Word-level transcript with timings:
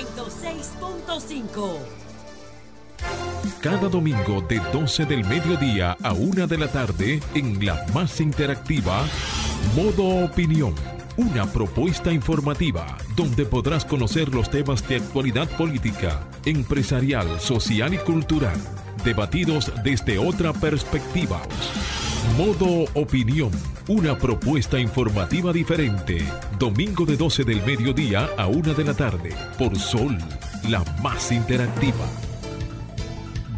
106.5. 0.00 1.78
Cada 3.60 3.88
domingo 3.88 4.40
de 4.48 4.60
12 4.72 5.04
del 5.04 5.24
mediodía 5.26 5.96
a 6.02 6.12
1 6.14 6.46
de 6.46 6.58
la 6.58 6.68
tarde 6.68 7.20
en 7.34 7.64
la 7.64 7.84
más 7.92 8.20
interactiva 8.20 9.04
Modo 9.76 10.24
Opinión. 10.24 10.74
Una 11.16 11.44
propuesta 11.52 12.12
informativa 12.12 12.96
donde 13.14 13.44
podrás 13.44 13.84
conocer 13.84 14.34
los 14.34 14.48
temas 14.48 14.86
de 14.88 14.96
actualidad 14.96 15.48
política, 15.58 16.26
empresarial, 16.46 17.38
social 17.38 17.92
y 17.92 17.98
cultural, 17.98 18.58
debatidos 19.04 19.70
desde 19.84 20.18
otra 20.18 20.54
perspectiva. 20.54 21.42
Modo 22.36 22.84
Opinión, 22.94 23.50
una 23.88 24.16
propuesta 24.16 24.78
informativa 24.78 25.52
diferente. 25.52 26.18
Domingo 26.58 27.04
de 27.04 27.16
12 27.16 27.44
del 27.44 27.62
mediodía 27.64 28.28
a 28.36 28.46
1 28.46 28.74
de 28.74 28.84
la 28.84 28.94
tarde 28.94 29.30
por 29.58 29.76
Sol, 29.76 30.16
la 30.68 30.84
más 31.02 31.32
interactiva. 31.32 32.06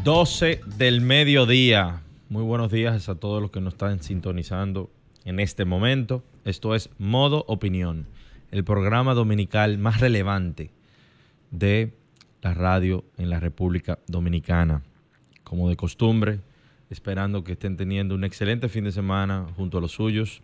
12 0.05 0.61
del 0.79 1.01
mediodía. 1.01 2.03
Muy 2.29 2.45
buenos 2.45 2.71
días 2.71 3.09
a 3.09 3.17
todos 3.17 3.43
los 3.43 3.51
que 3.51 3.61
nos 3.61 3.75
están 3.75 4.03
sintonizando 4.03 4.91
en 5.25 5.41
este 5.41 5.65
momento. 5.65 6.23
Esto 6.45 6.75
es 6.75 6.89
Modo 6.99 7.45
Opinión, 7.49 8.07
el 8.51 8.65
programa 8.65 9.15
dominical 9.15 9.79
más 9.79 10.01
relevante 10.01 10.71
de 11.51 11.95
la 12.41 12.55
radio 12.55 13.05
en 13.19 13.29
la 13.29 13.41
República 13.41 13.99
Dominicana. 14.07 14.83
Como 15.43 15.69
de 15.69 15.77
costumbre, 15.77 16.41
esperando 16.93 17.45
que 17.45 17.53
estén 17.53 17.77
teniendo 17.77 18.15
un 18.15 18.25
excelente 18.25 18.69
fin 18.69 18.85
de 18.85 18.93
semana 18.93 19.47
junto 19.57 19.79
a 19.79 19.81
los 19.81 19.93
suyos, 19.93 20.43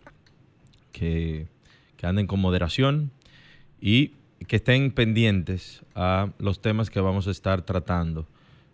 que, 0.92 1.46
que 1.96 2.06
anden 2.06 2.26
con 2.26 2.40
moderación 2.40 3.10
y 3.80 4.12
que 4.46 4.56
estén 4.56 4.90
pendientes 4.90 5.84
a 5.94 6.30
los 6.38 6.60
temas 6.60 6.90
que 6.90 7.00
vamos 7.00 7.28
a 7.28 7.30
estar 7.30 7.62
tratando 7.62 8.26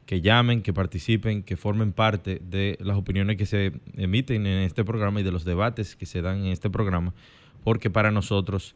que 0.07 0.21
llamen, 0.21 0.63
que 0.63 0.73
participen, 0.73 1.43
que 1.43 1.57
formen 1.57 1.93
parte 1.93 2.41
de 2.43 2.77
las 2.81 2.97
opiniones 2.97 3.37
que 3.37 3.47
se 3.47 3.73
emiten 3.97 4.47
en 4.47 4.59
este 4.59 4.85
programa 4.85 5.21
y 5.21 5.23
de 5.23 5.33
los 5.33 5.45
debates 5.45 5.97
que 5.97 6.07
se 6.07 6.23
dan 6.23 6.39
en 6.39 6.47
este 6.47 6.71
programa, 6.71 7.15
porque 7.63 7.91
para 7.91 8.11
nosotros 8.11 8.75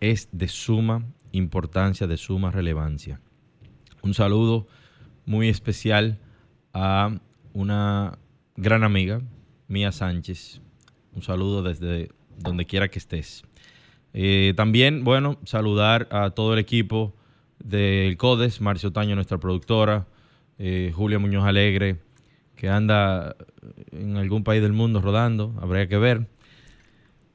es 0.00 0.28
de 0.32 0.48
suma 0.48 1.04
importancia, 1.32 2.06
de 2.06 2.16
suma 2.16 2.50
relevancia. 2.50 3.20
Un 4.02 4.14
saludo 4.14 4.66
muy 5.24 5.48
especial 5.48 6.18
a 6.74 7.18
una 7.54 8.18
gran 8.56 8.84
amiga, 8.84 9.20
Mía 9.68 9.92
Sánchez. 9.92 10.60
Un 11.14 11.22
saludo 11.22 11.62
desde 11.62 12.10
donde 12.38 12.66
quiera 12.66 12.88
que 12.88 12.98
estés. 12.98 13.44
Eh, 14.12 14.54
también, 14.56 15.04
bueno, 15.04 15.38
saludar 15.44 16.08
a 16.10 16.30
todo 16.30 16.54
el 16.54 16.58
equipo 16.58 17.14
del 17.58 18.16
CODES, 18.16 18.60
Marcio 18.60 18.92
Taño, 18.92 19.14
nuestra 19.14 19.38
productora, 19.38 20.06
eh, 20.58 20.92
Julia 20.94 21.18
Muñoz 21.18 21.44
Alegre, 21.44 21.98
que 22.56 22.68
anda 22.68 23.36
en 23.92 24.16
algún 24.16 24.44
país 24.44 24.62
del 24.62 24.72
mundo 24.72 25.00
rodando, 25.00 25.54
habría 25.60 25.86
que 25.88 25.98
ver. 25.98 26.26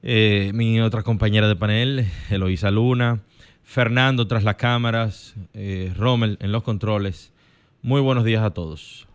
Eh, 0.04 0.52
mi 0.56 0.82
otra 0.82 1.04
compañera 1.04 1.48
de 1.48 1.56
panel, 1.56 2.08
Eloisa 2.30 2.72
Luna, 2.72 3.22
Fernando 3.64 4.28
tras 4.28 4.44
las 4.44 4.56
cámaras, 4.56 5.36
eh, 5.54 5.94
Rommel 5.96 6.38
en 6.42 6.52
los 6.52 6.64
controles. 6.64 7.32
Muy 7.84 8.02
buenos 8.02 8.26
días 8.26 8.44
a 8.44 8.52
todos. 8.52 9.08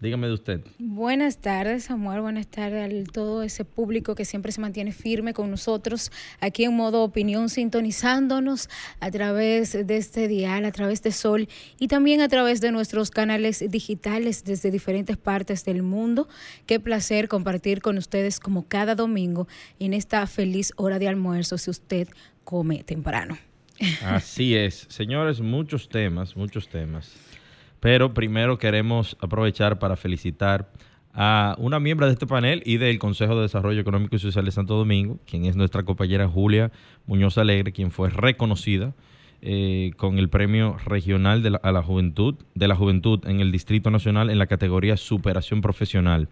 Dígame 0.00 0.28
de 0.28 0.34
usted. 0.34 0.60
Buenas 0.78 1.38
tardes, 1.38 1.84
Samuel. 1.84 2.20
Buenas 2.20 2.46
tardes 2.46 3.08
a 3.08 3.12
todo 3.12 3.42
ese 3.42 3.64
público 3.64 4.14
que 4.14 4.24
siempre 4.24 4.52
se 4.52 4.60
mantiene 4.60 4.92
firme 4.92 5.34
con 5.34 5.50
nosotros 5.50 6.12
aquí 6.40 6.62
en 6.64 6.76
modo 6.76 7.02
opinión, 7.02 7.48
sintonizándonos 7.48 8.68
a 9.00 9.10
través 9.10 9.72
de 9.72 9.96
este 9.96 10.28
dial, 10.28 10.64
a 10.66 10.70
través 10.70 11.02
de 11.02 11.10
Sol 11.10 11.48
y 11.80 11.88
también 11.88 12.20
a 12.20 12.28
través 12.28 12.60
de 12.60 12.70
nuestros 12.70 13.10
canales 13.10 13.64
digitales 13.68 14.44
desde 14.44 14.70
diferentes 14.70 15.16
partes 15.16 15.64
del 15.64 15.82
mundo. 15.82 16.28
Qué 16.66 16.78
placer 16.78 17.26
compartir 17.26 17.82
con 17.82 17.98
ustedes 17.98 18.38
como 18.38 18.68
cada 18.68 18.94
domingo 18.94 19.48
en 19.80 19.94
esta 19.94 20.24
feliz 20.28 20.72
hora 20.76 21.00
de 21.00 21.08
almuerzo 21.08 21.58
si 21.58 21.70
usted 21.70 22.06
come 22.44 22.84
temprano. 22.84 23.36
Así 24.04 24.54
es. 24.54 24.86
Señores, 24.88 25.40
muchos 25.40 25.88
temas, 25.88 26.36
muchos 26.36 26.68
temas. 26.68 27.12
Pero 27.80 28.14
primero 28.14 28.58
queremos 28.58 29.16
aprovechar 29.20 29.78
para 29.78 29.96
felicitar 29.96 30.70
a 31.14 31.56
una 31.58 31.80
miembro 31.80 32.06
de 32.06 32.12
este 32.12 32.26
panel 32.26 32.62
y 32.64 32.76
del 32.76 32.98
Consejo 32.98 33.36
de 33.36 33.42
Desarrollo 33.42 33.80
Económico 33.80 34.16
y 34.16 34.18
Social 34.18 34.44
de 34.44 34.52
Santo 34.52 34.76
Domingo, 34.76 35.18
quien 35.26 35.46
es 35.46 35.56
nuestra 35.56 35.82
compañera 35.82 36.28
Julia 36.28 36.70
Muñoz 37.06 37.38
Alegre, 37.38 37.72
quien 37.72 37.90
fue 37.90 38.10
reconocida 38.10 38.94
eh, 39.40 39.92
con 39.96 40.18
el 40.18 40.28
Premio 40.28 40.76
Regional 40.84 41.42
de 41.42 41.50
la, 41.50 41.60
a 41.62 41.72
la 41.72 41.82
Juventud 41.82 42.34
de 42.54 42.68
la 42.68 42.76
Juventud 42.76 43.20
en 43.26 43.40
el 43.40 43.52
Distrito 43.52 43.90
Nacional 43.90 44.30
en 44.30 44.38
la 44.38 44.46
categoría 44.46 44.96
Superación 44.96 45.60
Profesional. 45.60 46.28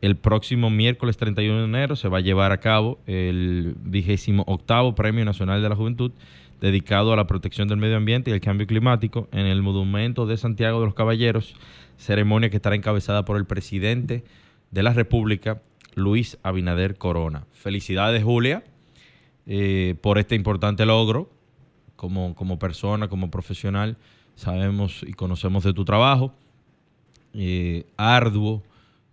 El 0.00 0.16
próximo 0.16 0.70
miércoles 0.70 1.16
31 1.16 1.58
de 1.58 1.64
enero 1.64 1.96
se 1.96 2.08
va 2.08 2.18
a 2.18 2.20
llevar 2.20 2.52
a 2.52 2.60
cabo 2.60 2.98
el 3.06 3.74
vigésimo 3.82 4.44
octavo 4.46 4.94
Premio 4.94 5.24
Nacional 5.24 5.62
de 5.62 5.68
la 5.68 5.74
Juventud 5.74 6.12
dedicado 6.60 7.12
a 7.12 7.16
la 7.16 7.26
protección 7.26 7.68
del 7.68 7.78
medio 7.78 7.96
ambiente 7.96 8.30
y 8.30 8.34
el 8.34 8.40
cambio 8.40 8.66
climático 8.66 9.28
en 9.32 9.46
el 9.46 9.62
Monumento 9.62 10.26
de 10.26 10.36
Santiago 10.36 10.80
de 10.80 10.86
los 10.86 10.94
Caballeros, 10.94 11.54
ceremonia 11.96 12.50
que 12.50 12.56
estará 12.56 12.76
encabezada 12.76 13.24
por 13.24 13.36
el 13.36 13.44
presidente 13.44 14.24
de 14.70 14.82
la 14.82 14.92
República, 14.92 15.62
Luis 15.94 16.38
Abinader 16.42 16.96
Corona. 16.96 17.46
Felicidades, 17.52 18.22
Julia, 18.24 18.64
eh, 19.46 19.94
por 20.00 20.18
este 20.18 20.34
importante 20.34 20.84
logro. 20.86 21.30
Como, 21.96 22.34
como 22.34 22.58
persona, 22.58 23.08
como 23.08 23.30
profesional, 23.30 23.96
sabemos 24.34 25.02
y 25.02 25.14
conocemos 25.14 25.64
de 25.64 25.72
tu 25.72 25.86
trabajo, 25.86 26.34
eh, 27.32 27.86
arduo, 27.96 28.62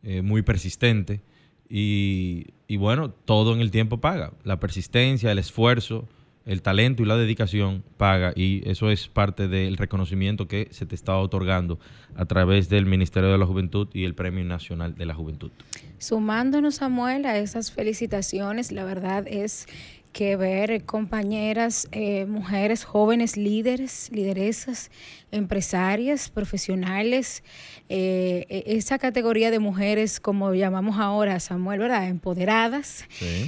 eh, 0.03 0.21
muy 0.21 0.41
persistente, 0.41 1.21
y, 1.69 2.47
y 2.67 2.75
bueno, 2.75 3.09
todo 3.09 3.53
en 3.53 3.61
el 3.61 3.71
tiempo 3.71 4.01
paga. 4.01 4.33
La 4.43 4.59
persistencia, 4.59 5.31
el 5.31 5.39
esfuerzo, 5.39 6.09
el 6.45 6.61
talento 6.61 7.03
y 7.03 7.05
la 7.05 7.15
dedicación 7.15 7.83
paga 7.97 8.33
y 8.35 8.67
eso 8.69 8.89
es 8.89 9.07
parte 9.07 9.47
del 9.47 9.77
reconocimiento 9.77 10.47
que 10.47 10.67
se 10.71 10.85
te 10.85 10.95
está 10.95 11.15
otorgando 11.17 11.79
a 12.15 12.25
través 12.25 12.69
del 12.69 12.85
Ministerio 12.85 13.31
de 13.31 13.37
la 13.37 13.45
Juventud 13.45 13.87
y 13.93 14.03
el 14.03 14.13
Premio 14.13 14.43
Nacional 14.43 14.95
de 14.95 15.05
la 15.05 15.13
Juventud. 15.13 15.51
Sumándonos, 15.99 16.75
Samuel, 16.75 17.25
a 17.25 17.37
esas 17.37 17.71
felicitaciones, 17.71 18.71
la 18.71 18.83
verdad 18.83 19.25
es 19.27 19.67
que 20.11 20.35
ver 20.35 20.85
compañeras, 20.85 21.87
eh, 21.91 22.25
mujeres 22.25 22.83
jóvenes, 22.83 23.35
líderes, 23.35 24.11
lideresas, 24.13 24.91
empresarias, 25.33 26.29
profesionales, 26.29 27.43
eh, 27.89 28.45
e, 28.49 28.63
esa 28.77 28.97
categoría 28.97 29.51
de 29.51 29.59
mujeres, 29.59 30.19
como 30.19 30.53
llamamos 30.53 30.97
ahora, 30.99 31.39
Samuel, 31.39 31.79
¿verdad? 31.79 32.07
Empoderadas, 32.07 33.05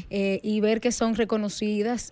eh, 0.10 0.40
y 0.44 0.60
ver 0.60 0.82
que 0.82 0.92
son 0.92 1.16
reconocidas, 1.16 2.12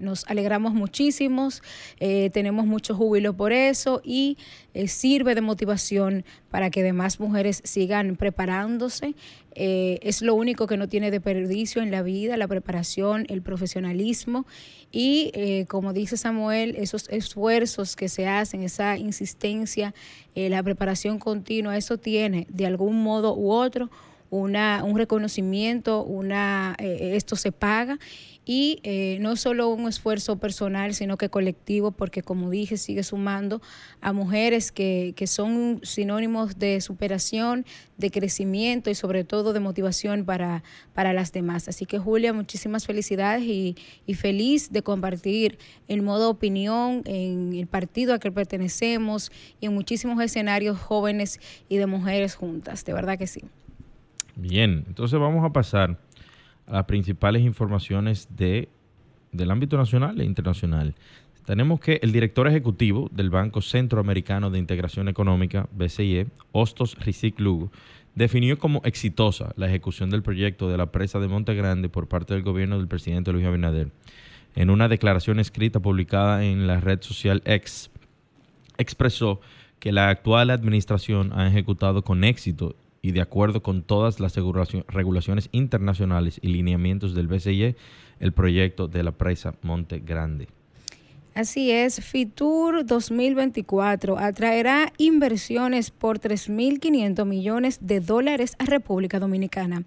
nos 0.00 0.24
alegramos 0.26 0.74
muchísimos, 0.74 1.62
tenemos 1.98 2.66
mucho 2.66 2.94
júbilo 2.94 3.34
por 3.34 3.52
eso 3.52 4.00
y 4.04 4.38
sirve 4.86 5.34
de 5.34 5.40
motivación 5.40 6.24
para 6.50 6.70
que 6.70 6.82
demás 6.82 7.20
mujeres 7.20 7.60
sigan 7.64 8.16
preparándose 8.16 9.14
eh, 9.54 9.98
es 10.02 10.22
lo 10.22 10.34
único 10.34 10.66
que 10.66 10.76
no 10.76 10.88
tiene 10.88 11.10
desperdicio 11.10 11.82
en 11.82 11.90
la 11.90 12.02
vida, 12.02 12.36
la 12.36 12.48
preparación, 12.48 13.26
el 13.28 13.42
profesionalismo 13.42 14.46
y, 14.92 15.30
eh, 15.34 15.64
como 15.68 15.94
dice 15.94 16.18
Samuel, 16.18 16.76
esos 16.76 17.08
esfuerzos 17.08 17.96
que 17.96 18.10
se 18.10 18.28
hacen, 18.28 18.62
esa 18.62 18.98
insistencia, 18.98 19.94
eh, 20.34 20.50
la 20.50 20.62
preparación 20.62 21.18
continua, 21.18 21.78
eso 21.78 21.96
tiene 21.96 22.46
de 22.50 22.66
algún 22.66 23.02
modo 23.02 23.34
u 23.34 23.50
otro 23.50 23.90
una, 24.32 24.82
un 24.82 24.96
reconocimiento, 24.96 26.02
una, 26.02 26.74
esto 26.78 27.36
se 27.36 27.52
paga 27.52 27.98
y 28.46 28.80
eh, 28.82 29.18
no 29.20 29.36
solo 29.36 29.68
un 29.68 29.88
esfuerzo 29.88 30.36
personal, 30.36 30.94
sino 30.94 31.18
que 31.18 31.28
colectivo, 31.28 31.92
porque 31.92 32.22
como 32.22 32.48
dije, 32.48 32.78
sigue 32.78 33.02
sumando 33.02 33.60
a 34.00 34.14
mujeres 34.14 34.72
que, 34.72 35.12
que 35.16 35.26
son 35.26 35.80
sinónimos 35.82 36.58
de 36.58 36.80
superación, 36.80 37.66
de 37.98 38.10
crecimiento 38.10 38.88
y 38.88 38.94
sobre 38.94 39.24
todo 39.24 39.52
de 39.52 39.60
motivación 39.60 40.24
para, 40.24 40.64
para 40.94 41.12
las 41.12 41.32
demás. 41.32 41.68
Así 41.68 41.84
que 41.84 41.98
Julia, 41.98 42.32
muchísimas 42.32 42.86
felicidades 42.86 43.44
y, 43.44 43.76
y 44.06 44.14
feliz 44.14 44.72
de 44.72 44.80
compartir 44.80 45.58
el 45.88 46.00
modo 46.00 46.30
opinión 46.30 47.02
en 47.04 47.52
el 47.52 47.66
partido 47.66 48.14
a 48.14 48.18
que 48.18 48.32
pertenecemos 48.32 49.30
y 49.60 49.66
en 49.66 49.74
muchísimos 49.74 50.20
escenarios 50.22 50.78
jóvenes 50.78 51.38
y 51.68 51.76
de 51.76 51.84
mujeres 51.86 52.34
juntas. 52.34 52.86
De 52.86 52.94
verdad 52.94 53.18
que 53.18 53.26
sí. 53.26 53.42
Bien, 54.36 54.84
entonces 54.86 55.18
vamos 55.18 55.44
a 55.44 55.52
pasar 55.52 55.98
las 56.66 56.84
principales 56.84 57.42
informaciones 57.42 58.28
de, 58.34 58.68
del 59.30 59.50
ámbito 59.50 59.76
nacional 59.76 60.20
e 60.20 60.24
internacional. 60.24 60.94
Tenemos 61.44 61.80
que 61.80 61.98
el 62.02 62.12
director 62.12 62.46
ejecutivo 62.46 63.10
del 63.12 63.28
Banco 63.28 63.60
Centroamericano 63.60 64.50
de 64.50 64.58
Integración 64.58 65.08
Económica, 65.08 65.68
BCIE, 65.72 66.28
Hostos 66.52 66.96
Rizik 67.00 67.40
Lugo, 67.40 67.70
definió 68.14 68.58
como 68.58 68.80
exitosa 68.84 69.52
la 69.56 69.66
ejecución 69.66 70.08
del 70.10 70.22
proyecto 70.22 70.68
de 70.68 70.76
la 70.76 70.92
presa 70.92 71.18
de 71.18 71.28
Monte 71.28 71.54
Grande 71.54 71.88
por 71.88 72.08
parte 72.08 72.34
del 72.34 72.42
gobierno 72.42 72.78
del 72.78 72.88
presidente 72.88 73.32
Luis 73.32 73.46
Abinader. 73.46 73.90
en 74.54 74.68
una 74.68 74.88
declaración 74.88 75.40
escrita 75.40 75.80
publicada 75.80 76.44
en 76.44 76.66
la 76.66 76.78
red 76.78 77.00
social 77.00 77.42
X, 77.46 77.90
expresó 78.76 79.40
que 79.78 79.92
la 79.92 80.10
actual 80.10 80.50
administración 80.50 81.32
ha 81.32 81.48
ejecutado 81.48 82.02
con 82.02 82.22
éxito 82.22 82.76
y 83.02 83.10
de 83.10 83.20
acuerdo 83.20 83.62
con 83.62 83.82
todas 83.82 84.20
las 84.20 84.36
regulaciones 84.36 85.48
internacionales 85.50 86.38
y 86.40 86.48
lineamientos 86.48 87.14
del 87.14 87.26
BCE 87.26 87.76
el 88.20 88.32
proyecto 88.32 88.86
de 88.86 89.02
la 89.02 89.10
presa 89.10 89.56
Monte 89.62 89.98
Grande. 89.98 90.46
Así 91.34 91.72
es, 91.72 92.00
Fitur 92.00 92.86
2024 92.86 94.18
atraerá 94.18 94.92
inversiones 94.98 95.90
por 95.90 96.20
3.500 96.20 97.24
millones 97.24 97.78
de 97.80 98.00
dólares 98.00 98.54
a 98.58 98.66
República 98.66 99.18
Dominicana. 99.18 99.82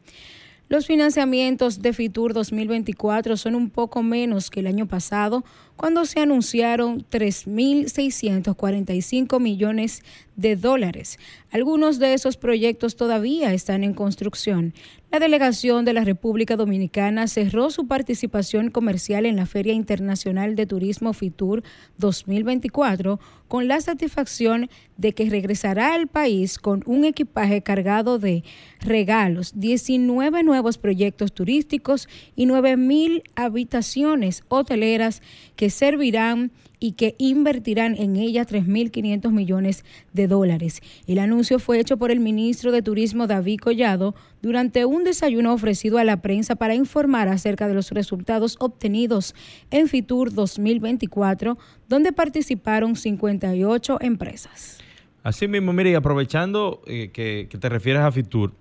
Los 0.67 0.87
financiamientos 0.87 1.83
de 1.83 1.93
Fitur 1.93 2.33
2024 2.33 3.37
son 3.37 3.53
un 3.53 3.69
poco 3.69 4.01
menos 4.01 4.49
que 4.49 4.61
el 4.61 4.67
año 4.67 4.87
pasado, 4.87 5.45
cuando 5.75 6.05
se 6.05 6.19
anunciaron 6.19 7.03
3.645 7.09 9.39
millones 9.39 10.03
de 10.35 10.55
dólares. 10.55 11.17
Algunos 11.51 11.99
de 11.99 12.13
esos 12.13 12.37
proyectos 12.37 12.95
todavía 12.95 13.53
están 13.53 13.83
en 13.83 13.93
construcción. 13.93 14.73
La 15.11 15.19
delegación 15.19 15.85
de 15.85 15.93
la 15.93 16.03
República 16.03 16.57
Dominicana 16.57 17.27
cerró 17.27 17.69
su 17.69 17.87
participación 17.87 18.69
comercial 18.69 19.25
en 19.25 19.37
la 19.37 19.45
Feria 19.45 19.71
Internacional 19.71 20.57
de 20.57 20.65
Turismo 20.65 21.13
FITUR 21.13 21.63
2024 21.97 23.21
con 23.47 23.69
la 23.69 23.79
satisfacción 23.79 24.69
de 24.97 25.13
que 25.13 25.29
regresará 25.29 25.93
al 25.93 26.07
país 26.07 26.57
con 26.57 26.83
un 26.85 27.05
equipaje 27.05 27.61
cargado 27.61 28.19
de 28.19 28.43
regalos, 28.81 29.53
19 29.55 30.43
nuevos 30.43 30.77
proyectos 30.77 31.31
turísticos 31.31 32.09
y 32.35 32.47
9.000 32.47 33.23
habitaciones 33.35 34.43
hoteleras 34.49 35.21
que 35.55 35.64
servirán 35.69 36.51
y 36.79 36.93
que 36.93 37.15
invertirán 37.17 37.95
en 37.95 38.15
ella 38.15 38.45
3.500 38.45 39.31
millones 39.31 39.85
de 40.13 40.27
dólares. 40.27 40.81
El 41.07 41.19
anuncio 41.19 41.59
fue 41.59 41.79
hecho 41.79 41.97
por 41.97 42.11
el 42.11 42.19
ministro 42.19 42.71
de 42.71 42.81
Turismo 42.81 43.27
David 43.27 43.59
Collado 43.59 44.15
durante 44.41 44.85
un 44.85 45.03
desayuno 45.03 45.53
ofrecido 45.53 45.97
a 45.97 46.03
la 46.03 46.21
prensa 46.21 46.55
para 46.55 46.75
informar 46.75 47.27
acerca 47.27 47.67
de 47.67 47.73
los 47.73 47.91
resultados 47.91 48.55
obtenidos 48.59 49.33
en 49.71 49.87
Fitur 49.87 50.33
2024, 50.33 51.57
donde 51.87 52.11
participaron 52.11 52.95
58 52.95 53.97
empresas. 54.01 54.79
Así 55.23 55.47
mismo, 55.47 55.73
mire, 55.73 55.89
y 55.89 55.95
aprovechando 55.95 56.83
eh, 56.85 57.09
que, 57.11 57.47
te 57.47 57.69
refieres 57.69 58.03
a 58.03 58.11
Fitur, 58.11 58.53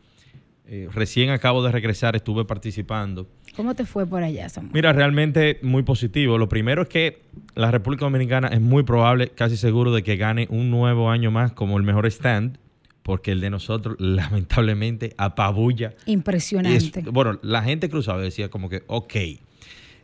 eh, 0.67 0.89
recién 0.93 1.31
acabo 1.31 1.63
de 1.63 1.73
regresar, 1.73 2.17
estuve 2.17 2.45
participando 2.45 3.29
¿Cómo 3.57 3.75
te 3.75 3.85
fue 3.87 4.07
por 4.07 4.23
allá, 4.23 4.49
Samuel? 4.49 4.73
Mira, 4.75 4.93
realmente 4.93 5.61
muy 5.63 5.85
positivo. 5.85 6.39
Lo 6.39 6.49
primero 6.49 6.83
es 6.83 6.89
que 6.89 7.23
la 7.55 7.71
República 7.71 8.05
Dominicana 8.05 8.49
es 8.49 8.61
muy 8.61 8.83
probable, 8.83 9.29
casi 9.29 9.57
seguro, 9.57 9.93
de 9.93 10.03
que 10.03 10.17
gane 10.17 10.49
un 10.51 10.71
nuevo 10.71 11.09
año 11.11 11.31
más 11.31 11.53
como 11.53 11.79
el 11.79 11.85
mejor 11.85 12.07
stand, 12.07 12.59
porque 13.05 13.31
el 13.31 13.41
de 13.41 13.51
nosotros, 13.51 13.97
lamentablemente, 14.01 15.15
apabulla. 15.19 15.95
Impresionante. 16.07 17.03
bueno, 17.13 17.39
la 17.43 17.63
gente 17.63 17.89
cruzaba 17.89 18.21
y 18.23 18.25
decía 18.25 18.51
como 18.51 18.69
que, 18.69 18.83
ok. 18.89 19.15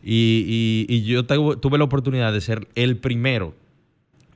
Y, 0.03 1.03
yo 1.05 1.27
tuve 1.27 1.79
la 1.79 1.85
oportunidad 1.85 2.33
de 2.33 2.41
ser 2.41 2.69
el 2.77 2.99
primero 2.99 3.55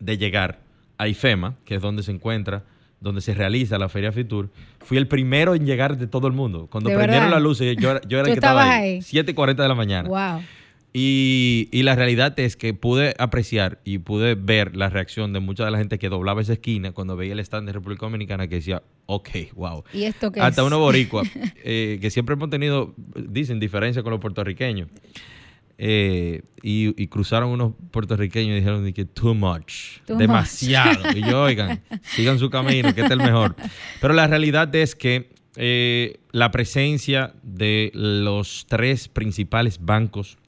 de 0.01 0.19
llegar 0.19 0.61
a 0.99 1.07
IFEMA, 1.07 1.57
que 1.65 1.77
es 1.77 1.83
donde 1.83 2.03
se 2.03 2.11
encuentra 2.11 2.65
donde 3.05 3.21
se 3.21 3.35
realiza 3.35 3.79
la 3.79 3.91
Feria 3.91 4.11
Fitur, 4.11 4.49
fui 4.81 4.97
el 4.97 5.07
primero 5.07 5.55
en 5.55 5.67
llegar 5.67 5.99
de 5.99 6.07
todo 6.07 6.27
el 6.27 6.33
mundo. 6.33 6.69
Cuando 6.71 6.91
prendieron 6.91 7.31
las 7.31 7.43
luces, 7.43 7.77
yo, 7.77 8.01
yo 8.09 8.19
era 8.19 8.21
el 8.29 8.33
que 8.35 8.39
estaba 8.39 8.73
ahí. 8.73 8.99
7.40 8.99 9.57
de 9.57 9.69
la 9.69 9.75
mañana. 9.75 10.09
Wow. 10.09 10.43
Y, 10.97 11.69
y, 11.73 11.83
la 11.83 11.97
realidad 11.97 12.39
es 12.39 12.57
que 12.57 12.73
pude 12.73 13.15
apreciar 13.19 13.81
y 13.85 13.99
pude 13.99 14.37
ver 14.37 14.77
la 14.77 14.89
reacción 14.89 15.33
de 15.33 15.41
mucha 15.41 15.65
de 15.65 15.73
la 15.73 15.79
gente 15.79 15.99
que 15.99 16.09
doblaba 16.09 16.41
esa 16.41 16.53
esquina 16.53 16.93
cuando 16.93 17.17
veía 17.17 17.33
el 17.33 17.41
stand 17.41 17.67
de 17.67 17.73
República 17.73 18.07
Dominicana 18.07 18.47
que 18.47 18.55
decía, 18.55 18.83
ok, 19.07 19.29
wow. 19.55 19.83
¿Y 19.93 20.05
esto 20.05 20.31
qué 20.31 20.41
Hasta 20.41 20.63
uno 20.63 20.79
boricua, 20.79 21.25
eh, 21.65 21.99
que 22.01 22.11
siempre 22.11 22.35
hemos 22.35 22.49
tenido, 22.49 22.95
dicen, 23.17 23.59
diferencia 23.59 24.03
con 24.03 24.13
los 24.13 24.21
puertorriqueños. 24.21 24.89
Eh, 25.77 26.43
y, 26.63 27.07
cruzaron 27.09 27.51
unos 27.51 27.73
puertorriqueños 27.91 28.53
y 28.53 28.61
dijeron 28.61 28.93
que 28.93 29.05
too 29.05 29.35
much, 29.35 30.01
demasiado. 30.07 31.03
Y 31.15 31.23
yo, 31.23 31.43
oigan, 31.43 31.83
sigan 32.03 32.39
su 32.39 32.49
camino, 32.51 32.95
que 32.95 33.03
este 33.03 33.07
es 33.07 33.11
el 33.11 33.19
mejor. 33.19 33.57
Pero 34.01 34.15
la 34.15 34.27
realidad 34.27 34.75
es 34.75 34.95
que 34.95 35.31
eh, 35.57 36.21
la 36.33 36.51
presencia 36.51 37.35
de 37.43 37.91
los 37.95 38.67
tres 38.69 39.09
principales 39.09 39.85
bancos 39.85 40.39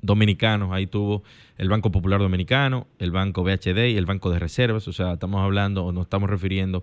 dominicanos, 0.00 0.72
ahí 0.72 0.86
tuvo 0.86 1.22
el 1.58 1.68
Banco 1.68 1.92
Popular 1.92 2.20
Dominicano, 2.20 2.88
el 2.98 3.12
Banco 3.12 3.44
BHD 3.44 3.88
y 3.90 3.96
el 3.96 4.06
Banco 4.06 4.30
de 4.30 4.38
Reservas, 4.38 4.88
o 4.88 4.92
sea, 4.92 5.12
estamos 5.12 5.42
hablando 5.42 5.84
o 5.84 5.92
nos 5.92 6.06
estamos 6.06 6.28
refiriendo 6.28 6.82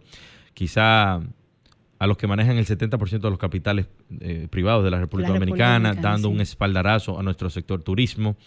quizá 0.54 1.20
a 2.00 2.08
los 2.08 2.18
que 2.18 2.28
manejan 2.28 2.58
el 2.58 2.66
70% 2.66 3.20
de 3.20 3.30
los 3.30 3.38
capitales 3.38 3.88
eh, 4.22 4.48
privados 4.50 4.86
de 4.86 4.90
la 4.90 5.00
República, 5.00 5.34
Dominicana, 5.34 5.94
dando 5.94 6.30
un 6.30 6.40
espaldarazo 6.40 7.20
a 7.20 7.24
nuestro 7.24 7.50
sector 7.50 7.84
turismo. 7.84 8.38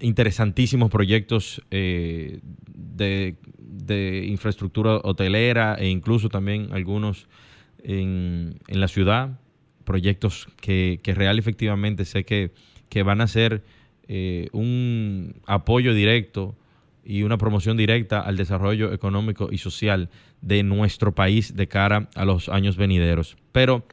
interesantísimos 0.00 0.90
proyectos 0.90 1.62
eh, 1.70 2.40
de, 2.74 3.36
infraestructura 4.26 5.00
hotelera 5.02 5.74
e 5.78 5.88
incluso 5.88 6.30
también 6.30 6.68
algunos 6.72 7.28
en, 7.82 8.58
la 8.68 8.88
ciudad, 8.88 9.38
proyectos 9.84 10.48
que, 10.60 10.98
real 11.04 11.38
efectivamente 11.38 12.06
sé 12.06 12.24
que, 12.24 12.52
que 12.88 13.02
van 13.02 13.20
a 13.20 13.26
ser 13.26 13.62
eh, 14.08 14.48
un 14.52 15.34
apoyo 15.46 15.92
directo 15.92 16.56
y 17.04 17.22
una 17.22 17.38
promoción 17.38 17.76
directa 17.76 18.20
al 18.20 18.36
desarrollo 18.36 18.92
económico 18.92 19.48
y 19.50 19.58
social 19.58 20.10
de 20.40 20.62
nuestro 20.62 21.14
país 21.14 21.56
de 21.56 21.68
cara 21.68 22.08
a 22.14 22.24
los 22.24 22.48
años 22.48 22.76
venideros. 22.76 23.36
Pero 23.52 23.84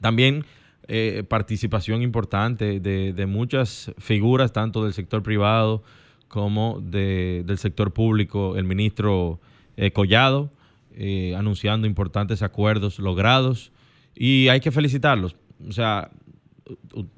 también 0.00 0.44
eh, 0.88 1.22
participación 1.28 2.02
importante 2.02 2.80
de, 2.80 3.26
muchas 3.26 3.92
figuras, 3.98 4.52
tanto 4.52 4.82
del 4.84 4.92
sector 4.92 5.22
privado 5.22 5.82
como 6.28 6.80
del 6.80 7.58
sector 7.58 7.92
público, 7.92 8.56
el 8.56 8.64
ministro 8.64 9.40
eh, 9.76 9.92
Collado, 9.92 10.50
eh, 10.92 11.34
anunciando 11.36 11.86
importantes 11.86 12.42
acuerdos 12.42 12.98
logrados 12.98 13.72
y 14.14 14.48
hay 14.48 14.60
que 14.60 14.70
felicitarlos. 14.70 15.36
O 15.68 15.72
sea, 15.72 16.10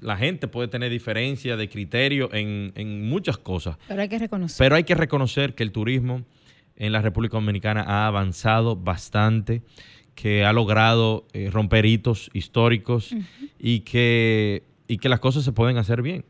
la 0.00 0.16
gente 0.16 0.48
puede 0.48 0.68
tener 0.68 0.90
diferencia 0.90 1.56
de 1.56 1.68
criterio 1.68 2.32
en, 2.32 2.72
en, 2.74 3.08
muchas 3.08 3.38
cosas. 3.38 3.76
Pero 3.88 4.02
hay 4.02 4.08
que 4.08 4.18
reconocer. 4.18 4.58
Pero 4.58 4.76
hay 4.76 4.84
que 4.84 4.94
reconocer 4.94 5.54
que 5.54 5.62
el 5.62 5.72
turismo 5.72 6.24
en 6.76 6.92
la 6.92 7.02
República 7.02 7.36
Dominicana 7.36 7.82
ha 7.82 8.06
avanzado 8.06 8.76
bastante, 8.76 9.62
que 10.14 10.44
ha 10.44 10.52
logrado 10.52 11.26
eh, 11.32 11.50
romper 11.50 11.86
hitos 11.86 12.30
históricos 12.32 13.14
y, 13.58 13.80
que, 13.80 14.62
y 14.88 14.98
que 14.98 15.08
las 15.08 15.20
cosas 15.20 15.44
se 15.44 15.52
pueden 15.52 15.78
hacer 15.78 16.02
bien. 16.02 16.24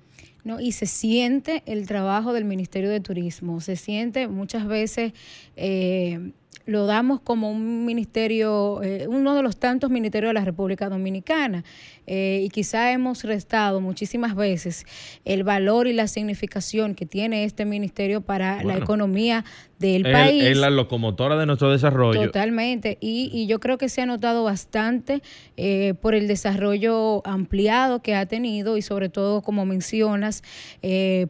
No, 0.44 0.60
y 0.60 0.72
se 0.72 0.86
siente 0.86 1.62
el 1.66 1.86
trabajo 1.86 2.32
del 2.32 2.44
Ministerio 2.44 2.90
de 2.90 3.00
Turismo, 3.00 3.60
se 3.60 3.76
siente 3.76 4.26
muchas 4.26 4.66
veces 4.66 5.12
eh, 5.56 6.32
lo 6.66 6.86
damos 6.86 7.20
como 7.20 7.50
un 7.50 7.84
ministerio, 7.84 8.82
eh, 8.82 9.06
uno 9.08 9.34
de 9.34 9.42
los 9.42 9.56
tantos 9.56 9.90
ministerios 9.90 10.30
de 10.30 10.34
la 10.34 10.44
República 10.44 10.88
Dominicana. 10.88 11.64
Eh, 12.08 12.42
y 12.44 12.48
quizá 12.48 12.90
hemos 12.90 13.22
restado 13.22 13.80
muchísimas 13.80 14.34
veces 14.34 14.84
el 15.24 15.44
valor 15.44 15.86
y 15.86 15.92
la 15.92 16.08
significación 16.08 16.96
que 16.96 17.06
tiene 17.06 17.44
este 17.44 17.64
ministerio 17.64 18.22
para 18.22 18.64
la 18.64 18.76
economía 18.76 19.44
del 19.78 20.02
país. 20.02 20.42
Es 20.42 20.56
la 20.56 20.70
locomotora 20.70 21.36
de 21.36 21.46
nuestro 21.46 21.70
desarrollo. 21.70 22.20
Totalmente. 22.24 22.98
Y, 23.00 23.30
y 23.32 23.46
yo 23.46 23.60
creo 23.60 23.78
que 23.78 23.88
se 23.88 24.02
ha 24.02 24.06
notado 24.06 24.42
bastante 24.42 25.22
eh, 25.56 25.94
por 26.00 26.16
el 26.16 26.26
desarrollo 26.26 27.24
ampliado 27.26 28.02
que 28.02 28.16
ha 28.16 28.26
tenido 28.26 28.76
y 28.76 28.82
sobre 28.82 29.08
todo, 29.08 29.42
como 29.42 29.64
mencionas, 29.64 30.42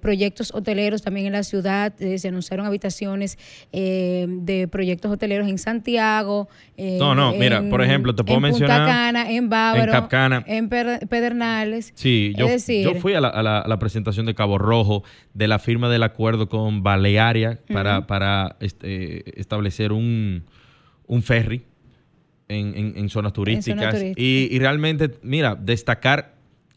proyectos 0.01 0.55
hoteleros 0.55 1.03
también 1.03 1.27
en 1.27 1.33
la 1.33 1.43
ciudad. 1.43 1.93
se 1.95 2.29
anunciaron 2.29 2.67
habitaciones 2.67 3.39
de 3.73 4.69
proyectos 4.71 5.12
hoteleros 5.13 5.49
en 5.49 5.59
Santiago. 5.59 6.49
no, 6.77 7.15
no, 7.15 7.33
mira, 7.33 7.63
por 7.71 7.83
ejemplo, 7.83 8.15
te 8.15 8.25
puedo 8.25 8.39
en 8.39 8.43
mencionar. 8.43 8.81
Punta 8.81 8.93
Cana, 8.93 9.31
en 9.31 9.49
Bávaro. 9.49 9.85
En 9.85 9.91
Capcana. 9.91 10.45
En 10.47 10.69
Pedernales. 10.69 11.93
Sí, 11.95 12.33
yo, 12.37 12.49
yo 12.49 12.95
fui 12.97 13.15
a 13.15 13.21
la, 13.21 13.79
presentación 13.79 14.27
de 14.27 14.35
Cabo 14.35 14.59
Rojo 14.59 15.03
de 15.35 15.49
la 15.49 15.59
firma 15.59 15.89
del 15.89 16.03
acuerdo 16.03 16.49
con 16.49 16.83
Balearia 16.83 17.61
para, 17.73 18.07
para 18.07 18.57
este, 18.61 19.39
establecer 19.41 19.93
un, 19.93 20.45
ferry 21.23 21.63
en, 22.49 23.09
zonas 23.09 23.33
turísticas. 23.33 24.03
Y, 24.17 24.59
realmente, 24.59 25.11
mira, 25.23 25.55
destacar 25.55 26.35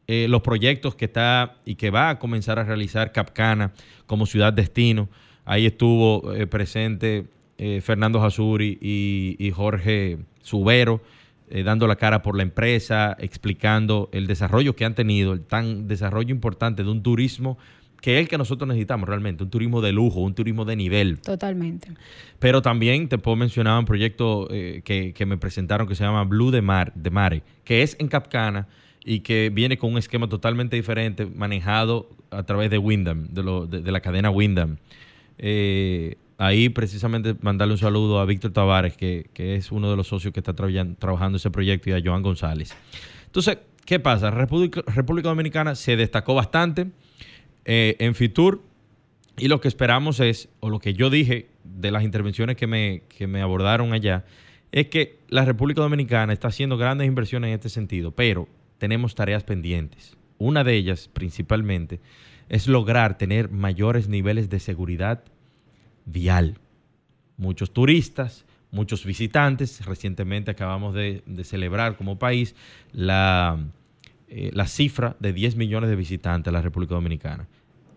eh, 0.08 0.28
los 0.30 0.42
proyectos 0.42 0.96
que 0.96 1.06
está 1.06 1.56
y 1.66 1.76
que 1.76 1.90
va 1.90 2.12
a 2.12 2.20
comenzar 2.20 2.60
a 2.60 2.64
realizar 2.64 3.12
Capcana 3.12 3.74
como 4.06 4.26
ciudad 4.26 4.54
destino. 4.54 5.10
Ahí 5.46 5.66
estuvo 5.66 6.34
eh, 6.34 6.48
presente 6.48 7.26
eh, 7.58 7.82
Fernando 7.82 8.20
Jasuri 8.20 8.78
y, 8.82 9.52
Jorge 9.52 10.20
Subero, 10.42 11.02
eh, 11.50 11.64
dando 11.64 11.88
la 11.88 11.96
cara 11.96 12.22
por 12.22 12.36
la 12.36 12.44
empresa, 12.44 13.16
explicando 13.20 14.10
el 14.12 14.28
desarrollo 14.28 14.76
que 14.76 14.86
han 14.86 14.96
tenido, 14.96 15.34
el 15.34 15.42
tan 15.42 15.88
desarrollo 15.88 16.32
importante 16.32 16.84
de 16.84 16.90
un 16.90 17.04
turismo 17.04 17.58
que 18.02 18.18
es 18.18 18.22
el 18.22 18.28
que 18.28 18.38
nosotros 18.38 18.68
necesitamos 18.68 19.10
realmente, 19.10 19.44
un 19.44 19.50
turismo 19.50 19.82
de 19.82 19.92
lujo, 19.92 20.20
un 20.20 20.36
turismo 20.36 20.64
de 20.64 20.76
nivel. 20.76 21.20
Totalmente. 21.22 21.90
Pero 22.38 22.62
también 22.62 23.10
te 23.10 23.18
puedo 23.18 23.36
mencionar 23.36 23.80
un 23.80 23.86
proyecto 23.86 24.48
eh, 24.52 24.84
que, 24.86 25.12
que, 25.14 25.26
me 25.26 25.38
presentaron 25.38 25.88
que 25.88 25.96
se 25.96 26.04
llama 26.04 26.24
Blue 26.24 26.52
de, 26.52 26.62
Mar, 26.62 26.94
de 26.94 27.10
Mare, 27.10 27.42
que 27.64 27.82
es 27.82 27.96
en 28.00 28.08
Capcana 28.08 28.68
y 29.04 29.22
que 29.22 29.50
viene 29.52 29.80
con 29.80 29.92
un 29.92 29.98
esquema 29.98 30.30
totalmente 30.30 30.76
diferente, 30.76 31.26
manejado 31.26 32.10
a 32.30 32.44
través 32.44 32.70
de 32.70 32.78
Wyndham, 32.78 33.28
de, 33.30 33.82
de, 33.82 33.92
la 33.92 34.02
cadena 34.02 34.30
Wyndham. 34.30 34.78
Eh, 35.40 36.18
ahí 36.38 36.70
precisamente 36.70 37.36
mandarle 37.42 37.74
un 37.74 37.78
saludo 37.78 38.20
a 38.20 38.26
Víctor 38.26 38.52
Tavares, 38.52 38.96
que, 38.98 39.30
es 39.36 39.72
uno 39.72 39.90
de 39.90 39.98
los 39.98 40.08
socios 40.08 40.34
que 40.34 40.40
está 40.40 40.54
trabajando 40.54 41.38
ese 41.38 41.52
proyecto, 41.52 41.90
y 41.90 41.94
a 41.94 42.02
Joan 42.04 42.22
González. 42.22 42.76
Entonces, 43.26 43.60
¿qué 43.86 44.00
pasa? 44.00 44.32
República, 44.32 44.82
República 44.88 45.30
Dominicana 45.30 45.76
se 45.76 45.96
destacó 45.96 46.36
bastante 46.36 46.88
eh, 47.66 47.96
en 48.00 48.16
Fitur 48.16 48.62
y 49.38 49.48
lo 49.48 49.60
que 49.60 49.68
esperamos 49.68 50.20
es, 50.20 50.50
o 50.60 50.70
lo 50.70 50.80
que 50.80 50.94
yo 50.94 51.10
dije 51.10 51.50
de 51.64 51.92
las 51.92 52.04
intervenciones 52.04 52.56
que 52.56 52.68
me, 52.68 53.04
que 53.10 53.28
me 53.28 53.42
abordaron 53.42 53.94
allá, 53.94 54.26
es 54.72 54.88
que 54.88 55.20
la 55.30 55.46
República 55.46 55.82
Dominicana 55.82 56.34
está 56.34 56.50
haciendo 56.50 56.78
grandes 56.78 57.08
inversiones 57.08 57.50
en 57.50 57.54
este 57.56 57.70
sentido, 57.70 58.12
pero 58.12 58.48
tenemos 58.78 59.16
tareas 59.16 59.44
pendientes. 59.44 60.16
Una 60.38 60.64
de 60.64 60.76
ellas, 60.76 61.10
principalmente, 61.12 62.00
es 62.50 62.68
lograr 62.68 63.18
tener 63.18 63.50
mayores 63.50 64.08
niveles 64.08 64.50
de 64.50 64.60
seguridad 64.60 65.24
vial. 66.06 66.58
Muchos 67.38 67.72
turistas, 67.72 68.46
muchos 68.72 69.06
visitantes. 69.06 69.86
Recientemente 69.86 70.52
acabamos 70.52 70.94
de, 70.94 71.24
celebrar 71.44 71.98
como 71.98 72.18
país 72.18 72.56
la, 72.92 73.58
eh, 74.28 74.52
la, 74.54 74.68
cifra 74.68 75.16
de 75.20 75.34
10 75.34 75.56
millones 75.56 75.90
de 75.90 75.96
visitantes 75.96 76.50
a 76.50 76.54
la 76.54 76.62
República 76.62 76.96
Dominicana. 76.96 77.48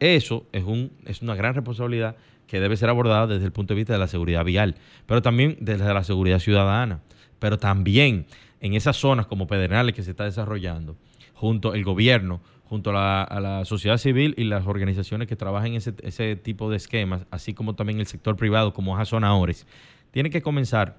Eso 0.00 0.46
es, 0.52 0.64
un, 0.64 0.92
es 1.04 1.22
una 1.22 1.34
gran 1.34 1.54
responsabilidad 1.54 2.16
que 2.46 2.60
debe 2.60 2.76
ser 2.76 2.88
abordada 2.88 3.26
desde 3.26 3.44
el 3.44 3.52
punto 3.52 3.74
de 3.74 3.78
vista 3.78 3.92
de 3.92 3.98
la 3.98 4.08
seguridad 4.08 4.44
vial, 4.44 4.76
pero 5.06 5.22
también 5.22 5.56
desde 5.60 5.92
la 5.92 6.02
seguridad 6.02 6.38
ciudadana, 6.38 7.00
pero 7.38 7.58
también 7.58 8.26
en 8.60 8.74
esas 8.74 8.96
zonas 8.96 9.26
como 9.26 9.46
Pedernales 9.46 9.94
que 9.94 10.02
se 10.02 10.10
está 10.10 10.24
desarrollando, 10.24 10.96
junto 11.34 11.72
al 11.72 11.84
gobierno, 11.84 12.40
junto 12.68 12.90
a 12.90 13.40
la, 13.40 13.64
sociedad 13.64 13.96
civil 13.98 14.34
y 14.36 14.44
las 14.44 14.66
organizaciones 14.66 15.26
que 15.26 15.36
trabajan 15.36 15.68
en 15.68 15.74
ese, 15.76 15.94
ese, 16.02 16.36
tipo 16.36 16.70
de 16.70 16.76
esquemas, 16.76 17.26
así 17.30 17.54
como 17.54 17.74
también 17.74 17.98
el 17.98 18.06
sector 18.06 18.36
privado 18.36 18.74
como 18.74 18.96
Ores, 18.96 19.66
tiene 20.10 20.30
que 20.30 20.42
comenzar 20.42 20.98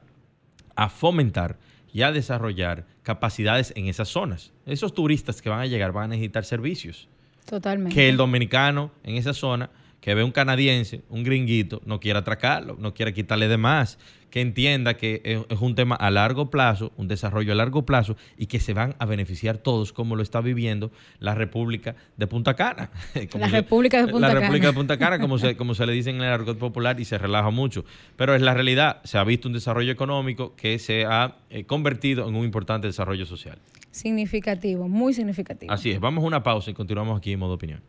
a 0.75 0.89
fomentar 0.89 1.57
y 1.91 2.01
a 2.01 2.11
desarrollar 2.11 2.85
capacidades 3.03 3.73
en 3.75 3.87
esas 3.87 4.07
zonas. 4.07 4.51
Esos 4.65 4.93
turistas 4.93 5.41
que 5.41 5.49
van 5.49 5.59
a 5.59 5.65
llegar 5.65 5.91
van 5.91 6.05
a 6.05 6.07
necesitar 6.09 6.45
servicios. 6.45 7.07
Totalmente. 7.45 7.95
Que 7.95 8.09
el 8.09 8.17
dominicano 8.17 8.91
en 9.03 9.15
esa 9.15 9.33
zona, 9.33 9.69
que 10.01 10.13
ve 10.15 10.23
un 10.23 10.31
canadiense, 10.31 11.01
un 11.09 11.23
gringuito, 11.23 11.81
no 11.85 11.99
quiera 11.99 12.19
atracarlo, 12.19 12.77
no 12.79 12.93
quiera 12.93 13.11
quitarle 13.11 13.47
de 13.47 13.57
más, 13.57 13.97
que 14.29 14.41
entienda 14.41 14.95
que 14.95 15.21
es 15.23 15.59
un 15.59 15.75
tema 15.75 15.95
a 15.95 16.11
largo 16.11 16.49
plazo, 16.49 16.91
un 16.97 17.07
desarrollo 17.07 17.51
a 17.51 17.55
largo 17.55 17.85
plazo 17.85 18.15
y 18.37 18.45
que 18.45 18.59
se 18.59 18.73
van 18.73 18.95
a 18.99 19.05
beneficiar 19.05 19.57
todos 19.57 19.91
como 19.93 20.15
lo 20.15 20.23
está 20.23 20.41
viviendo 20.41 20.91
la 21.19 21.35
República 21.35 21.95
de 22.17 22.27
Punta 22.27 22.55
Cana. 22.55 22.91
la 23.33 23.47
República 23.47 24.05
de 24.05 24.11
Punta 24.11 24.27
Cana. 24.27 24.33
La 24.33 24.39
República 24.41 24.67
de 24.67 24.73
Punta 24.73 24.97
Cana, 24.97 25.19
como 25.19 25.37
se, 25.37 25.55
como 25.57 25.73
se 25.75 25.85
le 25.85 25.93
dice 25.93 26.11
en 26.11 26.17
el 26.17 26.23
argot 26.23 26.57
popular 26.57 26.99
y 26.99 27.05
se 27.05 27.17
relaja 27.17 27.49
mucho. 27.49 27.85
Pero 28.15 28.35
es 28.35 28.41
la 28.41 28.53
realidad, 28.53 29.01
se 29.03 29.17
ha 29.17 29.23
visto 29.23 29.47
un 29.47 29.53
desarrollo 29.53 29.91
económico 29.91 30.55
que 30.55 30.79
se 30.79 31.05
ha 31.05 31.37
eh, 31.49 31.63
convertido 31.65 32.27
en 32.27 32.35
un 32.35 32.45
importante 32.45 32.87
desarrollo 32.87 33.25
social. 33.25 33.57
Significativo, 33.91 34.87
muy 34.87 35.13
significativo. 35.13 35.73
Así 35.73 35.91
es, 35.91 35.99
vamos 35.99 36.23
a 36.23 36.27
una 36.27 36.43
pausa 36.43 36.69
y 36.69 36.73
continuamos 36.73 37.17
aquí 37.17 37.33
en 37.33 37.39
modo 37.39 37.53
opinión. 37.53 37.81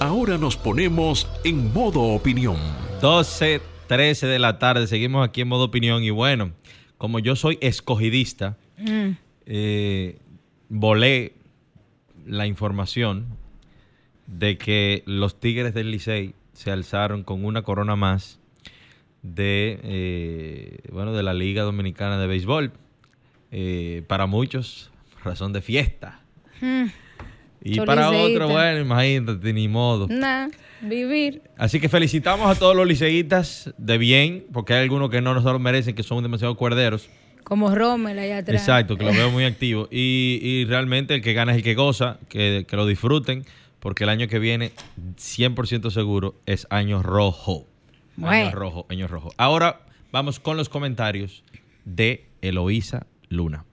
Ahora 0.00 0.38
nos 0.38 0.56
ponemos 0.56 1.28
en 1.42 1.72
modo 1.72 2.00
opinión. 2.02 2.56
12, 3.00 3.60
13 3.88 4.28
de 4.28 4.38
la 4.38 4.60
tarde, 4.60 4.86
seguimos 4.86 5.26
aquí 5.26 5.40
en 5.40 5.48
modo 5.48 5.64
opinión 5.64 6.04
y 6.04 6.10
bueno, 6.10 6.52
como 6.98 7.18
yo 7.18 7.34
soy 7.34 7.58
escogidista, 7.60 8.56
mm. 8.78 9.10
eh, 9.46 10.18
volé 10.68 11.32
la 12.24 12.46
información 12.46 13.26
de 14.28 14.56
que 14.56 15.02
los 15.04 15.40
Tigres 15.40 15.74
del 15.74 15.90
Licey 15.90 16.34
se 16.52 16.70
alzaron 16.70 17.24
con 17.24 17.44
una 17.44 17.62
corona 17.62 17.96
más 17.96 18.38
de 19.22 19.80
eh, 19.82 20.78
bueno 20.92 21.12
de 21.12 21.24
la 21.24 21.34
Liga 21.34 21.64
Dominicana 21.64 22.18
de 22.18 22.26
Béisbol. 22.28 22.72
Eh, 23.50 24.04
para 24.06 24.26
muchos, 24.26 24.92
razón 25.24 25.52
de 25.52 25.60
fiesta. 25.60 26.20
Mm. 26.60 26.86
Y 27.62 27.80
para 27.80 28.10
otro, 28.10 28.48
bueno, 28.48 28.80
imagínate, 28.80 29.52
ni 29.52 29.68
modo. 29.68 30.06
Nah, 30.08 30.48
vivir. 30.80 31.42
Así 31.56 31.80
que 31.80 31.88
felicitamos 31.88 32.48
a 32.48 32.58
todos 32.58 32.76
los 32.76 32.86
liceístas 32.86 33.72
de 33.78 33.98
bien, 33.98 34.46
porque 34.52 34.74
hay 34.74 34.82
algunos 34.82 35.10
que 35.10 35.20
no 35.20 35.34
nos 35.34 35.44
lo 35.44 35.58
merecen, 35.58 35.94
que 35.94 36.02
son 36.02 36.22
demasiado 36.22 36.54
cuerderos. 36.56 37.08
Como 37.44 37.74
Rommel 37.74 38.18
allá 38.18 38.38
atrás. 38.38 38.60
Exacto, 38.60 38.96
que 38.96 39.04
lo 39.04 39.12
veo 39.12 39.30
muy 39.30 39.44
activo. 39.46 39.88
Y, 39.90 40.38
y 40.42 40.64
realmente 40.66 41.14
el 41.14 41.22
que 41.22 41.32
gana 41.32 41.52
es 41.52 41.58
el 41.58 41.64
que 41.64 41.74
goza, 41.74 42.18
que, 42.28 42.66
que 42.68 42.76
lo 42.76 42.86
disfruten, 42.86 43.44
porque 43.80 44.04
el 44.04 44.10
año 44.10 44.28
que 44.28 44.38
viene, 44.38 44.72
100% 45.16 45.90
seguro, 45.90 46.34
es 46.46 46.66
año 46.70 47.02
rojo. 47.02 47.66
Año 48.22 48.50
rojo, 48.50 48.86
año 48.88 49.06
rojo. 49.06 49.32
Ahora 49.36 49.80
vamos 50.10 50.40
con 50.40 50.56
los 50.56 50.68
comentarios 50.68 51.44
de 51.84 52.26
Eloísa 52.42 53.06
Luna. 53.28 53.64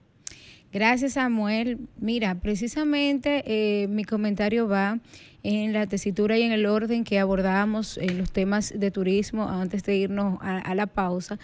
Gracias, 0.72 1.14
Samuel. 1.14 1.78
Mira, 1.98 2.34
precisamente 2.34 3.44
eh, 3.46 3.86
mi 3.88 4.04
comentario 4.04 4.68
va 4.68 4.98
en 5.42 5.72
la 5.72 5.86
tesitura 5.86 6.36
y 6.36 6.42
en 6.42 6.50
el 6.50 6.66
orden 6.66 7.04
que 7.04 7.20
abordamos 7.20 7.98
en 7.98 8.18
los 8.18 8.32
temas 8.32 8.74
de 8.76 8.90
turismo 8.90 9.48
antes 9.48 9.84
de 9.84 9.96
irnos 9.96 10.38
a, 10.42 10.74
la 10.74 10.88
pausa. 10.88 11.38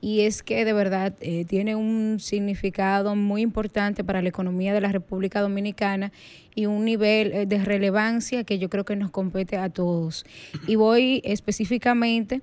Y 0.00 0.20
es 0.20 0.44
que 0.44 0.64
de 0.64 0.72
verdad 0.72 1.12
eh, 1.20 1.44
tiene 1.44 1.74
un 1.74 2.18
significado 2.20 3.16
muy 3.16 3.42
importante 3.42 4.04
para 4.04 4.22
la 4.22 4.28
economía 4.28 4.72
de 4.72 4.80
la 4.80 4.92
República 4.92 5.40
Dominicana 5.40 6.12
y 6.54 6.66
un 6.66 6.84
nivel 6.84 7.32
eh, 7.32 7.46
de 7.46 7.64
relevancia 7.64 8.44
que 8.44 8.60
yo 8.60 8.70
creo 8.70 8.84
que 8.84 8.94
nos 8.94 9.10
compete 9.10 9.56
a 9.56 9.70
todos. 9.70 10.24
Y 10.68 10.76
voy 10.76 11.20
específicamente 11.24 12.42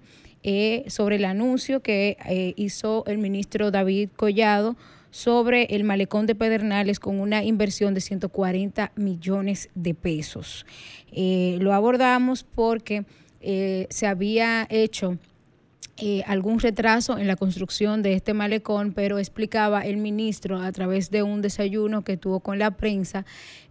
sobre 0.89 1.15
el 1.15 1.25
anuncio 1.25 1.81
que 1.81 2.53
hizo 2.55 3.03
el 3.07 3.17
ministro 3.17 3.71
David 3.71 4.09
Collado 4.15 4.75
sobre 5.15 5.63
el 5.73 5.85
malecón 5.85 6.25
de 6.25 6.35
Pedernales 6.35 6.99
con 6.99 7.21
una 7.21 7.41
inversión 7.41 7.93
de 7.93 8.01
140 8.01 8.91
millones 8.97 9.69
de 9.73 9.93
pesos. 9.93 10.65
Eh, 11.09 11.57
lo 11.61 11.73
abordamos 11.73 12.43
porque 12.43 13.05
eh, 13.39 13.87
se 13.89 14.07
había 14.07 14.67
hecho 14.69 15.17
eh, 15.95 16.21
algún 16.27 16.59
retraso 16.59 17.17
en 17.17 17.27
la 17.27 17.37
construcción 17.37 18.01
de 18.01 18.11
este 18.11 18.33
malecón, 18.33 18.91
pero 18.91 19.17
explicaba 19.17 19.83
el 19.83 19.95
ministro 19.95 20.61
a 20.61 20.69
través 20.73 21.09
de 21.09 21.23
un 21.23 21.41
desayuno 21.41 22.03
que 22.03 22.17
tuvo 22.17 22.41
con 22.41 22.59
la 22.59 22.71
prensa 22.71 23.25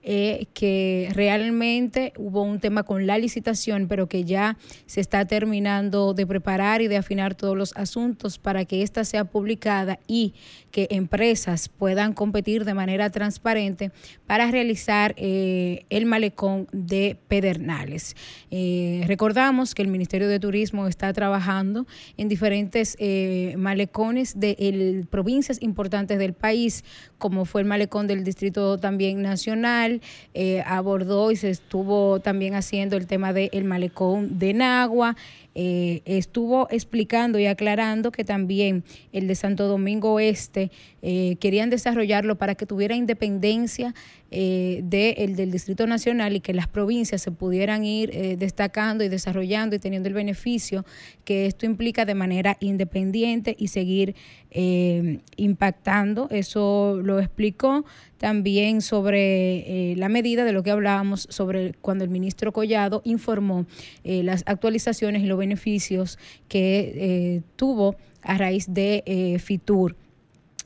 eh, 0.06 0.48
que 0.52 1.08
realmente 1.14 2.12
hubo 2.18 2.42
un 2.42 2.60
tema 2.60 2.82
con 2.82 3.06
la 3.06 3.16
licitación, 3.16 3.88
pero 3.88 4.06
que 4.06 4.24
ya 4.24 4.58
se 4.84 5.00
está 5.00 5.24
terminando 5.24 6.12
de 6.12 6.26
preparar 6.26 6.82
y 6.82 6.88
de 6.88 6.98
afinar 6.98 7.34
todos 7.34 7.56
los 7.56 7.74
asuntos 7.74 8.36
para 8.36 8.66
que 8.66 8.82
ésta 8.82 9.04
sea 9.04 9.24
publicada 9.24 9.98
y 10.06 10.34
que 10.70 10.88
empresas 10.90 11.70
puedan 11.70 12.12
competir 12.12 12.66
de 12.66 12.74
manera 12.74 13.08
transparente 13.08 13.92
para 14.26 14.50
realizar 14.50 15.14
eh, 15.16 15.86
el 15.88 16.04
malecón 16.04 16.68
de 16.70 17.16
Pedernales. 17.28 18.14
Eh, 18.50 19.04
recordamos 19.06 19.74
que 19.74 19.80
el 19.80 19.88
Ministerio 19.88 20.28
de 20.28 20.38
Turismo 20.38 20.86
está 20.86 21.14
trabajando 21.14 21.86
en 22.18 22.28
diferentes 22.28 22.98
malecones 23.56 24.38
de 24.38 25.06
provincias 25.10 25.62
importantes 25.62 26.18
del 26.18 26.34
país, 26.34 26.84
como 27.16 27.46
fue 27.46 27.62
el 27.62 27.66
malecón 27.66 28.06
del 28.06 28.22
Distrito 28.22 28.76
también 28.76 29.22
Nacional, 29.22 29.93
eh, 30.34 30.62
abordó 30.66 31.30
y 31.30 31.36
se 31.36 31.50
estuvo 31.50 32.20
también 32.20 32.54
haciendo 32.54 32.96
el 32.96 33.06
tema 33.06 33.32
del 33.32 33.64
malecón 33.64 34.38
de 34.38 34.54
Nagua, 34.54 35.16
eh, 35.54 36.02
estuvo 36.04 36.68
explicando 36.70 37.38
y 37.38 37.46
aclarando 37.46 38.10
que 38.10 38.24
también 38.24 38.84
el 39.12 39.28
de 39.28 39.34
Santo 39.34 39.68
Domingo 39.68 40.12
Oeste 40.14 40.70
eh, 41.06 41.36
querían 41.38 41.68
desarrollarlo 41.68 42.36
para 42.36 42.54
que 42.54 42.64
tuviera 42.64 42.96
independencia 42.96 43.94
eh, 44.30 44.80
del 44.82 45.50
Distrito 45.50 45.86
Nacional 45.86 46.34
y 46.34 46.40
que 46.40 46.54
las 46.54 46.66
provincias 46.66 47.20
se 47.20 47.30
pudieran 47.30 47.84
ir 47.84 48.10
eh, 48.14 48.36
destacando 48.38 49.04
y 49.04 49.10
desarrollando 49.10 49.76
y 49.76 49.78
teniendo 49.78 50.08
el 50.08 50.14
beneficio 50.14 50.86
que 51.26 51.44
esto 51.44 51.66
implica 51.66 52.06
de 52.06 52.14
manera 52.14 52.56
independiente 52.58 53.54
y 53.58 53.68
seguir 53.68 54.14
impactando. 55.36 56.28
Eso 56.30 57.00
lo 57.02 57.18
explicó 57.18 57.84
también 58.18 58.82
sobre 58.82 59.94
la 59.96 60.08
medida 60.08 60.44
de 60.44 60.52
lo 60.52 60.62
que 60.62 60.70
hablábamos 60.70 61.26
sobre 61.28 61.74
cuando 61.80 62.04
el 62.04 62.10
ministro 62.10 62.52
Collado 62.52 63.02
informó 63.04 63.66
las 64.04 64.44
actualizaciones 64.46 65.24
y 65.24 65.26
los 65.26 65.38
beneficios 65.44 66.18
que 66.48 67.42
tuvo 67.56 67.96
a 68.22 68.38
raíz 68.38 68.66
de 68.68 69.38
FITUR. 69.42 69.96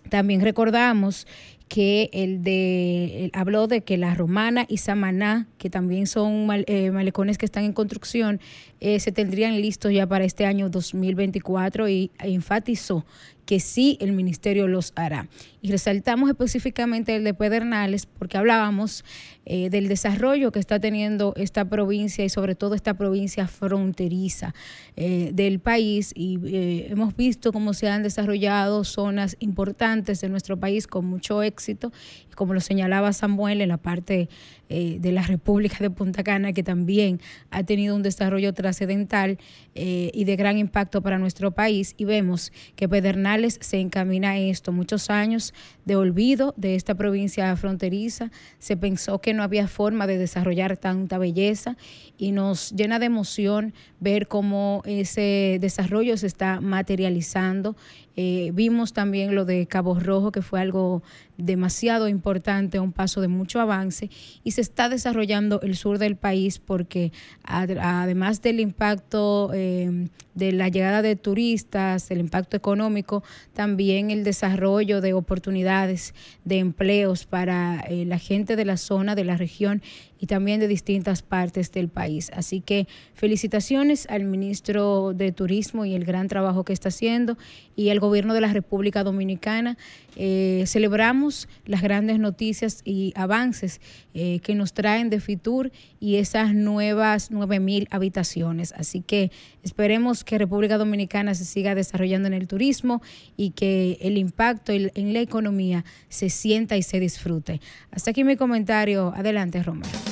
También 0.08 0.40
recordamos 0.40 1.26
que 1.68 2.08
el 2.14 2.42
de 2.42 3.30
habló 3.34 3.66
de 3.66 3.82
que 3.82 3.98
la 3.98 4.14
Romana 4.14 4.64
y 4.68 4.78
Samaná, 4.78 5.48
que 5.58 5.68
también 5.68 6.06
son 6.06 6.46
malecones 6.46 7.36
que 7.36 7.44
están 7.44 7.64
en 7.64 7.74
construcción, 7.74 8.40
se 8.80 9.12
tendrían 9.12 9.60
listos 9.60 9.92
ya 9.92 10.06
para 10.06 10.24
este 10.24 10.46
año 10.46 10.70
2024 10.70 11.88
y 11.90 12.10
enfatizó 12.20 13.04
que 13.48 13.60
sí 13.60 13.96
el 14.02 14.12
ministerio 14.12 14.68
los 14.68 14.92
hará. 14.94 15.26
Y 15.62 15.70
resaltamos 15.70 16.28
específicamente 16.28 17.16
el 17.16 17.24
de 17.24 17.32
Pedernales 17.32 18.04
porque 18.04 18.36
hablábamos 18.36 19.06
eh, 19.46 19.70
del 19.70 19.88
desarrollo 19.88 20.52
que 20.52 20.58
está 20.58 20.78
teniendo 20.78 21.32
esta 21.34 21.64
provincia 21.64 22.22
y 22.22 22.28
sobre 22.28 22.54
todo 22.54 22.74
esta 22.74 22.92
provincia 22.92 23.48
fronteriza 23.48 24.54
eh, 24.96 25.30
del 25.32 25.60
país 25.60 26.12
y 26.14 26.38
eh, 26.44 26.88
hemos 26.90 27.16
visto 27.16 27.50
cómo 27.50 27.72
se 27.72 27.88
han 27.88 28.02
desarrollado 28.02 28.84
zonas 28.84 29.38
importantes 29.40 30.20
de 30.20 30.28
nuestro 30.28 30.58
país 30.58 30.86
con 30.86 31.06
mucho 31.06 31.42
éxito, 31.42 31.90
como 32.34 32.52
lo 32.52 32.60
señalaba 32.60 33.14
Samuel 33.14 33.62
en 33.62 33.68
la 33.70 33.78
parte 33.78 34.28
de 34.68 35.12
la 35.12 35.22
República 35.22 35.78
de 35.80 35.88
Punta 35.88 36.22
Cana, 36.22 36.52
que 36.52 36.62
también 36.62 37.22
ha 37.50 37.62
tenido 37.62 37.96
un 37.96 38.02
desarrollo 38.02 38.52
trascendental 38.52 39.38
y 39.74 40.24
de 40.24 40.36
gran 40.36 40.58
impacto 40.58 41.00
para 41.00 41.18
nuestro 41.18 41.52
país 41.52 41.94
y 41.96 42.04
vemos 42.04 42.52
que 42.76 42.86
Pedernales 42.86 43.37
se 43.60 43.80
encamina 43.80 44.38
esto, 44.38 44.72
muchos 44.72 45.10
años 45.10 45.54
de 45.84 45.96
olvido 45.96 46.54
de 46.56 46.74
esta 46.74 46.94
provincia 46.94 47.54
fronteriza, 47.56 48.30
se 48.58 48.76
pensó 48.76 49.20
que 49.20 49.34
no 49.34 49.42
había 49.42 49.68
forma 49.68 50.06
de 50.06 50.18
desarrollar 50.18 50.76
tanta 50.76 51.18
belleza 51.18 51.76
y 52.16 52.32
nos 52.32 52.72
llena 52.72 52.98
de 52.98 53.06
emoción 53.06 53.74
ver 54.00 54.28
cómo 54.28 54.82
ese 54.84 55.58
desarrollo 55.60 56.16
se 56.16 56.26
está 56.26 56.60
materializando. 56.60 57.76
Eh, 58.20 58.50
vimos 58.52 58.94
también 58.94 59.36
lo 59.36 59.44
de 59.44 59.64
Cabo 59.68 59.94
Rojo, 59.94 60.32
que 60.32 60.42
fue 60.42 60.60
algo 60.60 61.04
demasiado 61.36 62.08
importante, 62.08 62.80
un 62.80 62.90
paso 62.90 63.20
de 63.20 63.28
mucho 63.28 63.60
avance, 63.60 64.10
y 64.42 64.50
se 64.50 64.60
está 64.60 64.88
desarrollando 64.88 65.60
el 65.60 65.76
sur 65.76 65.98
del 65.98 66.16
país 66.16 66.58
porque 66.58 67.12
además 67.44 68.42
del 68.42 68.58
impacto 68.58 69.52
eh, 69.54 70.08
de 70.34 70.50
la 70.50 70.68
llegada 70.68 71.00
de 71.00 71.14
turistas, 71.14 72.10
el 72.10 72.18
impacto 72.18 72.56
económico, 72.56 73.22
también 73.52 74.10
el 74.10 74.24
desarrollo 74.24 75.00
de 75.00 75.12
oportunidades 75.12 76.12
de 76.44 76.58
empleos 76.58 77.24
para 77.24 77.84
eh, 77.88 78.04
la 78.04 78.18
gente 78.18 78.56
de 78.56 78.64
la 78.64 78.78
zona, 78.78 79.14
de 79.14 79.24
la 79.24 79.36
región 79.36 79.80
y 80.18 80.26
también 80.26 80.60
de 80.60 80.68
distintas 80.68 81.22
partes 81.22 81.72
del 81.72 81.88
país. 81.88 82.30
Así 82.34 82.60
que 82.60 82.86
felicitaciones 83.14 84.06
al 84.10 84.24
ministro 84.24 85.12
de 85.14 85.32
Turismo 85.32 85.84
y 85.84 85.94
el 85.94 86.04
gran 86.04 86.28
trabajo 86.28 86.64
que 86.64 86.72
está 86.72 86.88
haciendo 86.88 87.36
y 87.76 87.90
al 87.90 88.00
gobierno 88.00 88.34
de 88.34 88.40
la 88.40 88.52
República 88.52 89.04
Dominicana. 89.04 89.76
Eh, 90.16 90.64
celebramos 90.66 91.48
las 91.64 91.80
grandes 91.80 92.18
noticias 92.18 92.82
y 92.84 93.12
avances 93.14 93.80
eh, 94.14 94.40
que 94.40 94.56
nos 94.56 94.72
traen 94.72 95.10
de 95.10 95.20
Fitur 95.20 95.70
y 96.00 96.16
esas 96.16 96.54
nuevas 96.54 97.30
9.000 97.30 97.86
habitaciones. 97.90 98.72
Así 98.76 99.00
que 99.00 99.30
esperemos 99.62 100.24
que 100.24 100.38
República 100.38 100.76
Dominicana 100.76 101.34
se 101.34 101.44
siga 101.44 101.76
desarrollando 101.76 102.26
en 102.26 102.34
el 102.34 102.48
turismo 102.48 103.00
y 103.36 103.50
que 103.50 103.98
el 104.00 104.18
impacto 104.18 104.72
en 104.72 105.12
la 105.12 105.20
economía 105.20 105.84
se 106.08 106.30
sienta 106.30 106.76
y 106.76 106.82
se 106.82 106.98
disfrute. 106.98 107.60
Hasta 107.92 108.10
aquí 108.10 108.24
mi 108.24 108.36
comentario. 108.36 109.12
Adelante, 109.14 109.62
Romero. 109.62 110.07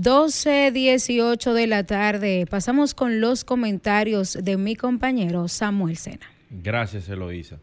12, 0.00 0.70
18 0.72 1.52
de 1.52 1.66
la 1.66 1.84
tarde. 1.84 2.46
Pasamos 2.48 2.94
con 2.94 3.20
los 3.20 3.44
comentarios 3.44 4.32
de 4.32 4.56
mi 4.56 4.74
compañero 4.74 5.46
Samuel 5.46 5.98
Sena. 5.98 6.26
Gracias, 6.48 7.06
Eloísa. 7.10 7.58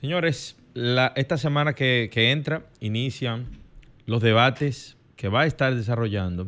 Señores, 0.00 0.56
esta 1.16 1.38
semana 1.38 1.72
que, 1.72 2.08
que 2.12 2.30
entra 2.30 2.66
inician 2.78 3.46
los 4.06 4.22
debates 4.22 4.96
que 5.16 5.26
va 5.26 5.40
a 5.40 5.46
estar 5.46 5.74
desarrollando 5.74 6.46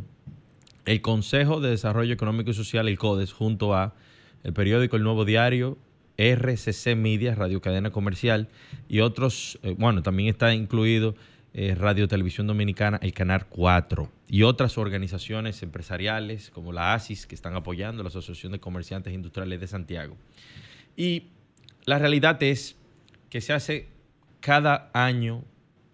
el 0.84 1.00
Consejo 1.00 1.60
de 1.60 1.70
Desarrollo 1.70 2.14
Económico 2.14 2.52
y 2.52 2.54
Social, 2.54 2.86
el 2.86 2.96
CODES, 2.96 3.32
junto 3.32 3.74
a 3.74 3.94
el 4.44 4.52
periódico 4.52 4.94
El 4.94 5.02
Nuevo 5.02 5.24
Diario, 5.24 5.78
RCC 6.16 6.94
Media, 6.94 7.34
Radio 7.34 7.60
Cadena 7.60 7.90
Comercial 7.90 8.48
y 8.88 9.00
otros, 9.00 9.58
eh, 9.64 9.74
bueno, 9.76 10.04
también 10.04 10.28
está 10.28 10.54
incluido 10.54 11.16
eh, 11.54 11.74
Radio 11.74 12.08
Televisión 12.08 12.46
Dominicana, 12.46 12.98
el 13.02 13.12
Canal 13.12 13.46
4 13.46 14.10
y 14.26 14.42
otras 14.42 14.78
organizaciones 14.78 15.62
empresariales 15.62 16.48
como 16.48 16.72
la 16.72 16.94
ASIS 16.94 17.26
que 17.26 17.34
están 17.34 17.54
apoyando 17.54 18.02
la 18.02 18.08
Asociación 18.08 18.52
de 18.52 18.60
Comerciantes 18.60 19.12
Industriales 19.12 19.60
de 19.60 19.66
Santiago. 19.66 20.16
Y 20.96 21.28
la 21.84 21.98
realidad 21.98 22.42
es 22.42 22.78
que 23.28 23.42
se 23.42 23.52
hace 23.52 23.88
cada 24.40 24.90
año, 24.94 25.44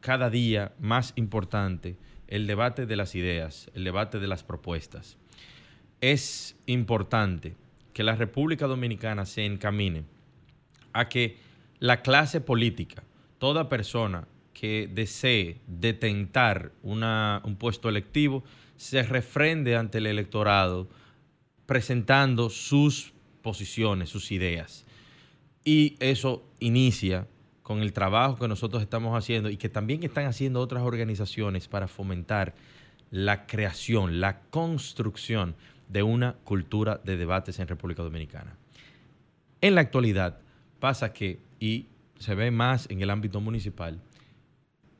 cada 0.00 0.30
día 0.30 0.72
más 0.78 1.12
importante 1.16 1.96
el 2.28 2.46
debate 2.46 2.86
de 2.86 2.94
las 2.96 3.14
ideas, 3.14 3.70
el 3.74 3.84
debate 3.84 4.20
de 4.20 4.28
las 4.28 4.44
propuestas. 4.44 5.16
Es 6.00 6.56
importante 6.66 7.56
que 7.92 8.04
la 8.04 8.14
República 8.14 8.66
Dominicana 8.66 9.26
se 9.26 9.44
encamine 9.44 10.04
a 10.92 11.08
que 11.08 11.38
la 11.80 12.02
clase 12.02 12.40
política, 12.40 13.02
toda 13.38 13.68
persona 13.68 14.28
que 14.58 14.90
desee 14.92 15.60
detentar 15.68 16.72
un 16.82 17.56
puesto 17.60 17.88
electivo 17.88 18.42
se 18.76 19.04
refrende 19.04 19.76
ante 19.76 19.98
el 19.98 20.06
electorado 20.06 20.88
presentando 21.66 22.50
sus 22.50 23.12
posiciones, 23.40 24.08
sus 24.08 24.32
ideas. 24.32 24.84
Y 25.64 25.96
eso 26.00 26.44
inicia 26.58 27.28
con 27.62 27.82
el 27.82 27.92
trabajo 27.92 28.36
que 28.36 28.48
nosotros 28.48 28.82
estamos 28.82 29.16
haciendo 29.16 29.48
y 29.48 29.58
que 29.58 29.68
también 29.68 30.02
están 30.02 30.26
haciendo 30.26 30.60
otras 30.60 30.82
organizaciones 30.82 31.68
para 31.68 31.86
fomentar 31.86 32.54
la 33.12 33.46
creación, 33.46 34.20
la 34.20 34.40
construcción 34.50 35.54
de 35.88 36.02
una 36.02 36.32
cultura 36.42 37.00
de 37.04 37.16
debates 37.16 37.60
en 37.60 37.68
República 37.68 38.02
Dominicana. 38.02 38.56
En 39.60 39.76
la 39.76 39.82
actualidad 39.82 40.40
pasa 40.80 41.12
que, 41.12 41.38
y 41.60 41.86
se 42.18 42.34
ve 42.34 42.50
más 42.50 42.90
en 42.90 43.02
el 43.02 43.10
ámbito 43.10 43.40
municipal, 43.40 44.00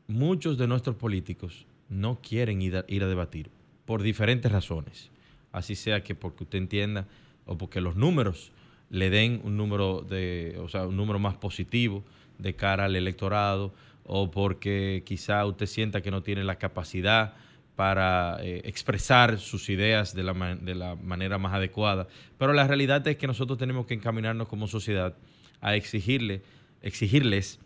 muchos 0.09 0.57
de 0.59 0.67
nuestros 0.67 0.97
políticos 0.97 1.67
no 1.89 2.19
quieren 2.21 2.61
ir 2.63 2.77
a, 2.77 2.83
debatir 2.83 3.51
por 3.85 4.03
diferentes 4.03 4.51
razones. 4.51 5.11
Así 5.53 5.77
sea 5.77 6.03
que 6.03 6.15
porque 6.15 6.45
usted 6.45 6.59
entienda 6.59 7.07
o 7.47 7.57
porque 7.57 7.81
los 7.81 7.95
números 7.95 8.53
le 8.91 9.11
den 9.11 9.41
un 9.45 9.57
número 9.57 10.01
de, 10.01 10.59
o 10.61 10.69
sea, 10.69 10.87
un 10.87 10.97
número 10.97 11.19
más 11.19 11.37
positivo 11.37 12.05
de 12.39 12.55
cara 12.57 12.87
al 12.87 12.97
electorado 12.97 13.73
o 14.05 14.31
porque 14.31 15.03
quizá 15.05 15.45
usted 15.45 15.67
sienta 15.67 16.01
que 16.01 16.11
no 16.11 16.23
tiene 16.23 16.43
la 16.43 16.57
capacidad 16.57 17.35
para 17.77 18.39
eh, 18.43 18.63
expresar 18.65 19.39
sus 19.39 19.69
ideas 19.69 20.15
de 20.15 20.23
la, 20.23 20.33
de 20.57 20.75
la 20.75 20.97
manera 20.97 21.39
más 21.39 21.53
adecuada. 21.53 22.09
Pero 22.39 22.55
la 22.55 22.67
realidad 22.67 23.07
es 23.07 23.17
que 23.17 23.27
nosotros 23.27 23.59
tenemos 23.59 23.87
que 23.87 23.95
encaminarnos 23.95 24.49
como 24.49 24.69
sociedad 24.69 25.15
a 25.61 25.77
exigirle, 25.77 26.43
exigirles 26.81 27.61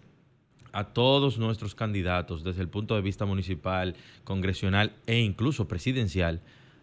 a 0.73 0.85
todos 0.85 1.39
nuestros 1.39 1.75
candidatos 1.75 2.43
desde 2.43 2.63
el 2.63 2.69
punto 2.69 2.95
de 2.95 3.03
vista 3.03 3.27
municipal, 3.27 3.95
congresional 4.25 4.93
e 5.07 5.21
incluso 5.21 5.69
presidencial 5.69 6.41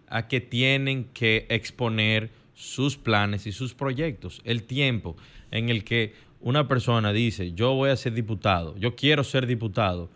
a 0.07 0.27
que 0.27 0.41
tienen 0.41 1.05
que 1.13 1.45
exponer 1.49 2.31
sus 2.53 2.97
planes 2.97 3.47
y 3.47 3.51
sus 3.51 3.73
proyectos. 3.73 4.41
El 4.43 4.63
tiempo 4.63 5.15
en 5.51 5.69
el 5.69 5.83
que 5.83 6.13
una 6.41 6.67
persona 6.67 7.11
dice, 7.13 7.53
yo 7.53 7.73
voy 7.73 7.89
a 7.89 7.95
ser 7.95 8.13
diputado, 8.13 8.77
yo 8.77 8.95
quiero 8.95 9.23
ser 9.23 9.45
diputado 9.45 10.09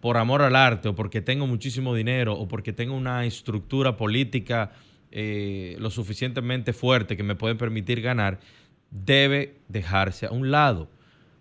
por 0.00 0.18
amor 0.18 0.42
al 0.42 0.56
arte 0.56 0.88
o 0.88 0.94
porque 0.94 1.22
tengo 1.22 1.46
muchísimo 1.46 1.94
dinero 1.94 2.34
o 2.34 2.46
porque 2.46 2.72
tengo 2.72 2.94
una 2.94 3.24
estructura 3.24 3.96
política 3.96 4.72
eh, 5.10 5.76
lo 5.78 5.90
suficientemente 5.90 6.72
fuerte 6.72 7.16
que 7.16 7.22
me 7.22 7.36
puede 7.36 7.54
permitir 7.54 8.02
ganar, 8.02 8.40
debe 8.90 9.56
dejarse 9.68 10.26
a 10.26 10.30
un 10.30 10.50
lado 10.50 10.88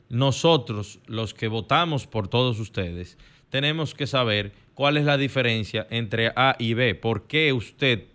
nosotros, 0.09 0.99
los 1.07 1.33
que 1.33 1.47
votamos 1.47 2.07
por 2.07 2.27
todos 2.27 2.59
ustedes, 2.59 3.17
tenemos 3.49 3.93
que 3.93 4.07
saber 4.07 4.53
cuál 4.73 4.97
es 4.97 5.05
la 5.05 5.17
diferencia 5.17 5.87
entre 5.89 6.31
A 6.35 6.55
y 6.59 6.73
B, 6.73 6.95
por 6.95 7.27
qué 7.27 7.53
usted 7.53 8.05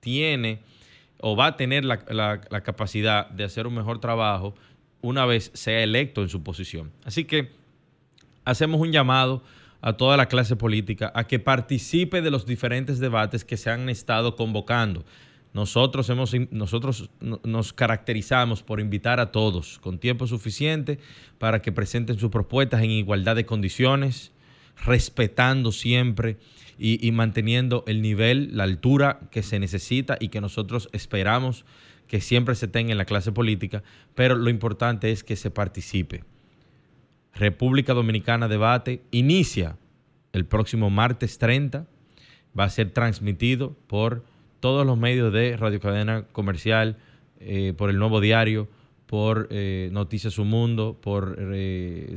tiene 0.00 0.60
o 1.20 1.36
va 1.36 1.46
a 1.46 1.56
tener 1.56 1.84
la, 1.84 2.40
capacidad 2.62 3.28
de 3.30 3.44
hacer 3.44 3.66
un 3.66 3.74
mejor 3.74 4.00
trabajo 4.00 4.54
una 5.00 5.26
vez 5.26 5.50
sea 5.54 5.82
electo 5.82 6.22
en 6.22 6.28
su 6.28 6.42
posición. 6.42 6.92
Así 7.04 7.24
que 7.24 7.52
hacemos 8.44 8.80
un 8.80 8.92
llamado 8.92 9.42
a 9.80 9.92
toda 9.92 10.16
la 10.16 10.26
clase 10.26 10.56
política 10.56 11.12
a 11.14 11.24
que 11.26 11.38
participe 11.38 12.20
de 12.20 12.30
los 12.30 12.46
diferentes 12.46 12.98
debates 12.98 13.44
que 13.44 13.56
se 13.56 13.70
han 13.70 13.88
estado 13.88 14.34
convocando. 14.34 15.04
Nosotros, 15.54 16.08
hemos, 16.10 16.34
nosotros 16.50 17.10
nos 17.20 17.72
caracterizamos 17.72 18.62
por 18.62 18.80
invitar 18.80 19.18
a 19.18 19.32
todos 19.32 19.78
con 19.78 19.98
tiempo 19.98 20.26
suficiente 20.26 20.98
para 21.38 21.62
que 21.62 21.72
presenten 21.72 22.18
sus 22.18 22.30
propuestas 22.30 22.82
en 22.82 22.90
igualdad 22.90 23.34
de 23.34 23.46
condiciones, 23.46 24.32
respetando 24.84 25.72
siempre 25.72 26.36
y, 26.78 27.10
manteniendo 27.10 27.82
el 27.86 28.02
nivel, 28.02 28.56
la 28.56 28.64
altura 28.64 29.20
que 29.32 29.42
se 29.42 29.58
necesita 29.58 30.16
y 30.20 30.28
que 30.28 30.40
nosotros 30.40 30.88
esperamos 30.92 31.64
que 32.06 32.20
siempre 32.20 32.54
se 32.54 32.68
tenga 32.68 32.92
en 32.92 32.98
la 32.98 33.04
clase 33.04 33.32
política, 33.32 33.82
pero 34.14 34.36
lo 34.36 34.48
importante 34.48 35.10
es 35.10 35.24
que 35.24 35.36
se 35.36 35.50
participe. 35.50 36.24
República 37.34 37.94
Dominicana 37.94 38.48
Debate 38.48 39.02
inicia 39.10 39.76
el 40.32 40.44
próximo 40.44 40.88
martes 40.88 41.38
30, 41.38 41.86
va 42.58 42.64
a 42.64 42.70
ser 42.70 42.90
transmitido 42.90 43.76
por 43.88 44.24
todos 44.60 44.86
los 44.86 44.98
medios 44.98 45.32
de 45.32 45.56
Radio 45.56 45.80
Cadena 45.80 46.24
Comercial, 46.32 46.96
eh, 47.40 47.74
por 47.76 47.90
el 47.90 47.98
Nuevo 47.98 48.20
Diario, 48.20 48.68
por 49.08 49.48
eh, 49.50 49.88
Noticias 49.90 50.38
Un 50.38 50.48
Mundo, 50.48 50.96
por 51.00 51.38
eh, 51.40 52.14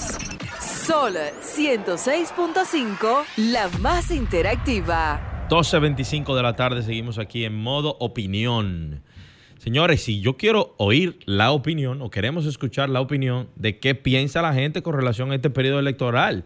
Sol 0.60 1.14
106.5, 1.42 3.24
la 3.38 3.68
más 3.80 4.12
interactiva. 4.12 5.48
12.25 5.50 6.36
de 6.36 6.42
la 6.44 6.54
tarde, 6.54 6.84
seguimos 6.84 7.18
aquí 7.18 7.44
en 7.44 7.56
modo 7.56 7.96
opinión. 7.98 9.02
Señores, 9.58 10.04
si 10.04 10.20
yo 10.20 10.36
quiero 10.36 10.74
oír 10.76 11.18
la 11.24 11.50
opinión 11.50 12.02
o 12.02 12.10
queremos 12.10 12.46
escuchar 12.46 12.88
la 12.88 13.00
opinión 13.00 13.48
de 13.56 13.80
qué 13.80 13.96
piensa 13.96 14.42
la 14.42 14.54
gente 14.54 14.82
con 14.82 14.94
relación 14.94 15.32
a 15.32 15.34
este 15.34 15.50
periodo 15.50 15.80
electoral. 15.80 16.44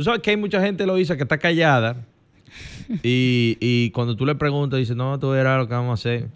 Tú 0.00 0.04
sabes 0.04 0.22
que 0.22 0.30
hay 0.30 0.38
mucha 0.38 0.62
gente, 0.62 0.86
lo 0.86 0.94
dice, 0.94 1.14
que 1.18 1.24
está 1.24 1.36
callada 1.36 2.06
y, 3.02 3.58
y, 3.60 3.90
cuando 3.90 4.16
tú 4.16 4.24
le 4.24 4.34
preguntas, 4.34 4.78
dice, 4.78 4.94
no, 4.94 5.18
tú 5.18 5.28
verás 5.28 5.58
lo 5.58 5.68
que 5.68 5.74
vamos 5.74 5.90
a 5.90 6.00
hacer. 6.00 6.30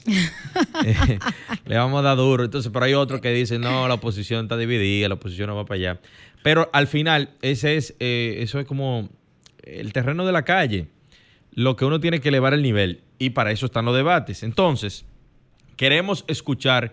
Eh, 0.84 1.18
le 1.64 1.78
vamos 1.78 2.00
a 2.00 2.02
dar 2.02 2.18
duro. 2.18 2.44
Entonces, 2.44 2.70
pero 2.70 2.84
hay 2.84 2.92
otro 2.92 3.22
que 3.22 3.30
dice, 3.30 3.58
no, 3.58 3.88
la 3.88 3.94
oposición 3.94 4.42
está 4.44 4.58
dividida, 4.58 5.08
la 5.08 5.14
oposición 5.14 5.48
no 5.48 5.56
va 5.56 5.64
para 5.64 5.76
allá. 5.76 6.00
Pero 6.42 6.68
al 6.74 6.88
final, 6.88 7.30
ese 7.40 7.76
es, 7.76 7.96
eh, 8.00 8.36
eso 8.40 8.60
es 8.60 8.66
como 8.66 9.08
el 9.62 9.94
terreno 9.94 10.26
de 10.26 10.32
la 10.32 10.42
calle. 10.42 10.88
Lo 11.52 11.74
que 11.74 11.86
uno 11.86 12.00
tiene 12.00 12.20
que 12.20 12.28
elevar 12.28 12.52
el 12.52 12.60
nivel. 12.60 13.00
Y 13.18 13.30
para 13.30 13.50
eso 13.50 13.64
están 13.64 13.86
los 13.86 13.96
debates. 13.96 14.42
Entonces, 14.42 15.06
queremos 15.78 16.26
escuchar 16.28 16.92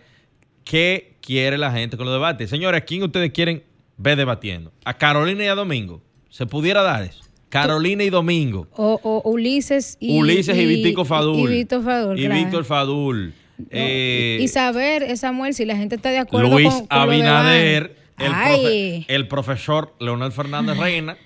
qué 0.63 1.17
quiere 1.19 1.57
la 1.57 1.73
gente 1.73 1.97
con 1.97 2.05
los 2.05 2.15
debates. 2.15 2.49
Señores, 2.49 2.81
¿a 2.81 2.85
quién 2.85 3.03
ustedes 3.03 3.31
quieren 3.31 3.61
ver 3.97 4.15
debatiendo? 4.15 4.71
¿A 4.85 4.97
Carolina 4.97 5.43
y 5.43 5.47
a 5.47 5.55
Domingo? 5.55 6.01
¿Se 6.31 6.45
pudiera 6.45 6.81
dar 6.81 7.03
eso? 7.03 7.23
Carolina 7.49 8.03
y 8.03 8.09
Domingo. 8.09 8.67
O, 8.77 9.21
Ulises 9.25 9.97
y 9.99 10.17
Ulises 10.17 10.57
y, 10.57 10.65
Vitico 10.65 11.03
Fadul. 11.03 11.51
Y 11.51 11.57
Víctor 11.57 11.83
Fadul. 11.83 12.19
Y 12.19 12.27
Víctor 12.29 12.63
Fadul. 12.63 13.33
Eh, 13.69 14.39
y 14.41 14.47
saber, 14.47 15.15
Samuel, 15.17 15.53
si 15.53 15.65
la 15.65 15.75
gente 15.75 15.95
está 15.95 16.09
de 16.09 16.17
acuerdo 16.17 16.49
Luis 16.49 16.73
Abinader, 16.89 17.97
el, 18.17 19.05
el, 19.07 19.27
profesor 19.27 19.93
Leonel 19.99 20.31
Fernández 20.31 20.77
Reina 20.77 21.17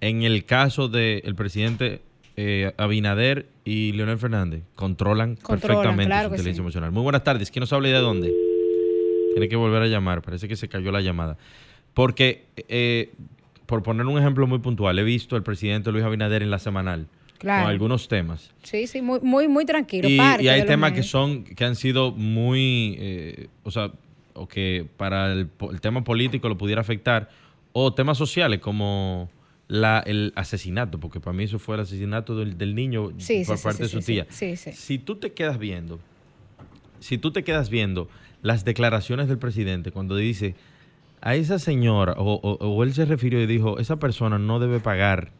en 0.00 0.22
el 0.22 0.44
caso 0.44 0.88
del 0.88 1.34
presidente 1.36 2.02
eh, 2.36 2.72
Abinader 2.76 3.46
y 3.64 3.92
Leonel 3.92 4.18
Fernández 4.18 4.62
controlan, 4.74 5.36
perfectamente 5.36 6.12
su 6.12 6.24
inteligencia 6.24 6.60
emocional. 6.60 6.92
Muy 6.92 7.02
buenas 7.02 7.24
tardes. 7.24 7.50
¿Quién 7.50 7.60
nos 7.60 7.72
habla 7.72 7.88
y 7.88 7.92
de 7.92 7.98
dónde? 7.98 8.32
Tiene 9.34 9.48
que 9.48 9.56
volver 9.56 9.82
a 9.82 9.86
llamar. 9.86 10.22
Parece 10.22 10.48
que 10.48 10.56
se 10.56 10.68
cayó 10.68 10.90
la 10.92 11.00
llamada. 11.00 11.36
Porque, 11.94 12.46
eh, 12.56 13.12
por 13.66 13.82
poner 13.82 14.06
un 14.06 14.18
ejemplo 14.18 14.46
muy 14.46 14.58
puntual, 14.58 14.98
he 14.98 15.04
visto 15.04 15.36
al 15.36 15.42
presidente 15.42 15.92
Luis 15.92 16.04
Abinader 16.04 16.42
en 16.42 16.50
la 16.50 16.58
semanal. 16.58 17.06
Con 17.40 17.50
algunos 17.50 18.06
temas. 18.06 18.52
Sí, 18.62 18.86
sí, 18.86 19.00
muy, 19.00 19.20
muy, 19.20 19.48
muy 19.48 19.64
tranquilo. 19.64 20.08
Y, 20.08 20.18
hay 20.20 20.66
temas 20.66 20.92
que 20.92 21.02
son, 21.02 21.44
que 21.44 21.64
han 21.64 21.74
sido 21.74 22.12
muy, 22.12 22.96
eh, 22.98 23.48
o 23.62 23.70
sea, 23.70 23.92
o 24.34 24.46
que 24.46 24.86
para 24.98 25.32
el 25.32 25.48
tema 25.80 26.04
político 26.04 26.48
lo 26.50 26.58
pudiera 26.58 26.82
afectar, 26.82 27.30
o 27.72 27.94
temas 27.94 28.18
sociales 28.18 28.60
como 28.60 29.30
la, 29.70 30.00
el 30.00 30.32
asesinato, 30.34 30.98
porque 30.98 31.20
para 31.20 31.32
mí 31.32 31.44
eso 31.44 31.60
fue 31.60 31.76
el 31.76 31.82
asesinato 31.82 32.36
del, 32.36 32.74
niño 32.74 33.12
por 33.46 33.62
parte 33.62 33.84
de 33.84 33.88
su 33.88 34.00
tía. 34.00 34.26
Si 34.28 34.98
tú 34.98 35.14
te 35.14 35.32
quedas 35.32 35.58
viendo, 35.58 36.00
si 36.98 37.18
tú 37.18 37.30
te 37.30 37.44
quedas 37.44 37.70
viendo 37.70 38.08
las 38.42 38.64
declaraciones 38.64 39.28
del 39.28 39.38
presidente 39.38 39.92
cuando 39.92 40.16
dice 40.16 40.56
a 41.20 41.36
esa 41.36 41.60
señora, 41.60 42.14
o, 42.18 42.82
él 42.82 42.92
se 42.94 43.04
refirió 43.04 43.40
y 43.40 43.46
dijo, 43.46 43.78
esa 43.78 43.96
persona 44.00 44.38
no 44.40 44.58
debe 44.58 44.80
pagar, 44.80 45.30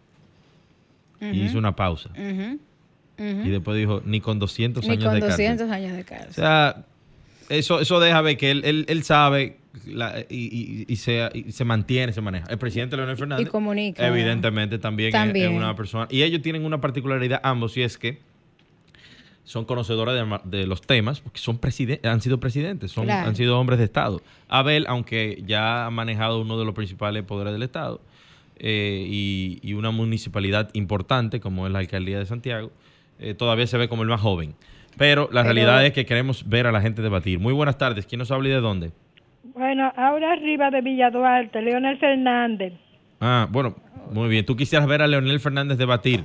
y 1.20 1.40
hizo 1.40 1.58
una 1.58 1.74
pausa. 1.74 2.10
Y 2.16 3.48
después 3.50 3.76
dijo, 3.76 4.00
ni 4.04 4.20
con 4.20 4.38
200 4.38 4.88
años 4.88 5.12
de 5.12 5.20
cárcel. 5.20 5.56
200 5.56 5.70
años 5.70 5.96
de 5.96 6.04
cárcel. 6.04 6.30
O 6.30 6.32
sea, 6.34 6.84
eso, 7.48 7.80
eso 7.80 7.98
deja 7.98 8.20
ver 8.20 8.36
que 8.36 8.52
él, 8.52 8.62
él, 8.64 8.84
él 8.88 9.02
sabe 9.02 9.59
y, 10.28 10.96
se, 10.96 11.30
se, 11.50 11.64
mantiene, 11.64 12.12
se 12.12 12.20
maneja. 12.20 12.46
El 12.48 12.58
presidente 12.58 12.96
Leonel 12.96 13.16
Fernández, 13.16 13.46
y 13.46 13.50
comunica, 13.50 14.06
evidentemente, 14.06 14.78
también, 14.78 15.14
Es, 15.14 15.48
una 15.48 15.76
persona. 15.76 16.08
Y 16.10 16.22
ellos 16.22 16.42
tienen 16.42 16.64
una 16.64 16.80
particularidad, 16.80 17.40
ambos, 17.42 17.76
y 17.76 17.82
es 17.82 17.96
que 17.96 18.18
son 19.44 19.64
conocedores 19.64 20.14
de, 20.44 20.66
los 20.66 20.82
temas, 20.82 21.20
porque 21.20 21.40
son 21.40 21.58
han 22.04 22.20
sido 22.20 22.38
presidentes, 22.38 22.92
son, 22.92 23.10
han 23.10 23.34
sido 23.34 23.58
hombres 23.58 23.78
de 23.78 23.84
Estado. 23.84 24.22
Abel, 24.48 24.86
aunque 24.88 25.42
ya 25.46 25.86
ha 25.86 25.90
manejado 25.90 26.40
uno 26.40 26.58
de 26.58 26.64
los 26.64 26.74
principales 26.74 27.24
poderes 27.24 27.52
del 27.52 27.62
Estado, 27.62 28.00
eh, 28.62 29.06
y, 29.08 29.72
una 29.72 29.90
municipalidad 29.90 30.70
importante 30.74 31.40
como 31.40 31.66
es 31.66 31.72
la 31.72 31.78
alcaldía 31.78 32.18
de 32.18 32.26
Santiago, 32.26 32.70
eh, 33.18 33.34
todavía 33.34 33.66
se 33.66 33.78
ve 33.78 33.88
como 33.88 34.02
el 34.02 34.08
más 34.08 34.20
joven. 34.20 34.54
Pero 34.98 35.30
la 35.32 35.42
realidad 35.42 35.84
es 35.86 35.92
que 35.92 36.04
queremos 36.04 36.48
ver 36.48 36.66
a 36.66 36.72
la 36.72 36.82
gente 36.82 37.00
debatir. 37.00 37.38
Muy 37.38 37.54
buenas 37.54 37.78
tardes. 37.78 38.06
¿Quién 38.06 38.18
nos 38.18 38.30
habla 38.30 38.48
y 38.48 38.52
de 38.52 38.60
dónde? 38.60 38.92
Bueno, 39.54 39.92
ahora 39.96 40.32
arriba 40.32 40.70
de 40.70 40.80
Villa 40.80 41.10
Duarte, 41.10 41.60
Leonel 41.60 41.98
Fernández. 41.98 42.72
Ah, 43.20 43.48
bueno, 43.50 43.74
muy 44.12 44.28
bien. 44.28 44.46
¿Tú 44.46 44.56
quisieras 44.56 44.86
ver 44.86 45.02
a 45.02 45.06
Leonel 45.06 45.40
Fernández 45.40 45.78
debatir? 45.78 46.24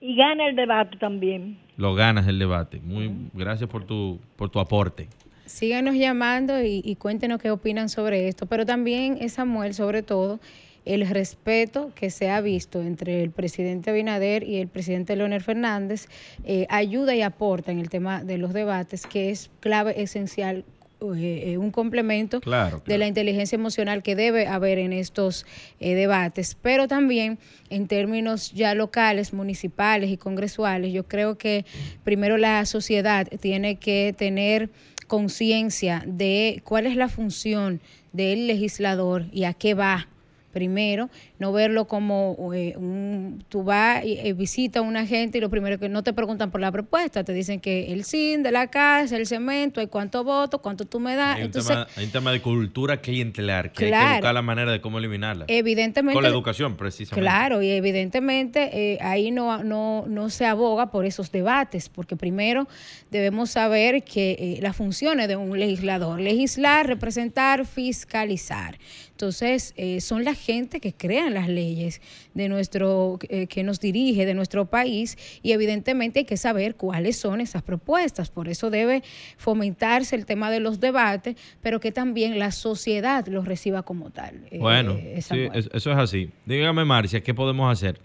Y 0.00 0.16
gana 0.16 0.48
el 0.48 0.56
debate 0.56 0.96
también. 0.98 1.58
Lo 1.76 1.94
ganas 1.94 2.26
el 2.26 2.38
debate. 2.38 2.80
Muy 2.80 3.10
gracias 3.34 3.68
por 3.68 3.84
tu 3.84 4.18
por 4.36 4.50
tu 4.50 4.60
aporte. 4.60 5.08
Síganos 5.46 5.94
llamando 5.94 6.62
y, 6.62 6.82
y 6.84 6.96
cuéntenos 6.96 7.40
qué 7.40 7.50
opinan 7.50 7.88
sobre 7.88 8.28
esto. 8.28 8.46
Pero 8.46 8.66
también, 8.66 9.28
Samuel, 9.28 9.74
sobre 9.74 10.02
todo, 10.02 10.40
el 10.88 11.06
respeto 11.06 11.92
que 11.94 12.10
se 12.10 12.30
ha 12.30 12.40
visto 12.40 12.80
entre 12.82 13.22
el 13.22 13.30
presidente 13.30 13.90
Abinader 13.90 14.42
y 14.42 14.56
el 14.56 14.68
presidente 14.68 15.16
Leonel 15.16 15.42
Fernández 15.42 16.08
eh, 16.44 16.66
ayuda 16.70 17.14
y 17.14 17.20
aporta 17.20 17.70
en 17.70 17.78
el 17.78 17.90
tema 17.90 18.24
de 18.24 18.38
los 18.38 18.54
debates, 18.54 19.06
que 19.06 19.30
es 19.30 19.50
clave 19.60 20.00
esencial 20.02 20.64
eh, 21.00 21.56
un 21.58 21.70
complemento 21.70 22.40
de 22.86 22.98
la 22.98 23.06
inteligencia 23.06 23.54
emocional 23.54 24.02
que 24.02 24.16
debe 24.16 24.48
haber 24.48 24.78
en 24.78 24.92
estos 24.92 25.46
eh, 25.78 25.94
debates, 25.94 26.56
pero 26.60 26.88
también 26.88 27.38
en 27.70 27.86
términos 27.86 28.52
ya 28.52 28.74
locales, 28.74 29.32
municipales 29.32 30.10
y 30.10 30.16
congresuales, 30.16 30.92
yo 30.92 31.04
creo 31.04 31.38
que 31.38 31.64
primero 32.02 32.36
la 32.36 32.66
sociedad 32.66 33.28
tiene 33.40 33.76
que 33.76 34.12
tener 34.18 34.70
conciencia 35.06 36.02
de 36.04 36.62
cuál 36.64 36.86
es 36.86 36.96
la 36.96 37.08
función 37.08 37.80
del 38.12 38.48
legislador 38.48 39.26
y 39.32 39.44
a 39.44 39.54
qué 39.54 39.74
va 39.74 40.08
primero, 40.52 41.10
no 41.38 41.52
verlo 41.52 41.86
como 41.86 42.36
eh, 42.54 42.74
un, 42.76 43.44
tú 43.48 43.64
vas 43.64 44.04
y 44.04 44.18
eh, 44.18 44.32
visitas 44.32 44.82
a 44.82 44.86
una 44.86 45.06
gente 45.06 45.38
y 45.38 45.40
lo 45.40 45.50
primero 45.50 45.78
que 45.78 45.88
no 45.88 46.02
te 46.02 46.12
preguntan 46.12 46.50
por 46.50 46.60
la 46.60 46.72
propuesta, 46.72 47.24
te 47.24 47.32
dicen 47.32 47.60
que 47.60 47.92
el 47.92 48.04
SIN 48.04 48.42
de 48.42 48.52
la 48.52 48.68
casa, 48.68 49.16
el 49.16 49.26
cemento, 49.26 49.80
hay 49.80 49.86
cuántos 49.86 50.24
votos, 50.24 50.60
cuánto 50.60 50.84
tú 50.84 51.00
me 51.00 51.16
das. 51.16 51.36
Hay, 51.36 51.44
un, 51.44 51.50
tema, 51.50 51.86
hay 51.96 52.04
un 52.04 52.10
tema 52.10 52.32
de 52.32 52.40
cultura 52.40 53.00
clientelar 53.00 53.72
que 53.72 53.86
hay 53.86 53.90
que 53.92 54.12
buscar 54.14 54.34
la 54.34 54.42
manera 54.42 54.72
de 54.72 54.80
cómo 54.80 54.98
eliminarla. 54.98 55.44
Evidentemente. 55.48 56.14
Con 56.14 56.22
la 56.22 56.28
educación, 56.28 56.76
precisamente. 56.76 57.20
Claro, 57.20 57.62
y 57.62 57.70
evidentemente 57.70 58.70
eh, 58.72 58.98
ahí 59.00 59.30
no, 59.30 59.62
no, 59.62 60.04
no 60.08 60.30
se 60.30 60.46
aboga 60.46 60.90
por 60.90 61.04
esos 61.04 61.30
debates, 61.30 61.88
porque 61.88 62.16
primero 62.16 62.68
debemos 63.10 63.50
saber 63.50 64.02
que 64.02 64.58
las 64.62 64.76
funciones 64.76 65.28
de 65.28 65.36
un 65.36 65.58
legislador, 65.58 66.20
legislar, 66.20 66.86
representar, 66.86 67.66
fiscalizar. 67.66 68.78
Entonces, 69.18 69.74
eh, 69.76 70.00
son 70.00 70.22
la 70.22 70.32
gente 70.32 70.78
que 70.78 70.92
crean 70.92 71.34
las 71.34 71.48
leyes 71.48 72.00
de 72.34 72.48
nuestro, 72.48 73.18
eh, 73.28 73.48
que 73.48 73.64
nos 73.64 73.80
dirige, 73.80 74.24
de 74.26 74.32
nuestro 74.32 74.66
país, 74.66 75.18
y 75.42 75.50
evidentemente 75.50 76.20
hay 76.20 76.24
que 76.24 76.36
saber 76.36 76.76
cuáles 76.76 77.16
son 77.16 77.40
esas 77.40 77.64
propuestas. 77.64 78.30
Por 78.30 78.46
eso 78.46 78.70
debe 78.70 79.02
fomentarse 79.36 80.14
el 80.14 80.24
tema 80.24 80.52
de 80.52 80.60
los 80.60 80.78
debates, 80.78 81.34
pero 81.62 81.80
que 81.80 81.90
también 81.90 82.38
la 82.38 82.52
sociedad 82.52 83.26
los 83.26 83.44
reciba 83.44 83.82
como 83.82 84.10
tal. 84.10 84.46
Eh, 84.52 84.58
bueno, 84.60 84.96
sí, 85.20 85.48
eso 85.52 85.90
es 85.90 85.98
así. 85.98 86.30
Dígame, 86.46 86.84
Marcia, 86.84 87.20
¿qué 87.20 87.34
podemos 87.34 87.72
hacer? 87.72 87.98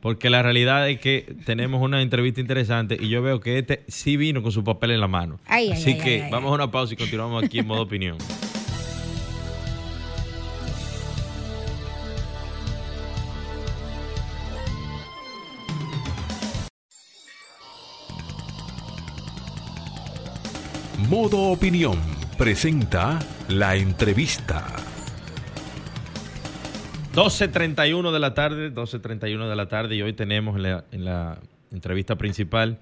Porque 0.00 0.30
la 0.30 0.42
realidad 0.42 0.88
es 0.88 0.98
que 0.98 1.36
tenemos 1.44 1.82
una 1.82 2.00
entrevista 2.00 2.40
interesante 2.40 2.96
y 2.98 3.10
yo 3.10 3.20
veo 3.20 3.38
que 3.40 3.58
este 3.58 3.84
sí 3.86 4.16
vino 4.16 4.42
con 4.42 4.50
su 4.50 4.64
papel 4.64 4.92
en 4.92 5.00
la 5.00 5.08
mano. 5.08 5.40
Así 5.44 5.98
que 5.98 6.26
vamos 6.30 6.52
a 6.52 6.54
una 6.54 6.70
pausa 6.70 6.94
y 6.94 6.96
continuamos 6.96 7.44
aquí 7.44 7.58
en 7.58 7.66
modo 7.66 7.82
opinión. 7.82 8.16
Modo 21.14 21.42
Opinión 21.52 21.96
presenta 22.36 23.20
la 23.48 23.76
entrevista. 23.76 24.66
12.31 27.14 28.10
de 28.10 28.18
la 28.18 28.34
tarde, 28.34 28.74
12.31 28.74 29.48
de 29.48 29.54
la 29.54 29.68
tarde 29.68 29.94
y 29.94 30.02
hoy 30.02 30.12
tenemos 30.14 30.56
en 30.56 31.04
la, 31.04 31.38
entrevista 31.70 32.16
principal 32.16 32.80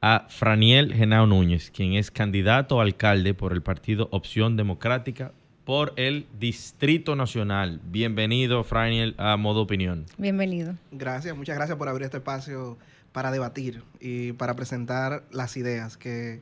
a 0.00 0.24
Franiel 0.30 0.94
Genao 0.94 1.26
Núñez, 1.26 1.70
quien 1.70 1.92
es 1.92 2.10
candidato 2.10 2.80
a 2.80 2.82
alcalde 2.82 3.34
por 3.34 3.52
el 3.52 3.60
partido 3.60 4.08
Opción 4.10 4.56
Democrática 4.56 5.32
por 5.66 5.92
el 5.96 6.26
Distrito 6.40 7.14
Nacional. 7.14 7.82
Bienvenido, 7.84 8.64
Franiel, 8.64 9.14
a 9.18 9.36
Modo 9.36 9.60
Opinión. 9.60 10.06
Bienvenido. 10.16 10.76
Gracias, 10.92 11.36
muchas 11.36 11.56
gracias 11.56 11.76
por 11.76 11.90
abrir 11.90 12.06
este 12.06 12.16
espacio 12.16 12.78
para 13.12 13.30
debatir 13.30 13.82
y 14.00 14.32
para 14.32 14.56
presentar 14.56 15.24
las 15.30 15.58
ideas 15.58 15.98
que 15.98 16.40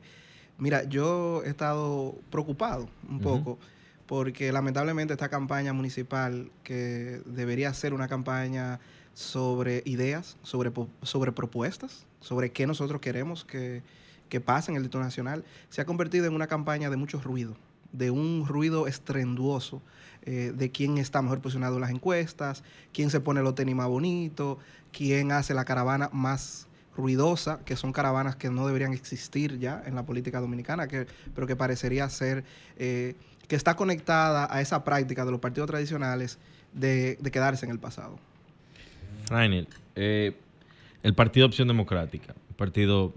Mira, 0.59 0.85
yo 0.85 1.43
he 1.45 1.49
estado 1.49 2.15
preocupado 2.31 2.89
un 3.09 3.21
poco 3.21 3.59
porque 4.07 4.53
lamentablemente 4.53 5.15
esta 5.15 5.29
campaña 5.29 5.73
municipal, 5.73 6.51
que 6.63 7.23
debería 7.27 7.73
ser 7.75 7.95
una 7.95 8.09
campaña 8.09 8.81
sobre 9.15 9.83
ideas, 9.87 10.37
sobre, 10.43 10.73
sobre 11.03 11.33
propuestas, 11.33 12.07
sobre 12.21 12.53
qué 12.53 12.67
nosotros 12.67 13.01
queremos 13.01 13.45
que, 13.45 13.83
pase 14.45 14.73
en 14.73 14.77
el 14.77 14.83
Distrito 14.83 15.03
Nacional, 15.03 15.45
se 15.69 15.81
ha 15.81 15.85
convertido 15.85 16.27
en 16.27 16.35
una 16.35 16.49
campaña 16.49 16.91
de 16.91 16.97
mucho 16.97 17.21
ruido, 17.21 17.57
de 17.93 18.11
un 18.11 18.47
ruido 18.47 18.89
estrenduoso, 18.89 19.81
eh, 20.23 20.53
de 20.55 20.73
quién 20.73 20.99
está 20.99 21.23
mejor 21.23 21.41
posicionado 21.41 21.77
en 21.77 21.83
las 21.83 21.91
encuestas, 21.91 22.65
quién 22.93 23.11
se 23.11 23.21
pone 23.21 23.41
el 23.41 23.55
tenis 23.55 23.77
más 23.77 23.87
bonito, 23.87 24.59
quién 24.93 25.31
hace 25.31 25.55
la 25.55 25.65
caravana 25.65 26.11
más 26.13 26.67
ruidosa, 26.97 27.61
que 27.65 27.77
son 27.77 27.93
caravanas 27.93 28.37
que 28.37 28.51
no 28.51 28.67
deberían 28.67 28.93
existir 28.93 29.59
ya 29.59 29.83
en 29.87 29.95
la 29.95 30.05
política 30.05 30.41
dominicana, 30.41 30.87
que, 30.87 31.07
pero 31.35 31.47
que 31.47 31.57
parecería 31.57 32.09
ser, 32.09 32.45
eh, 32.79 33.15
que 33.49 33.57
está 33.57 33.77
conectada 33.77 34.49
a 34.51 34.61
esa 34.61 34.85
práctica 34.85 35.25
de 35.25 35.31
los 35.31 35.41
partidos 35.41 35.69
tradicionales 35.69 36.39
de, 36.73 37.19
quedarse 37.33 37.67
en 37.67 37.73
el 37.73 37.79
pasado. 37.79 38.19
Rainer, 39.29 39.67
eh, 39.97 40.37
el 41.03 41.15
Partido 41.15 41.47
Opción 41.47 41.69
Democrática, 41.69 42.35
un 42.51 42.57
partido 42.57 43.15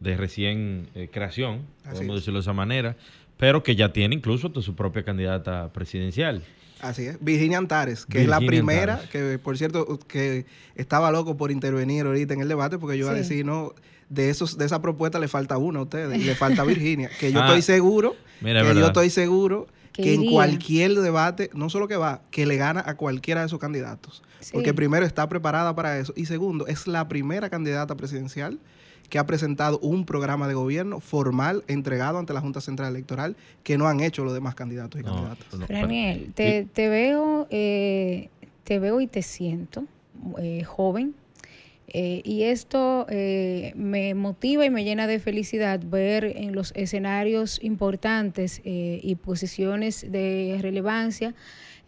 de 0.00 0.16
recién 0.16 0.88
eh, 0.94 1.08
creación, 1.12 1.66
podemos 1.84 2.16
decirlo 2.16 2.38
de 2.38 2.42
esa 2.42 2.52
manera, 2.52 2.96
pero 3.40 3.62
que 3.62 3.74
ya 3.74 3.92
tiene 3.92 4.14
incluso 4.14 4.52
su 4.60 4.76
propia 4.76 5.02
candidata 5.02 5.72
presidencial. 5.72 6.42
Así 6.80 7.06
es. 7.06 7.16
Virginia 7.20 7.58
Antares, 7.58 8.06
que 8.06 8.22
es 8.22 8.28
la 8.28 8.38
primera, 8.38 9.00
que 9.10 9.38
por 9.38 9.56
cierto, 9.58 9.98
que 10.06 10.46
estaba 10.76 11.10
loco 11.10 11.36
por 11.36 11.50
intervenir 11.50 12.06
ahorita 12.06 12.34
en 12.34 12.40
el 12.40 12.48
debate, 12.48 12.78
porque 12.78 12.96
yo 12.96 13.06
iba 13.06 13.14
a 13.14 13.18
decir, 13.18 13.44
no, 13.44 13.74
de 14.08 14.30
esos, 14.30 14.56
de 14.56 14.66
esa 14.66 14.80
propuesta 14.80 15.18
le 15.18 15.28
falta 15.28 15.56
una 15.58 15.80
a 15.80 15.82
ustedes, 15.82 16.20
y 16.20 16.24
le 16.24 16.34
falta 16.34 16.64
Virginia, 16.64 17.10
que 17.18 17.32
yo 17.32 17.40
ah, 17.40 17.46
estoy 17.46 17.62
seguro, 17.62 18.14
que 18.40 18.74
yo 18.74 18.86
estoy 18.86 19.10
seguro 19.10 19.66
que 19.92 20.14
en 20.14 20.30
cualquier 20.30 20.94
debate, 20.94 21.50
no 21.52 21.68
solo 21.68 21.88
que 21.88 21.96
va, 21.96 22.22
que 22.30 22.46
le 22.46 22.56
gana 22.56 22.82
a 22.86 22.96
cualquiera 22.96 23.40
de 23.40 23.48
esos 23.48 23.58
candidatos. 23.58 24.22
Porque 24.52 24.72
primero 24.72 25.04
está 25.04 25.28
preparada 25.28 25.74
para 25.74 25.98
eso, 25.98 26.12
y 26.16 26.26
segundo, 26.26 26.66
es 26.66 26.86
la 26.86 27.08
primera 27.08 27.50
candidata 27.50 27.94
presidencial 27.96 28.58
que 29.10 29.18
ha 29.18 29.26
presentado 29.26 29.78
un 29.80 30.06
programa 30.06 30.48
de 30.48 30.54
gobierno 30.54 31.00
formal 31.00 31.64
entregado 31.66 32.18
ante 32.18 32.32
la 32.32 32.40
Junta 32.40 32.60
Central 32.60 32.90
Electoral 32.90 33.36
que 33.64 33.76
no 33.76 33.88
han 33.88 34.00
hecho 34.00 34.24
los 34.24 34.32
demás 34.32 34.54
candidatos 34.54 35.00
y 35.00 35.04
candidatas. 35.04 35.46
Daniel, 35.68 36.32
te, 36.34 36.66
veo, 36.74 37.46
eh, 37.50 38.28
te 38.64 38.78
veo 38.78 39.00
y 39.00 39.06
te 39.08 39.22
siento 39.22 39.84
eh, 40.38 40.64
joven. 40.64 41.14
Eh, 41.92 42.22
y 42.24 42.44
esto 42.44 43.04
me 43.74 44.14
motiva 44.14 44.64
y 44.64 44.70
me 44.70 44.84
llena 44.84 45.08
de 45.08 45.18
felicidad 45.18 45.80
ver 45.84 46.24
en 46.24 46.54
los 46.54 46.72
escenarios 46.76 47.58
importantes 47.64 48.62
y 48.64 49.12
posiciones 49.16 50.06
de 50.08 50.56
relevancia 50.62 51.34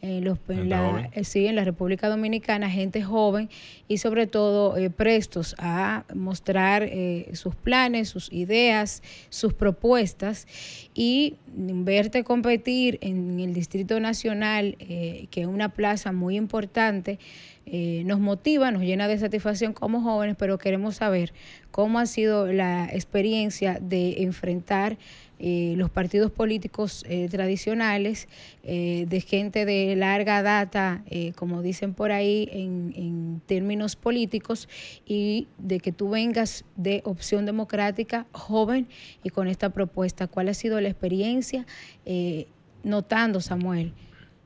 en, 0.02 0.24
los, 0.24 0.38
la, 0.48 1.08
eh, 1.12 1.22
sí, 1.22 1.46
en 1.46 1.54
la 1.54 1.62
República 1.62 2.08
Dominicana, 2.08 2.68
gente 2.68 3.02
joven 3.04 3.48
y 3.86 3.98
sobre 3.98 4.26
todo 4.26 4.76
eh, 4.76 4.90
prestos 4.90 5.54
a 5.58 6.04
mostrar 6.12 6.82
eh, 6.82 7.30
sus 7.34 7.54
planes, 7.54 8.08
sus 8.08 8.30
ideas, 8.32 9.00
sus 9.30 9.54
propuestas 9.54 10.48
y 10.92 11.36
verte 11.54 12.24
competir 12.24 12.98
en 13.00 13.38
el 13.38 13.54
Distrito 13.54 14.00
Nacional, 14.00 14.76
que 14.78 15.28
es 15.42 15.46
una 15.46 15.68
plaza 15.68 16.10
muy 16.10 16.36
importante, 16.36 17.18
nos 17.66 18.18
motiva, 18.18 18.70
nos 18.70 18.82
llena 18.82 19.06
de 19.06 19.18
satisfacción 19.18 19.72
como 19.72 20.02
jóvenes, 20.02 20.36
pero 20.38 20.58
queremos 20.58 20.96
saber 20.96 21.32
cómo 21.70 21.98
ha 21.98 22.06
sido 22.06 22.46
la 22.46 22.86
experiencia 22.86 23.78
de 23.80 24.22
enfrentar 24.22 24.98
eh, 25.44 25.74
los 25.76 25.90
partidos 25.90 26.30
políticos 26.30 27.04
eh, 27.08 27.26
tradicionales, 27.28 28.28
eh, 28.62 29.06
de 29.08 29.20
gente 29.20 29.64
de 29.66 29.96
larga 29.96 30.40
data, 30.40 31.02
como 31.34 31.62
dicen 31.62 31.94
por 31.94 32.12
ahí 32.12 32.48
en, 32.52 32.94
en, 32.94 33.42
términos 33.46 33.96
políticos, 33.96 34.68
y 35.04 35.48
de 35.58 35.80
que 35.80 35.90
tú 35.90 36.10
vengas 36.10 36.64
de 36.76 37.02
opción 37.04 37.44
democrática 37.44 38.26
joven 38.30 38.86
y 39.24 39.30
con 39.30 39.48
esta 39.48 39.70
propuesta. 39.70 40.28
¿Cuál 40.28 40.48
ha 40.48 40.54
sido 40.54 40.80
la 40.80 40.88
experiencia? 40.88 41.66
notando, 42.84 43.40
Samuel, 43.40 43.94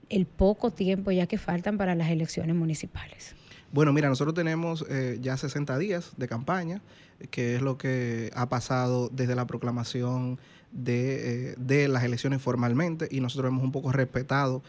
el 0.08 0.26
poco 0.26 0.70
tiempo 0.70 1.10
ya 1.10 1.26
que 1.26 1.38
faltan 1.38 1.78
para 1.78 1.94
las 1.94 2.10
elecciones 2.10 2.54
municipales. 2.56 3.34
Bueno, 3.76 3.92
mira, 3.92 4.08
nosotros 4.08 4.34
tenemos 4.34 4.86
eh, 4.88 5.18
ya 5.20 5.36
60 5.36 5.76
días 5.76 6.12
de 6.16 6.28
campaña, 6.28 6.80
que 7.30 7.56
es 7.56 7.60
lo 7.60 7.76
que 7.76 8.30
ha 8.34 8.48
pasado 8.48 9.10
desde 9.12 9.34
la 9.34 9.46
proclamación 9.46 10.38
de, 10.72 11.50
eh, 11.50 11.54
de 11.58 11.86
las 11.86 12.02
elecciones 12.02 12.40
formalmente 12.40 13.06
y 13.10 13.20
nosotros 13.20 13.50
hemos 13.50 13.62
un 13.62 13.72
poco 13.72 13.92
respetado 13.92 14.62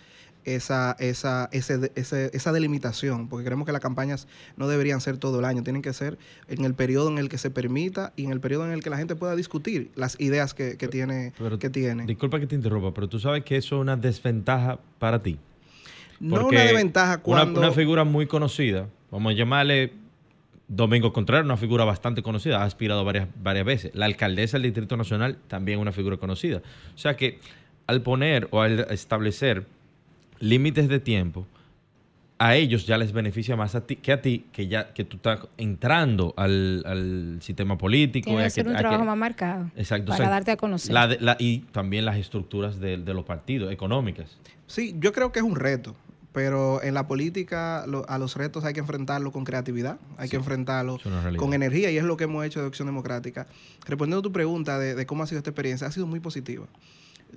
esa, 0.43 0.97
esa, 0.99 1.47
ese, 1.53 1.89
ese, 1.95 2.31
esa 2.33 2.51
delimitación, 2.51 3.29
porque 3.29 3.45
creemos 3.45 3.65
que 3.65 3.71
las 3.71 3.79
campañas 3.79 4.27
no 4.57 4.67
deberían 4.67 4.99
ser 4.99 5.17
todo 5.17 5.39
el 5.39 5.45
año, 5.45 5.63
tienen 5.63 5.81
que 5.81 5.93
ser 5.93 6.17
en 6.49 6.65
el 6.65 6.73
periodo 6.73 7.07
en 7.07 7.17
el 7.17 7.29
que 7.29 7.37
se 7.37 7.49
permita 7.49 8.11
y 8.17 8.25
en 8.25 8.33
el 8.33 8.41
periodo 8.41 8.65
en 8.65 8.73
el 8.73 8.83
que 8.83 8.89
la 8.89 8.97
gente 8.97 9.15
pueda 9.15 9.37
discutir 9.37 9.89
las 9.95 10.19
ideas 10.19 10.53
que, 10.53 10.75
que 10.75 10.89
tiene, 10.89 11.31
que 11.61 11.69
tiene. 11.69 12.05
Disculpa 12.05 12.41
que 12.41 12.47
te 12.47 12.55
interrumpa, 12.55 12.93
pero 12.93 13.07
tú 13.07 13.21
sabes 13.21 13.45
que 13.45 13.55
eso 13.55 13.77
es 13.77 13.81
una 13.83 13.95
desventaja 13.95 14.79
para 14.99 15.23
ti. 15.23 15.39
no 16.19 16.45
una 16.45 16.61
desventaja 16.61 17.19
cuando... 17.19 17.61
Una, 17.61 17.69
una 17.69 17.75
figura 17.75 18.03
muy 18.03 18.27
conocida, 18.27 18.89
vamos 19.11 19.31
a 19.31 19.35
llamarle 19.35 19.93
Domingo 20.67 21.13
Contreras, 21.13 21.45
una 21.45 21.57
figura 21.57 21.85
bastante 21.85 22.21
conocida, 22.21 22.61
ha 22.61 22.63
aspirado 22.63 23.05
varias, 23.05 23.27
varias 23.41 23.65
veces. 23.65 23.91
La 23.95 24.05
alcaldesa 24.05 24.57
del 24.57 24.63
Distrito 24.63 24.97
Nacional, 24.97 25.37
también 25.47 25.79
una 25.79 25.91
figura 25.91 26.17
conocida. 26.17 26.61
O 26.93 26.97
sea 26.97 27.15
que 27.15 27.39
al 27.87 28.01
poner 28.01 28.47
o 28.51 28.61
al 28.61 28.79
establecer 28.91 29.65
límites 30.39 30.89
de 30.89 30.99
tiempo, 30.99 31.47
a 32.39 32.55
ellos 32.55 32.85
ya 32.85 32.97
les 32.97 33.11
beneficia 33.11 33.55
más 33.55 33.75
a 33.75 33.85
ti 33.85 33.95
que 33.95 34.11
a 34.11 34.21
ti, 34.21 34.45
que 34.51 34.67
ya 34.67 34.93
que 34.93 35.03
tú 35.03 35.17
estás 35.17 35.39
entrando 35.57 36.33
al, 36.37 37.39
sistema 37.41 37.77
político. 37.77 38.25
Tiene 38.25 38.41
que 38.41 38.47
hacer 38.47 38.67
un 38.67 38.75
trabajo 38.75 39.05
más 39.05 39.17
marcado 39.17 39.71
exacto, 39.75 40.11
para 40.11 40.29
darte 40.29 40.51
a 40.51 40.57
conocer. 40.57 40.95
y 41.39 41.59
también 41.71 42.05
las 42.05 42.17
estructuras 42.17 42.79
de, 42.79 42.97
los 42.97 43.25
partidos 43.25 43.71
económicas. 43.71 44.37
Sí, 44.67 44.95
yo 44.99 45.13
creo 45.13 45.31
que 45.31 45.39
es 45.39 45.45
un 45.45 45.55
reto, 45.55 45.95
pero 46.38 46.84
en 46.84 46.93
la 46.93 47.08
política 47.08 47.80
a 47.80 48.17
los 48.19 48.36
retos 48.36 48.63
hay 48.63 48.76
que 48.76 48.80
enfrentarlo 48.80 49.32
con 49.32 49.43
creatividad, 49.43 49.97
hay 50.17 50.30
que 50.30 50.36
enfrentarlo 50.36 51.00
con 51.36 51.56
energía 51.56 51.89
y 51.89 51.97
es 51.97 52.04
lo 52.04 52.15
que 52.15 52.26
hemos 52.26 52.45
hecho 52.45 52.62
de 52.62 52.67
Opción 52.67 52.86
Democrática. 52.88 53.47
Respondiendo 53.88 54.19
a 54.19 54.21
tu 54.21 54.32
pregunta 54.32 54.78
de 54.78 55.04
cómo 55.08 55.23
ha 55.23 55.26
sido 55.26 55.39
esta 55.39 55.50
experiencia, 55.50 55.88
ha 55.88 55.91
sido 55.91 56.06
muy 56.06 56.19
positiva. 56.19 56.67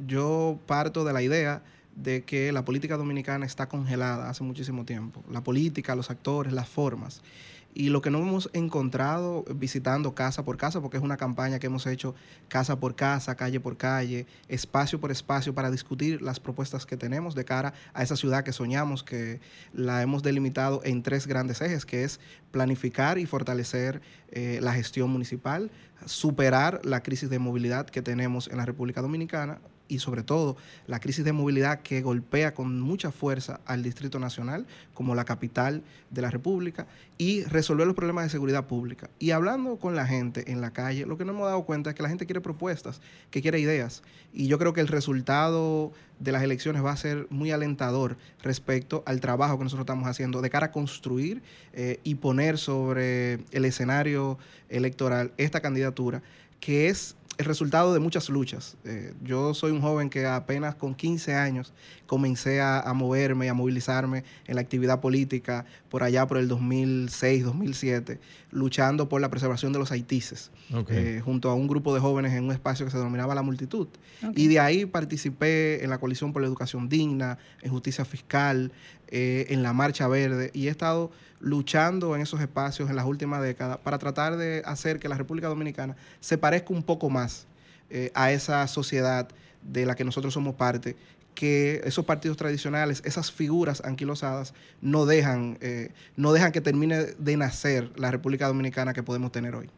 Yo 0.06 0.58
parto 0.66 1.02
de 1.06 1.14
la 1.14 1.22
idea 1.22 1.62
de 1.96 2.24
que 2.24 2.52
la 2.52 2.66
política 2.66 2.98
dominicana 2.98 3.46
está 3.46 3.70
congelada 3.70 4.28
hace 4.28 4.44
muchísimo 4.44 4.84
tiempo. 4.84 5.24
La 5.30 5.42
política, 5.42 5.96
los 5.96 6.10
actores, 6.10 6.52
las 6.52 6.68
formas. 6.68 7.22
Y 7.72 7.90
lo 7.90 8.02
que 8.02 8.10
no 8.10 8.18
hemos 8.18 8.50
encontrado 8.52 9.44
visitando 9.54 10.14
casa 10.14 10.44
por 10.44 10.56
casa, 10.56 10.80
porque 10.80 10.96
es 10.96 11.02
una 11.02 11.16
campaña 11.16 11.58
que 11.58 11.68
hemos 11.68 11.86
hecho 11.86 12.14
casa 12.48 12.80
por 12.80 12.96
casa, 12.96 13.36
calle 13.36 13.60
por 13.60 13.76
calle, 13.76 14.26
espacio 14.48 15.00
por 15.00 15.10
espacio 15.10 15.54
para 15.54 15.70
discutir 15.70 16.20
las 16.20 16.40
propuestas 16.40 16.84
que 16.84 16.96
tenemos 16.96 17.34
de 17.34 17.44
cara 17.44 17.72
a 17.94 18.02
esa 18.02 18.16
ciudad 18.16 18.42
que 18.42 18.52
soñamos, 18.52 19.04
que 19.04 19.40
la 19.72 20.02
hemos 20.02 20.22
delimitado 20.22 20.80
en 20.84 21.02
tres 21.02 21.26
grandes 21.26 21.60
ejes, 21.60 21.86
que 21.86 22.02
es 22.02 22.18
planificar 22.50 23.18
y 23.18 23.26
fortalecer 23.26 24.02
eh, 24.32 24.58
la 24.60 24.72
gestión 24.72 25.10
municipal, 25.10 25.70
superar 26.06 26.80
la 26.84 27.02
crisis 27.02 27.30
de 27.30 27.38
movilidad 27.38 27.86
que 27.86 28.02
tenemos 28.02 28.48
en 28.48 28.56
la 28.56 28.66
República 28.66 29.00
Dominicana, 29.00 29.60
y 29.90 29.98
sobre 29.98 30.22
todo 30.22 30.56
la 30.86 31.00
crisis 31.00 31.24
de 31.24 31.32
movilidad 31.32 31.80
que 31.80 32.00
golpea 32.00 32.54
con 32.54 32.80
mucha 32.80 33.10
fuerza 33.10 33.60
al 33.66 33.82
Distrito 33.82 34.18
Nacional 34.18 34.66
como 34.94 35.14
la 35.14 35.24
capital 35.24 35.82
de 36.10 36.22
la 36.22 36.30
República 36.30 36.86
y 37.18 37.42
resolver 37.44 37.86
los 37.86 37.96
problemas 37.96 38.24
de 38.24 38.30
seguridad 38.30 38.66
pública. 38.66 39.10
Y 39.18 39.32
hablando 39.32 39.76
con 39.76 39.96
la 39.96 40.06
gente 40.06 40.50
en 40.50 40.60
la 40.60 40.72
calle, 40.72 41.04
lo 41.04 41.18
que 41.18 41.24
nos 41.24 41.34
hemos 41.34 41.48
dado 41.48 41.64
cuenta 41.64 41.90
es 41.90 41.96
que 41.96 42.02
la 42.02 42.08
gente 42.08 42.24
quiere 42.24 42.40
propuestas, 42.40 43.00
que 43.30 43.42
quiere 43.42 43.58
ideas. 43.58 44.02
Y 44.32 44.46
yo 44.46 44.58
creo 44.58 44.72
que 44.72 44.80
el 44.80 44.88
resultado 44.88 45.92
de 46.20 46.32
las 46.32 46.42
elecciones 46.42 46.84
va 46.84 46.92
a 46.92 46.96
ser 46.96 47.26
muy 47.30 47.50
alentador 47.50 48.16
respecto 48.42 49.02
al 49.06 49.20
trabajo 49.20 49.58
que 49.58 49.64
nosotros 49.64 49.84
estamos 49.84 50.06
haciendo 50.06 50.40
de 50.40 50.50
cara 50.50 50.66
a 50.66 50.72
construir 50.72 51.42
eh, 51.72 51.98
y 52.04 52.14
poner 52.14 52.58
sobre 52.58 53.40
el 53.50 53.64
escenario 53.64 54.38
electoral 54.68 55.32
esta 55.36 55.60
candidatura 55.60 56.22
que 56.60 56.88
es 56.88 57.16
el 57.40 57.46
resultado 57.46 57.94
de 57.94 58.00
muchas 58.00 58.28
luchas. 58.28 58.76
Eh, 58.84 59.14
yo 59.22 59.54
soy 59.54 59.72
un 59.72 59.80
joven 59.80 60.10
que 60.10 60.26
apenas 60.26 60.74
con 60.74 60.94
15 60.94 61.34
años 61.34 61.72
comencé 62.10 62.60
a, 62.60 62.92
moverme 62.92 63.46
y 63.46 63.48
a 63.50 63.54
movilizarme 63.54 64.24
en 64.48 64.56
la 64.56 64.62
actividad 64.62 64.98
política 64.98 65.64
por 65.88 66.02
allá 66.02 66.26
por 66.26 66.38
el 66.38 66.48
2006, 66.48 67.44
2007, 67.44 68.18
luchando 68.50 69.08
por 69.08 69.20
la 69.20 69.30
preservación 69.30 69.72
de 69.72 69.78
los 69.78 69.92
haitises, 69.92 70.50
eh, 70.88 71.22
junto 71.24 71.50
a 71.50 71.54
un 71.54 71.68
grupo 71.68 71.94
de 71.94 72.00
jóvenes 72.00 72.32
en 72.32 72.42
un 72.42 72.50
espacio 72.50 72.84
que 72.84 72.90
se 72.90 72.98
denominaba 72.98 73.36
La 73.36 73.42
Multitud. 73.42 73.86
Y 74.34 74.48
de 74.48 74.58
ahí 74.58 74.86
participé 74.86 75.84
en 75.84 75.90
la 75.90 75.98
Coalición 75.98 76.32
por 76.32 76.42
la 76.42 76.48
Educación 76.48 76.88
Digna, 76.88 77.38
en 77.62 77.70
Justicia 77.70 78.04
Fiscal, 78.04 78.72
eh, 79.06 79.46
en 79.50 79.62
la 79.62 79.72
Marcha 79.72 80.08
Verde, 80.08 80.50
y 80.52 80.66
he 80.66 80.70
estado 80.70 81.12
luchando 81.38 82.16
en 82.16 82.22
esos 82.22 82.40
espacios 82.40 82.90
en 82.90 82.96
las 82.96 83.04
últimas 83.04 83.40
décadas 83.40 83.78
para 83.78 83.98
tratar 83.98 84.36
de 84.36 84.62
hacer 84.66 84.98
que 84.98 85.08
la 85.08 85.16
República 85.16 85.46
Dominicana 85.46 85.94
se 86.18 86.38
parezca 86.38 86.74
un 86.74 86.82
poco 86.82 87.08
más 87.08 87.46
eh, 87.88 88.10
a 88.14 88.32
esa 88.32 88.66
sociedad 88.66 89.28
de 89.62 89.86
la 89.86 89.94
que 89.94 90.04
nosotros 90.04 90.34
somos 90.34 90.54
parte, 90.54 90.96
que 91.34 91.80
esos 91.84 92.04
partidos 92.04 92.36
tradicionales, 92.36 93.02
esas 93.04 93.30
figuras 93.32 93.82
anquilosadas, 93.84 94.54
no 94.80 95.06
dejan, 95.06 95.58
eh, 95.60 95.90
no 96.16 96.32
dejan 96.32 96.52
que 96.52 96.60
termine 96.60 97.04
de 97.18 97.36
nacer 97.36 97.90
la 97.96 98.10
República 98.10 98.46
Dominicana 98.48 98.92
que 98.92 99.02
podemos 99.02 99.32
tener 99.32 99.54
hoy. 99.54 99.68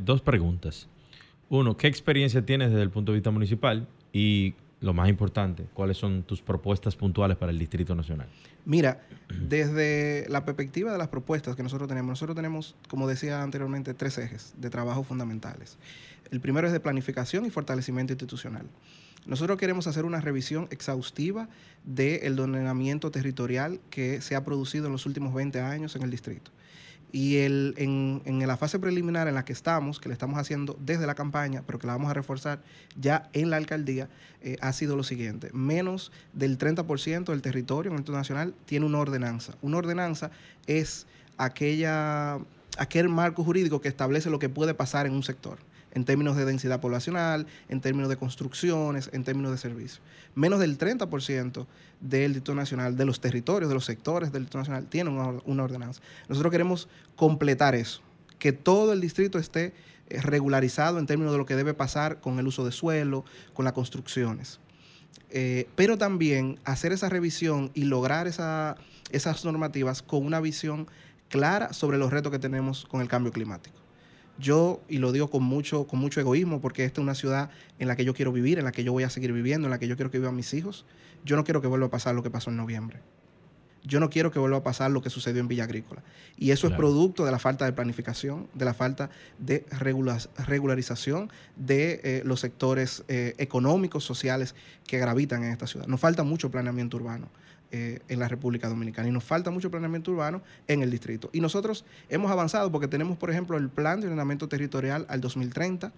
dos 0.00 0.20
preguntas. 0.20 0.88
Uno, 1.48 1.76
¿qué 1.76 1.86
experiencia 1.86 2.44
tienes 2.44 2.70
desde 2.70 2.82
el 2.82 2.90
punto 2.90 3.12
de 3.12 3.18
vista 3.18 3.30
municipal? 3.30 3.86
Y 4.12 4.54
lo 4.80 4.94
más 4.94 5.08
importante, 5.08 5.66
¿cuáles 5.74 5.96
son 5.96 6.22
tus 6.22 6.42
propuestas 6.42 6.96
puntuales 6.96 7.36
para 7.36 7.52
el 7.52 7.58
Distrito 7.58 7.94
Nacional? 7.94 8.28
Mira, 8.64 9.00
desde 9.28 10.26
la 10.28 10.44
perspectiva 10.44 10.92
de 10.92 10.98
las 10.98 11.08
propuestas 11.08 11.54
que 11.54 11.62
nosotros 11.62 11.88
tenemos, 11.88 12.10
nosotros 12.10 12.34
tenemos, 12.34 12.74
como 12.88 13.06
decía 13.06 13.42
anteriormente, 13.42 13.94
tres 13.94 14.18
ejes 14.18 14.54
de 14.56 14.70
trabajo 14.70 15.04
fundamentales. 15.04 15.78
El 16.30 16.40
primero 16.40 16.66
es 16.66 16.72
de 16.72 16.80
planificación 16.80 17.46
y 17.46 17.50
fortalecimiento 17.50 18.12
institucional. 18.12 18.66
Nosotros 19.26 19.58
queremos 19.58 19.88
hacer 19.88 20.04
una 20.04 20.20
revisión 20.20 20.68
exhaustiva 20.70 21.48
del 21.84 22.38
ordenamiento 22.38 23.10
territorial 23.10 23.80
que 23.90 24.20
se 24.20 24.36
ha 24.36 24.44
producido 24.44 24.86
en 24.86 24.92
los 24.92 25.04
últimos 25.04 25.34
20 25.34 25.60
años 25.60 25.96
en 25.96 26.02
el 26.02 26.10
distrito. 26.10 26.52
Y 27.10 27.38
el, 27.38 27.74
en, 27.76 28.22
en, 28.24 28.46
la 28.46 28.56
fase 28.56 28.78
preliminar 28.78 29.26
en 29.26 29.34
la 29.34 29.44
que 29.44 29.52
estamos, 29.52 29.98
que 29.98 30.08
le 30.08 30.12
estamos 30.12 30.38
haciendo 30.38 30.76
desde 30.80 31.06
la 31.06 31.14
campaña, 31.14 31.62
pero 31.66 31.78
que 31.78 31.86
la 31.86 31.94
vamos 31.94 32.10
a 32.10 32.14
reforzar 32.14 32.62
ya 33.00 33.28
en 33.32 33.50
la 33.50 33.56
alcaldía, 33.56 34.08
eh, 34.42 34.58
ha 34.60 34.72
sido 34.72 34.96
lo 34.96 35.02
siguiente. 35.02 35.50
Menos 35.52 36.12
del 36.32 36.58
30% 36.58 37.24
del 37.26 37.42
territorio 37.42 37.92
en 37.92 37.98
el 37.98 38.12
nacional 38.12 38.54
tiene 38.64 38.86
una 38.86 38.98
ordenanza. 38.98 39.54
Una 39.62 39.78
ordenanza 39.78 40.30
es 40.66 41.06
aquella, 41.36 42.38
aquel 42.78 43.08
marco 43.08 43.42
jurídico 43.42 43.80
que 43.80 43.88
establece 43.88 44.30
lo 44.30 44.38
que 44.38 44.48
puede 44.48 44.74
pasar 44.74 45.06
en 45.06 45.14
un 45.14 45.22
sector 45.22 45.58
en 45.96 46.04
términos 46.04 46.36
de 46.36 46.44
densidad 46.44 46.78
poblacional, 46.78 47.46
en 47.70 47.80
términos 47.80 48.10
de 48.10 48.18
construcciones, 48.18 49.08
en 49.14 49.24
términos 49.24 49.50
de 49.50 49.56
servicios. 49.56 50.02
Menos 50.34 50.60
del 50.60 50.76
30% 50.76 51.66
del 52.02 52.34
Distrito 52.34 52.54
Nacional, 52.54 52.98
de 52.98 53.06
los 53.06 53.18
territorios, 53.18 53.70
de 53.70 53.74
los 53.74 53.86
sectores 53.86 54.30
del 54.30 54.42
Distrito 54.42 54.58
Nacional, 54.58 54.86
tiene 54.88 55.08
una, 55.08 55.62
ordenanza. 55.62 56.02
Nosotros 56.28 56.52
queremos 56.52 56.88
completar 57.16 57.74
eso, 57.74 58.02
que 58.38 58.52
todo 58.52 58.92
el 58.92 59.00
distrito 59.00 59.38
esté 59.38 59.72
eh, 60.10 60.20
regularizado 60.20 60.98
en 60.98 61.06
términos 61.06 61.32
de 61.32 61.38
lo 61.38 61.46
que 61.46 61.56
debe 61.56 61.72
pasar 61.72 62.20
con 62.20 62.38
el 62.38 62.46
uso 62.46 62.66
de 62.66 62.72
suelo, 62.72 63.24
con 63.54 63.64
las 63.64 63.72
construcciones. 63.72 64.60
Eh, 65.30 65.66
pero 65.76 65.96
también 65.96 66.60
hacer 66.64 66.92
esa 66.92 67.08
revisión 67.08 67.70
y 67.72 67.84
lograr 67.84 68.26
esa, 68.26 68.76
esas 69.12 69.46
normativas 69.46 70.02
con 70.02 70.26
una 70.26 70.40
visión 70.40 70.88
clara 71.30 71.72
sobre 71.72 71.96
los 71.96 72.12
retos 72.12 72.30
que 72.30 72.38
tenemos 72.38 72.84
con 72.84 73.00
el 73.00 73.08
cambio 73.08 73.32
climático. 73.32 73.85
Yo, 74.38 74.82
y 74.88 74.98
lo 74.98 75.12
digo 75.12 75.30
con 75.30 75.42
mucho, 75.42 75.86
con 75.86 75.98
mucho 75.98 76.20
egoísmo, 76.20 76.60
porque 76.60 76.84
esta 76.84 77.00
es 77.00 77.02
una 77.02 77.14
ciudad 77.14 77.50
en 77.78 77.88
la 77.88 77.96
que 77.96 78.04
yo 78.04 78.14
quiero 78.14 78.32
vivir, 78.32 78.58
en 78.58 78.64
la 78.64 78.72
que 78.72 78.84
yo 78.84 78.92
voy 78.92 79.04
a 79.04 79.10
seguir 79.10 79.32
viviendo, 79.32 79.66
en 79.66 79.70
la 79.70 79.78
que 79.78 79.88
yo 79.88 79.96
quiero 79.96 80.10
que 80.10 80.18
vivan 80.18 80.36
mis 80.36 80.52
hijos. 80.54 80.84
Yo 81.24 81.36
no 81.36 81.44
quiero 81.44 81.60
que 81.60 81.68
vuelva 81.68 81.86
a 81.86 81.90
pasar 81.90 82.14
lo 82.14 82.22
que 82.22 82.30
pasó 82.30 82.50
en 82.50 82.56
noviembre. 82.56 83.00
Yo 83.86 84.00
no 84.00 84.10
quiero 84.10 84.32
que 84.32 84.40
vuelva 84.40 84.58
a 84.58 84.62
pasar 84.64 84.90
lo 84.90 85.00
que 85.00 85.10
sucedió 85.10 85.40
en 85.40 85.46
Villa 85.46 85.62
Agrícola. 85.62 86.02
Y 86.36 86.50
eso 86.50 86.66
es 86.66 86.74
producto 86.74 87.24
de 87.24 87.30
la 87.30 87.38
falta 87.38 87.64
de 87.66 87.72
planificación, 87.72 88.48
de 88.52 88.64
la 88.64 88.74
falta 88.74 89.10
de 89.38 89.64
regularización 90.48 91.30
de 91.54 92.00
eh, 92.02 92.22
los 92.24 92.40
sectores 92.40 93.04
eh, 93.06 93.34
económicos, 93.38 94.02
sociales 94.02 94.56
que 94.88 94.98
gravitan 94.98 95.44
en 95.44 95.52
esta 95.52 95.68
ciudad. 95.68 95.86
Nos 95.86 96.00
falta 96.00 96.24
mucho 96.24 96.50
planeamiento 96.50 96.96
urbano. 96.96 97.28
Eh, 97.72 97.98
en 98.08 98.20
la 98.20 98.28
República 98.28 98.68
Dominicana 98.68 99.08
y 99.08 99.10
nos 99.10 99.24
falta 99.24 99.50
mucho 99.50 99.72
planeamiento 99.72 100.12
urbano 100.12 100.40
en 100.68 100.82
el 100.82 100.90
distrito. 100.90 101.30
Y 101.32 101.40
nosotros 101.40 101.84
hemos 102.08 102.30
avanzado 102.30 102.70
porque 102.70 102.86
tenemos, 102.86 103.18
por 103.18 103.28
ejemplo, 103.28 103.56
el 103.56 103.68
plan 103.70 104.00
de 104.00 104.06
ordenamiento 104.06 104.48
territorial 104.48 105.04
al 105.08 105.20
2030. 105.20 105.92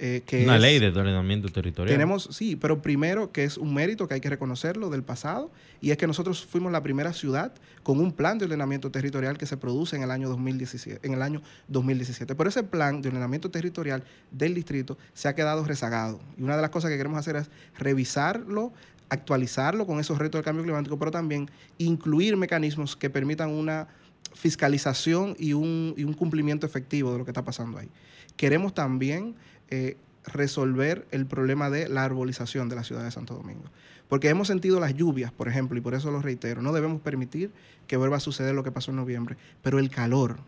Eh, 0.00 0.22
que 0.26 0.42
Una 0.42 0.58
ley 0.58 0.80
de 0.80 0.88
ordenamiento 0.88 1.48
territorial. 1.50 1.94
Tenemos, 1.94 2.28
sí, 2.32 2.56
pero 2.56 2.82
primero 2.82 3.30
que 3.30 3.44
es 3.44 3.58
un 3.58 3.72
mérito 3.72 4.08
que 4.08 4.14
hay 4.14 4.20
que 4.20 4.28
reconocerlo 4.28 4.90
del 4.90 5.04
pasado, 5.04 5.52
y 5.80 5.92
es 5.92 5.96
que 5.98 6.08
nosotros 6.08 6.44
fuimos 6.44 6.72
la 6.72 6.82
primera 6.82 7.12
ciudad 7.12 7.52
con 7.84 8.00
un 8.00 8.10
plan 8.10 8.38
de 8.38 8.46
ordenamiento 8.46 8.90
territorial 8.90 9.38
que 9.38 9.46
se 9.46 9.56
produce 9.56 9.94
en 9.94 10.02
el 10.02 10.10
año 10.10 10.28
2017. 10.28 11.06
En 11.06 11.14
el 11.14 11.22
año 11.22 11.42
2017. 11.68 12.34
Pero 12.34 12.48
ese 12.48 12.64
plan 12.64 13.02
de 13.02 13.08
ordenamiento 13.08 13.52
territorial 13.52 14.02
del 14.32 14.52
distrito 14.54 14.98
se 15.12 15.28
ha 15.28 15.36
quedado 15.36 15.64
rezagado. 15.64 16.20
Y 16.36 16.42
una 16.42 16.56
de 16.56 16.62
las 16.62 16.70
cosas 16.70 16.90
que 16.90 16.96
queremos 16.96 17.20
hacer 17.20 17.36
es 17.36 17.48
revisarlo, 17.78 18.72
actualizarlo 19.08 19.86
con 19.86 20.00
esos 20.00 20.18
retos 20.18 20.38
del 20.38 20.44
cambio 20.44 20.64
climático, 20.64 20.98
pero 20.98 21.10
también 21.10 21.50
incluir 21.78 22.36
mecanismos 22.36 22.96
que 22.96 23.10
permitan 23.10 23.50
una 23.50 23.88
fiscalización 24.34 25.36
y 25.38 25.52
un, 25.52 26.14
cumplimiento 26.18 26.66
efectivo 26.66 27.12
de 27.12 27.18
lo 27.18 27.24
que 27.24 27.30
está 27.30 27.44
pasando 27.44 27.78
ahí. 27.78 27.88
Queremos 28.36 28.74
también 28.74 29.36
eh, 29.70 29.96
resolver 30.26 31.06
el 31.10 31.26
problema 31.26 31.70
de 31.70 31.88
la 31.88 32.04
arbolización 32.04 32.68
de 32.68 32.76
la 32.76 32.84
ciudad 32.84 33.04
de 33.04 33.10
Santo 33.10 33.34
Domingo. 33.34 33.64
Porque 34.08 34.28
hemos 34.28 34.48
sentido 34.48 34.80
las 34.80 34.94
lluvias, 34.94 35.32
por 35.32 35.48
ejemplo, 35.48 35.78
y 35.78 35.80
por 35.80 35.94
eso 35.94 36.10
lo 36.10 36.20
reitero, 36.20 36.62
no 36.62 36.72
debemos 36.72 37.00
permitir 37.00 37.50
que 37.86 37.96
vuelva 37.96 38.18
a 38.18 38.20
suceder 38.20 38.54
lo 38.54 38.64
que 38.64 38.72
pasó 38.72 38.90
en 38.90 38.96
noviembre, 38.96 39.36
pero 39.62 39.78
el 39.78 39.90
calor, 39.90 40.38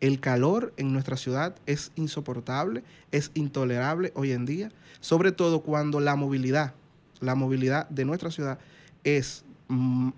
el 0.00 0.20
calor 0.20 0.72
en 0.76 0.92
nuestra 0.92 1.16
ciudad 1.16 1.56
es 1.66 1.92
insoportable, 1.96 2.82
es 3.12 3.30
intolerable 3.34 4.12
hoy 4.14 4.32
en 4.32 4.46
día, 4.46 4.70
sobre 5.00 5.32
todo 5.32 5.60
cuando 5.60 6.00
la 6.00 6.16
movilidad, 6.16 6.74
la 7.20 7.34
movilidad 7.34 7.88
de 7.88 8.04
nuestra 8.04 8.30
ciudad 8.30 8.58
es 9.04 9.44
mm, 9.68 10.10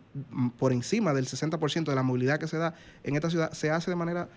por 0.58 0.72
encima 0.72 1.14
del 1.14 1.26
60% 1.26 1.84
de 1.84 1.94
la 1.94 2.02
movilidad 2.02 2.38
que 2.38 2.46
se 2.46 2.56
da 2.56 2.74
en 3.04 3.16
esta 3.16 3.30
ciudad, 3.30 3.52
se 3.52 3.70
hace 3.70 3.90
de 3.90 3.96
manera, 3.96 4.28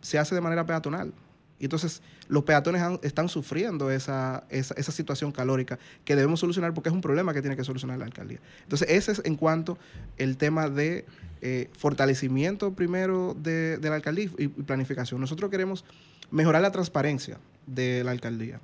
se 0.00 0.18
hace 0.18 0.34
de 0.34 0.40
manera 0.40 0.66
peatonal. 0.66 1.12
Y 1.60 1.64
entonces 1.64 2.02
los 2.28 2.44
peatones 2.44 2.82
están 3.02 3.28
sufriendo 3.28 3.90
esa, 3.90 4.44
esa, 4.48 4.92
situación 4.92 5.32
calórica 5.32 5.78
que 6.04 6.14
debemos 6.14 6.38
solucionar 6.38 6.72
porque 6.72 6.88
es 6.88 6.94
un 6.94 7.00
problema 7.00 7.34
que 7.34 7.40
tiene 7.40 7.56
que 7.56 7.64
solucionar 7.64 7.98
la 7.98 8.04
alcaldía. 8.04 8.38
Entonces 8.62 8.88
ese 8.90 9.12
es 9.12 9.22
en 9.24 9.34
cuanto 9.34 9.76
el 10.18 10.36
tema 10.36 10.68
de 10.68 11.04
eh, 11.40 11.68
fortalecimiento 11.76 12.72
primero 12.74 13.36
de, 13.38 13.78
la 13.82 13.96
alcaldía 13.96 14.30
y, 14.38 14.48
planificación. 14.48 15.20
Nosotros 15.20 15.50
queremos 15.50 15.84
mejorar 16.30 16.62
la 16.62 16.70
transparencia 16.70 17.38
de 17.66 18.04
la 18.04 18.12
alcaldía. 18.12 18.60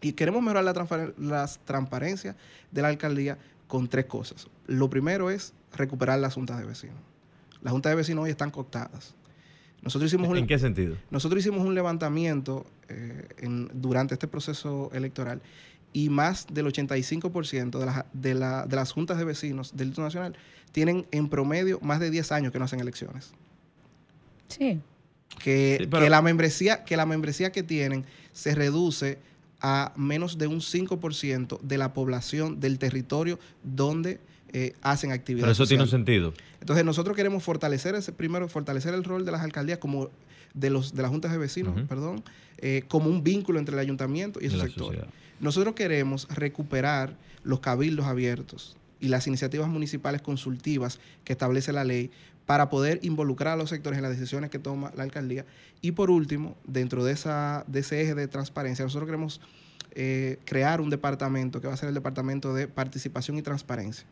Y 0.00 0.12
queremos 0.12 0.42
mejorar 0.42 0.64
la, 0.64 1.12
la 1.18 1.50
transparencia 1.64 2.36
de 2.70 2.82
la 2.82 2.88
alcaldía 2.88 3.38
con 3.66 3.88
tres 3.88 4.06
cosas. 4.06 4.48
Lo 4.66 4.90
primero 4.90 5.30
es 5.30 5.52
recuperar 5.72 6.18
las 6.18 6.34
juntas 6.34 6.58
de 6.58 6.64
vecinos. 6.64 6.98
Las 7.62 7.72
juntas 7.72 7.90
de 7.90 7.96
vecinos 7.96 8.24
hoy 8.24 8.30
están 8.30 8.50
cooptadas. 8.50 9.14
Nosotros 9.82 10.10
hicimos 10.12 10.28
un, 10.28 10.38
¿En 10.38 10.46
qué 10.46 10.58
sentido? 10.58 10.96
Nosotros 11.10 11.40
hicimos 11.40 11.64
un 11.64 11.74
levantamiento 11.74 12.66
eh, 12.88 13.28
durante 13.72 14.14
este 14.14 14.26
proceso 14.26 14.90
electoral 14.92 15.40
y 15.92 16.08
más 16.08 16.46
del 16.52 16.66
85% 16.66 17.78
de, 17.78 18.04
de, 18.12 18.34
la, 18.34 18.66
de 18.66 18.76
las 18.76 18.92
juntas 18.92 19.16
de 19.18 19.24
vecinos 19.24 19.76
del 19.76 19.88
Distrito 19.88 20.02
Nacional 20.02 20.36
tienen 20.72 21.06
en 21.10 21.28
promedio 21.28 21.78
más 21.80 22.00
de 22.00 22.10
10 22.10 22.32
años 22.32 22.52
que 22.52 22.58
no 22.58 22.64
hacen 22.64 22.80
elecciones. 22.80 23.32
Sí. 24.48 24.80
Que, 25.38 25.88
que, 25.90 26.10
la 26.10 26.22
membresía, 26.22 26.84
que 26.84 26.96
la 26.96 27.06
membresía 27.06 27.52
que 27.52 27.62
tienen 27.62 28.04
se 28.32 28.54
reduce 28.54 29.18
a 29.60 29.92
menos 29.96 30.38
de 30.38 30.46
un 30.46 30.60
5% 30.60 31.60
de 31.60 31.78
la 31.78 31.94
población 31.94 32.60
del 32.60 32.78
territorio 32.78 33.38
donde 33.62 34.20
eh, 34.52 34.74
hacen 34.82 35.12
actividades. 35.12 35.44
Pero 35.44 35.52
eso 35.52 35.66
tiene 35.66 35.82
un 35.82 35.88
sentido. 35.88 36.32
Entonces 36.60 36.84
nosotros 36.84 37.16
queremos 37.16 37.42
fortalecer 37.42 37.94
ese, 37.94 38.12
primero, 38.12 38.48
fortalecer 38.48 38.94
el 38.94 39.04
rol 39.04 39.24
de 39.24 39.32
las 39.32 39.42
alcaldías 39.42 39.78
como 39.78 40.10
de 40.54 40.70
los 40.70 40.94
de 40.94 41.02
las 41.02 41.10
juntas 41.10 41.32
de 41.32 41.38
vecinos, 41.38 41.74
perdón, 41.88 42.22
eh, 42.58 42.84
como 42.88 43.10
un 43.10 43.22
vínculo 43.22 43.58
entre 43.58 43.74
el 43.74 43.80
ayuntamiento 43.80 44.40
y 44.40 44.46
ese 44.46 44.58
sector. 44.58 45.08
Nosotros 45.40 45.74
queremos 45.74 46.26
recuperar 46.30 47.14
los 47.44 47.60
cabildos 47.60 48.06
abiertos 48.06 48.76
y 49.00 49.08
las 49.08 49.26
iniciativas 49.26 49.68
municipales 49.68 50.22
consultivas 50.22 50.98
que 51.24 51.34
establece 51.34 51.72
la 51.72 51.84
ley 51.84 52.10
para 52.46 52.70
poder 52.70 53.00
involucrar 53.02 53.54
a 53.54 53.56
los 53.56 53.70
sectores 53.70 53.98
en 53.98 54.04
las 54.04 54.12
decisiones 54.12 54.50
que 54.50 54.58
toma 54.58 54.92
la 54.96 55.02
alcaldía. 55.02 55.44
Y 55.82 55.92
por 55.92 56.10
último, 56.10 56.56
dentro 56.64 57.04
de, 57.04 57.12
esa, 57.12 57.64
de 57.66 57.80
ese 57.80 58.00
eje 58.00 58.14
de 58.14 58.28
transparencia, 58.28 58.84
nosotros 58.84 59.06
queremos 59.06 59.40
eh, 59.92 60.38
crear 60.44 60.80
un 60.80 60.90
departamento 60.90 61.60
que 61.60 61.66
va 61.68 61.74
a 61.74 61.76
ser 61.76 61.88
el 61.88 61.94
Departamento 61.94 62.54
de 62.54 62.68
Participación 62.68 63.36
y 63.36 63.42
Transparencia 63.42 64.06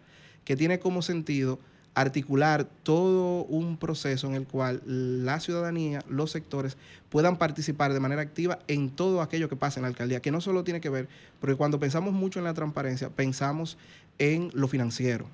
que 0.45 0.57
tiene 0.57 0.79
como 0.79 1.03
sentido 1.03 1.59
articular 1.95 2.67
todo 2.83 3.45
un 3.45 3.77
proceso 3.77 4.27
en 4.27 4.35
el 4.35 4.47
cual 4.47 4.83
la 4.85 5.39
ciudadanía, 5.39 6.03
los 6.09 6.33
sectores 6.33 6.77
puedan 7.09 7.39
participar 7.39 7.93
de 7.93 8.01
manera 8.01 8.21
activa 8.21 8.59
en 8.67 8.91
todo 8.91 9.23
aquello 9.23 9.49
que 9.49 9.57
pasa 9.57 9.79
en 9.79 9.83
la 9.83 9.89
alcaldía, 9.89 10.21
que 10.21 10.33
no 10.33 10.41
solo 10.41 10.65
tiene 10.65 10.81
que 10.81 10.91
ver, 10.91 11.09
porque 11.41 11.55
cuando 11.55 11.79
pensamos 11.79 12.13
mucho 12.13 12.41
en 12.41 12.47
la 12.47 12.55
transparencia, 12.55 13.11
pensamos 13.11 13.79
en 14.19 14.51
lo 14.55 14.67
financiero, 14.67 15.27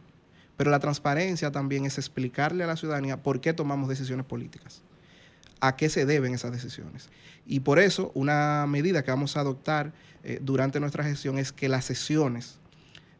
pero 0.60 0.70
la 0.70 0.78
transparencia 0.78 1.50
también 1.50 1.86
es 1.86 1.96
explicarle 1.96 2.64
a 2.64 2.66
la 2.66 2.76
ciudadanía 2.76 3.22
por 3.22 3.40
qué 3.40 3.54
tomamos 3.54 3.88
decisiones 3.88 4.26
políticas, 4.26 4.82
a 5.58 5.74
qué 5.74 5.88
se 5.88 6.04
deben 6.04 6.34
esas 6.34 6.52
decisiones. 6.52 7.08
Y 7.46 7.60
por 7.60 7.78
eso 7.78 8.12
una 8.12 8.66
medida 8.68 9.02
que 9.02 9.10
vamos 9.10 9.38
a 9.38 9.40
adoptar 9.40 9.94
eh, 10.22 10.38
durante 10.42 10.78
nuestra 10.78 11.02
gestión 11.02 11.38
es 11.38 11.50
que 11.50 11.70
las 11.70 11.86
sesiones 11.86 12.58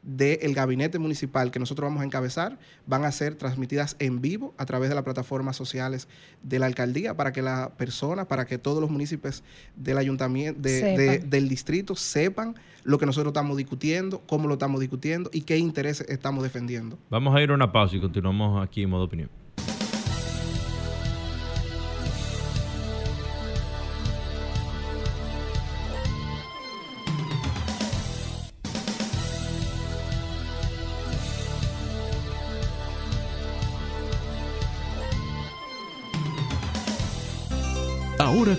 del 0.03 0.55
gabinete 0.55 0.99
municipal 0.99 1.51
que 1.51 1.59
nosotros 1.59 1.89
vamos 1.89 2.03
a 2.03 2.05
encabezar 2.05 2.59
van 2.87 3.05
a 3.05 3.13
ser 3.13 3.35
transmitidas 3.35 3.97
en 3.99 4.21
vivo 4.21 4.55
a 4.57 4.65
través 4.67 4.89
de 4.89 4.95
las 4.95 5.05
plataformas 5.05 5.57
sociales 5.57 6.09
de 6.43 6.59
la 6.59 6.67
alcaldía 6.67 7.17
para 7.17 7.33
que 7.33 7.43
la 7.43 7.73
persona, 7.77 8.27
para 8.27 8.47
que 8.47 8.59
todos 8.59 8.81
los 8.81 8.91
municipios 8.91 9.43
del 9.77 9.99
ayuntamiento, 9.99 10.61
del 10.61 11.49
distrito 11.49 11.97
sepan 11.97 12.55
lo 12.83 12.99
que 12.99 13.07
nosotros 13.07 13.33
estamos 13.33 13.57
discutiendo, 13.57 14.23
cómo 14.27 14.49
lo 14.49 14.55
estamos 14.55 14.81
discutiendo 14.81 15.31
y 15.33 15.43
qué 15.43 15.59
intereses 15.59 16.09
estamos 16.09 16.43
defendiendo. 16.43 16.99
Vamos 17.11 17.35
a 17.35 17.43
ir 17.43 17.51
a 17.51 17.55
una 17.55 17.71
pausa 17.71 17.97
y 17.97 18.01
continuamos 18.01 18.67
aquí 18.67 18.83
en 18.83 18.91
modo 18.91 19.05
opinión. 19.05 19.29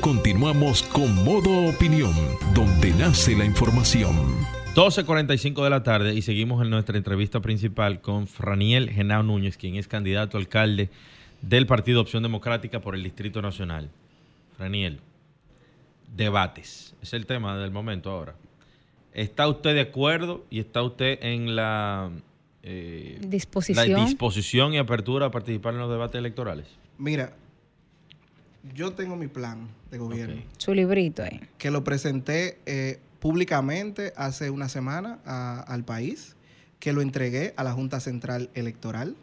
Continuamos 0.01 0.81
con 0.81 1.23
Modo 1.23 1.69
Opinión, 1.69 2.13
donde 2.55 2.89
nace 2.91 3.35
la 3.35 3.45
información. 3.45 4.15
12.45 4.73 5.63
de 5.63 5.69
la 5.69 5.83
tarde 5.83 6.15
y 6.15 6.23
seguimos 6.23 6.63
en 6.63 6.71
nuestra 6.71 6.97
entrevista 6.97 7.39
principal 7.39 8.01
con 8.01 8.25
Franiel 8.25 8.89
Genao 8.89 9.21
Núñez, 9.21 9.57
quien 9.57 9.75
es 9.75 9.87
candidato 9.87 10.37
a 10.37 10.39
alcalde 10.39 10.89
del 11.43 11.67
Partido 11.67 12.01
Opción 12.01 12.23
Democrática 12.23 12.81
por 12.81 12.95
el 12.95 13.03
Distrito 13.03 13.43
Nacional. 13.43 13.91
Franiel, 14.57 14.99
debates, 16.15 16.95
es 17.03 17.13
el 17.13 17.27
tema 17.27 17.55
del 17.57 17.69
momento 17.69 18.09
ahora. 18.09 18.33
¿Está 19.13 19.47
usted 19.47 19.75
de 19.75 19.81
acuerdo 19.81 20.45
y 20.49 20.59
está 20.59 20.81
usted 20.81 21.19
en 21.21 21.55
la, 21.55 22.09
eh, 22.63 23.19
disposición. 23.21 23.91
la 23.91 24.05
disposición 24.05 24.73
y 24.73 24.79
apertura 24.79 25.27
a 25.27 25.31
participar 25.31 25.75
en 25.75 25.79
los 25.79 25.91
debates 25.91 26.17
electorales? 26.17 26.65
Mira, 26.97 27.33
yo 28.75 28.93
tengo 28.93 29.15
mi 29.15 29.27
plan 29.27 29.67
de 29.89 29.97
gobierno. 29.97 30.41
Su 30.57 30.73
librito 30.73 31.23
ahí. 31.23 31.41
Que 31.57 31.71
lo 31.71 31.83
presenté 31.83 32.59
eh, 32.65 32.99
públicamente 33.19 34.13
hace 34.15 34.49
una 34.49 34.69
semana 34.69 35.19
al 35.67 35.83
país, 35.83 36.35
que 36.79 36.93
lo 36.93 37.01
entregué 37.01 37.53
a 37.57 37.63
la 37.63 37.73
Junta 37.73 37.99
Central 37.99 38.49
Electoral, 38.53 39.15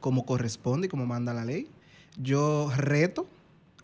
como 0.00 0.26
corresponde 0.26 0.86
y 0.86 0.90
como 0.90 1.06
manda 1.06 1.32
la 1.32 1.44
ley. 1.44 1.68
Yo 2.18 2.72
reto 2.76 3.28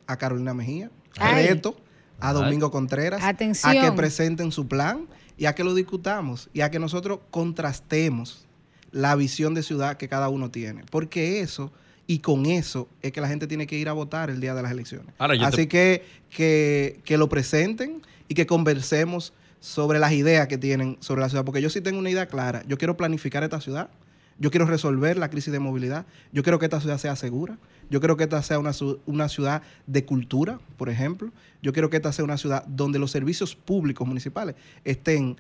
a 0.07 0.16
Carolina 0.16 0.53
Mejía, 0.53 0.90
reto 1.14 1.76
a 2.18 2.32
Domingo 2.32 2.70
Contreras 2.70 3.22
a 3.22 3.34
que 3.34 3.92
presenten 3.92 4.51
su 4.51 4.66
plan 4.66 5.07
y 5.36 5.47
a 5.47 5.55
que 5.55 5.62
lo 5.64 5.74
discutamos 5.74 6.51
y 6.53 6.62
a 6.62 6.70
que 6.70 6.78
nosotros 6.78 7.20
contrastemos 7.30 8.47
la 8.90 9.14
visión 9.14 9.55
de 9.55 9.62
ciudad 9.62 9.97
que 9.97 10.09
cada 10.09 10.28
uno 10.28 10.51
tiene. 10.51 10.84
Porque 10.90 11.40
eso 11.40 11.72
y 12.07 12.20
con 12.20 12.46
eso 12.46 12.88
es 13.02 13.12
que 13.12 13.20
la 13.20 13.28
gente 13.28 13.46
tiene 13.46 13.66
que 13.66 13.76
ir 13.76 13.88
a 13.88 13.92
votar 13.92 14.30
el 14.30 14.40
día 14.40 14.54
de 14.54 14.62
las 14.62 14.70
elecciones. 14.70 15.12
Así 15.18 15.66
que, 15.66 16.04
que, 16.30 17.16
lo 17.16 17.28
presenten 17.28 18.02
y 18.28 18.34
que 18.34 18.46
conversemos 18.46 19.32
sobre 19.61 19.98
las 19.98 20.12
ideas 20.12 20.46
que 20.46 20.59
tienen 20.59 20.96
sobre 21.00 21.22
la 21.22 21.28
ciudad, 21.28 21.44
porque 21.44 21.61
yo 21.61 21.70
sí 21.70 21.80
tengo 21.80 21.98
una 21.98 22.11
idea 22.11 22.26
clara. 22.26 22.62
Yo 22.68 22.78
quiero 22.78 22.96
planificar 22.96 23.42
esta 23.42 23.61
ciudad, 23.61 23.90
yo 24.38 24.50
quiero 24.50 24.66
resolver 24.66 25.16
la 25.16 25.30
crisis 25.30 25.52
de 25.52 25.59
movilidad, 25.59 26.07
yo 26.32 26.42
quiero 26.42 26.59
que 26.59 26.66
esta 26.66 26.80
ciudad 26.80 26.98
sea 26.98 27.16
segura, 27.16 27.59
yo 27.90 28.00
quiero 28.00 28.16
que 28.16 28.24
esta 28.24 28.42
sea 28.42 28.59
una, 28.59 28.72
una 29.07 29.28
ciudad 29.28 29.62
de 29.86 30.04
cultura, 30.04 30.61
por 30.76 30.88
ejemplo, 30.88 31.32
yo 31.62 31.72
quiero 31.72 31.90
que 31.90 31.96
esta 31.96 32.12
sea 32.12 32.24
una 32.24 32.36
ciudad 32.36 32.64
donde 32.66 32.98
los 32.98 33.11
servicios 33.11 33.57
públicos 33.57 34.07
municipales 34.07 34.54
estén 34.84 35.36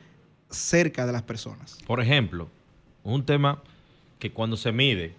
cerca 0.50 1.06
de 1.06 1.12
las 1.12 1.22
personas. 1.22 1.78
Por 1.86 2.00
ejemplo, 2.00 2.48
un 3.04 3.24
tema 3.24 3.62
que 4.18 4.32
cuando 4.32 4.56
se 4.56 4.72
mide 4.72 5.14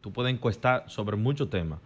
tú 0.00 0.12
puedes 0.12 0.32
encuestar 0.32 0.84
sobre 0.88 1.16
muchos 1.16 1.50
temas. 1.50 1.80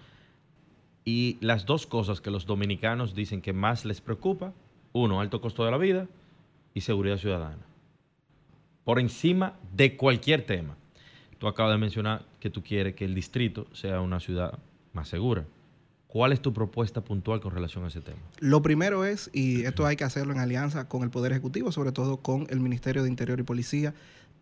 Y 1.04 1.36
las 1.40 1.66
dos 1.66 1.86
cosas 1.86 2.20
que 2.20 2.30
los 2.30 2.46
dominicanos 2.46 3.14
dicen 3.14 3.42
que 3.42 3.52
más 3.52 3.84
les 3.84 4.00
preocupa, 4.00 4.52
uno, 4.92 5.20
alto 5.20 5.40
costo 5.40 5.64
de 5.64 5.70
la 5.70 5.76
vida 5.76 6.06
y 6.72 6.80
seguridad 6.80 7.18
ciudadana. 7.18 7.62
Por 8.84 9.00
encima 9.00 9.54
de 9.74 9.96
cualquier 9.96 10.46
tema. 10.46 10.76
Tú 11.38 11.48
acabas 11.48 11.72
de 11.72 11.78
mencionar 11.78 12.24
que 12.40 12.48
tú 12.48 12.62
quieres 12.62 12.94
que 12.94 13.04
el 13.04 13.14
distrito 13.14 13.66
sea 13.72 14.00
una 14.00 14.20
ciudad 14.20 14.58
más 14.92 15.08
segura. 15.08 15.44
¿Cuál 16.06 16.32
es 16.32 16.40
tu 16.40 16.52
propuesta 16.52 17.00
puntual 17.02 17.40
con 17.40 17.52
relación 17.52 17.84
a 17.84 17.88
ese 17.88 18.00
tema? 18.00 18.18
Lo 18.38 18.62
primero 18.62 19.04
es, 19.04 19.30
y 19.32 19.64
esto 19.64 19.84
hay 19.84 19.96
que 19.96 20.04
hacerlo 20.04 20.32
en 20.32 20.38
alianza 20.38 20.88
con 20.88 21.02
el 21.02 21.10
Poder 21.10 21.32
Ejecutivo, 21.32 21.72
sobre 21.72 21.90
todo 21.90 22.18
con 22.18 22.46
el 22.50 22.60
Ministerio 22.60 23.02
de 23.02 23.08
Interior 23.08 23.40
y 23.40 23.42
Policía 23.42 23.94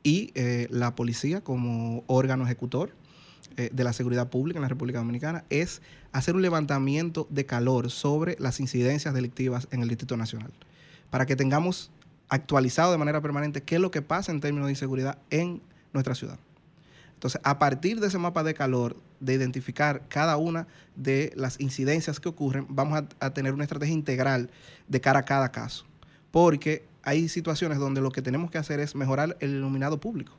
y 0.02 0.32
eh, 0.34 0.66
la 0.70 0.94
policía 0.94 1.42
como 1.42 2.04
órgano 2.06 2.44
ejecutor, 2.44 2.90
eh, 3.56 3.70
de 3.72 3.84
la 3.84 3.92
seguridad 3.92 4.28
pública 4.28 4.58
en 4.58 4.62
la 4.62 4.68
República 4.68 4.98
Dominicana 4.98 5.44
es 5.50 5.82
hacer 6.12 6.34
un 6.34 6.42
levantamiento 6.42 7.26
de 7.30 7.46
calor 7.46 7.90
sobre 7.90 8.36
las 8.38 8.60
incidencias 8.60 9.14
delictivas 9.14 9.68
en 9.70 9.82
el 9.82 9.88
Distrito 9.88 10.16
Nacional, 10.16 10.52
para 11.10 11.26
que 11.26 11.36
tengamos 11.36 11.90
actualizado 12.28 12.92
de 12.92 12.98
manera 12.98 13.20
permanente 13.20 13.62
qué 13.62 13.74
es 13.74 13.80
lo 13.80 13.90
que 13.90 14.02
pasa 14.02 14.32
en 14.32 14.40
términos 14.40 14.66
de 14.66 14.72
inseguridad 14.72 15.18
en 15.30 15.60
nuestra 15.92 16.14
ciudad. 16.14 16.38
Entonces, 17.14 17.40
a 17.44 17.58
partir 17.58 18.00
de 18.00 18.08
ese 18.08 18.18
mapa 18.18 18.42
de 18.42 18.54
calor, 18.54 18.96
de 19.20 19.34
identificar 19.34 20.02
cada 20.08 20.36
una 20.36 20.66
de 20.96 21.32
las 21.36 21.60
incidencias 21.60 22.18
que 22.18 22.28
ocurren, 22.28 22.66
vamos 22.68 22.98
a, 22.98 23.24
a 23.24 23.32
tener 23.32 23.54
una 23.54 23.62
estrategia 23.64 23.94
integral 23.94 24.50
de 24.88 25.00
cara 25.00 25.20
a 25.20 25.24
cada 25.24 25.52
caso. 25.52 25.84
Porque 26.32 26.84
hay 27.02 27.28
situaciones 27.28 27.78
donde 27.78 28.00
lo 28.00 28.10
que 28.10 28.22
tenemos 28.22 28.50
que 28.50 28.58
hacer 28.58 28.80
es 28.80 28.94
mejorar 28.94 29.36
el 29.40 29.50
iluminado 29.50 30.00
público. 30.00 30.32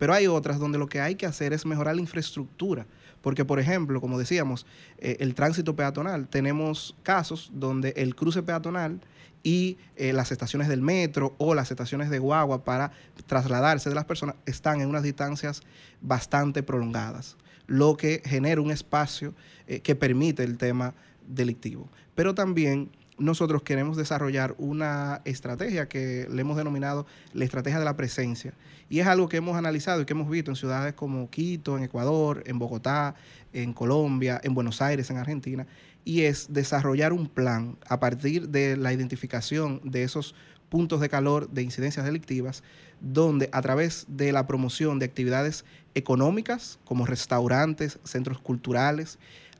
Pero 0.00 0.14
hay 0.14 0.26
otras 0.26 0.58
donde 0.58 0.78
lo 0.78 0.86
que 0.86 0.98
hay 1.02 1.14
que 1.14 1.26
hacer 1.26 1.52
es 1.52 1.66
mejorar 1.66 1.94
la 1.94 2.00
infraestructura. 2.00 2.86
Porque, 3.20 3.44
por 3.44 3.60
ejemplo, 3.60 4.00
como 4.00 4.18
decíamos, 4.18 4.64
eh, 4.96 5.18
el 5.20 5.34
tránsito 5.34 5.76
peatonal, 5.76 6.26
tenemos 6.26 6.96
casos 7.02 7.50
donde 7.52 7.92
el 7.98 8.14
cruce 8.14 8.42
peatonal 8.42 9.02
y 9.42 9.76
eh, 9.96 10.14
las 10.14 10.32
estaciones 10.32 10.68
del 10.68 10.80
metro 10.80 11.34
o 11.36 11.54
las 11.54 11.70
estaciones 11.70 12.08
de 12.08 12.18
guagua 12.18 12.64
para 12.64 12.92
trasladarse 13.26 13.90
de 13.90 13.94
las 13.94 14.06
personas 14.06 14.36
están 14.46 14.80
en 14.80 14.88
unas 14.88 15.02
distancias 15.02 15.60
bastante 16.00 16.62
prolongadas, 16.62 17.36
lo 17.66 17.98
que 17.98 18.22
genera 18.24 18.62
un 18.62 18.70
espacio 18.70 19.34
eh, 19.66 19.80
que 19.80 19.94
permite 19.94 20.44
el 20.44 20.56
tema 20.56 20.94
delictivo. 21.26 21.90
Pero 22.14 22.34
también 22.34 22.90
nosotros 23.20 23.62
queremos 23.62 23.98
desarrollar 23.98 24.54
una 24.58 25.20
estrategia 25.26 25.88
que 25.88 26.26
le 26.30 26.40
hemos 26.40 26.56
denominado 26.56 27.06
la 27.34 27.44
estrategia 27.44 27.78
de 27.78 27.84
la 27.84 27.94
presencia. 27.96 28.54
Y 28.88 28.98
es 29.00 29.06
algo 29.06 29.28
que 29.28 29.36
hemos 29.36 29.56
analizado 29.56 30.00
y 30.00 30.06
que 30.06 30.14
hemos 30.14 30.28
visto 30.28 30.50
en 30.50 30.56
ciudades 30.56 30.94
como 30.94 31.30
Quito, 31.30 31.76
en 31.76 31.84
Ecuador, 31.84 32.42
en 32.46 32.58
Bogotá, 32.58 33.14
en 33.52 33.74
Colombia, 33.74 34.40
en 34.42 34.54
Buenos 34.54 34.80
Aires, 34.80 35.10
en 35.10 35.18
Argentina. 35.18 35.66
Y 36.04 36.22
es 36.22 36.52
desarrollar 36.52 37.12
un 37.12 37.28
plan 37.28 37.76
a 37.86 38.00
partir 38.00 38.48
de 38.48 38.78
la 38.78 38.92
identificación 38.92 39.82
de 39.84 40.02
esos 40.02 40.34
puntos 40.70 41.00
de 41.00 41.10
calor 41.10 41.50
de 41.50 41.62
incidencias 41.62 42.06
delictivas, 42.06 42.62
donde 43.00 43.50
a 43.52 43.60
través 43.60 44.06
de 44.08 44.32
la 44.32 44.46
promoción 44.46 44.98
de 44.98 45.04
actividades 45.04 45.66
económicas 45.94 46.78
como 46.84 47.04
restaurantes, 47.04 47.98
centros 48.04 48.40
culturales, 48.40 49.18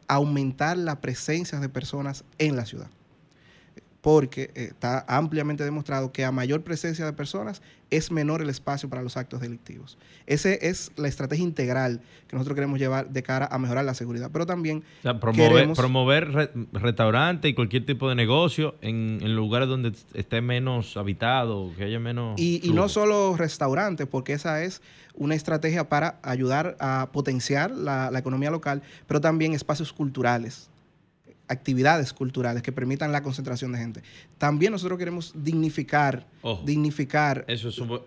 aumentar 0.08 0.78
la 0.78 1.00
presencia 1.00 1.61
de 1.61 1.68
personas 1.68 2.24
en 2.38 2.56
la 2.56 2.64
ciudad 2.64 2.88
porque 4.01 4.51
eh, 4.55 4.68
está 4.70 5.05
ampliamente 5.09 5.64
demostrado 5.64 6.12
que 6.12 6.24
a 6.24 6.32
mayor 6.32 6.62
presencia 6.62 7.05
de 7.05 7.12
personas 7.12 7.62
es 7.90 8.11
menor 8.11 8.40
el 8.40 8.48
espacio 8.48 8.88
para 8.88 9.03
los 9.03 9.16
actos 9.16 9.40
delictivos. 9.40 9.98
Esa 10.26 10.51
es 10.53 10.92
la 10.96 11.09
estrategia 11.09 11.44
integral 11.44 12.01
que 12.28 12.36
nosotros 12.36 12.55
queremos 12.55 12.78
llevar 12.78 13.11
de 13.11 13.22
cara 13.22 13.48
a 13.51 13.59
mejorar 13.59 13.84
la 13.84 13.94
seguridad, 13.94 14.30
pero 14.32 14.46
también 14.46 14.84
promover, 15.20 15.72
promover 15.72 16.53
restaurantes 16.72 17.51
y 17.51 17.55
cualquier 17.55 17.84
tipo 17.84 18.09
de 18.09 18.14
negocio 18.14 18.76
en, 18.80 19.34
lugares 19.34 19.68
donde 19.68 19.92
esté 20.14 20.40
menos 20.40 20.96
habitado, 20.96 21.72
que 21.76 21.84
haya 21.84 21.98
menos... 21.98 22.40
Y, 22.40 22.61
y 22.62 22.72
no 22.72 22.88
solo 22.88 23.36
restaurantes, 23.36 24.07
porque 24.07 24.32
esa 24.32 24.62
es 24.62 24.82
una 25.14 25.34
estrategia 25.34 25.88
para 25.88 26.20
ayudar 26.22 26.76
a 26.78 27.11
potenciar 27.12 27.70
la 27.72 28.16
economía 28.16 28.51
local, 28.51 28.82
pero 29.07 29.20
también 29.20 29.53
espacios 29.53 29.92
culturales 29.92 30.69
actividades 31.51 32.12
culturales 32.12 32.62
que 32.62 32.70
permitan 32.70 33.11
la 33.11 33.22
concentración 33.22 33.72
de 33.72 33.78
gente. 33.78 34.03
También 34.38 34.72
nosotros 34.72 34.98
queremos 34.98 35.32
dignificar, 35.34 36.26
dignificar 36.64 37.44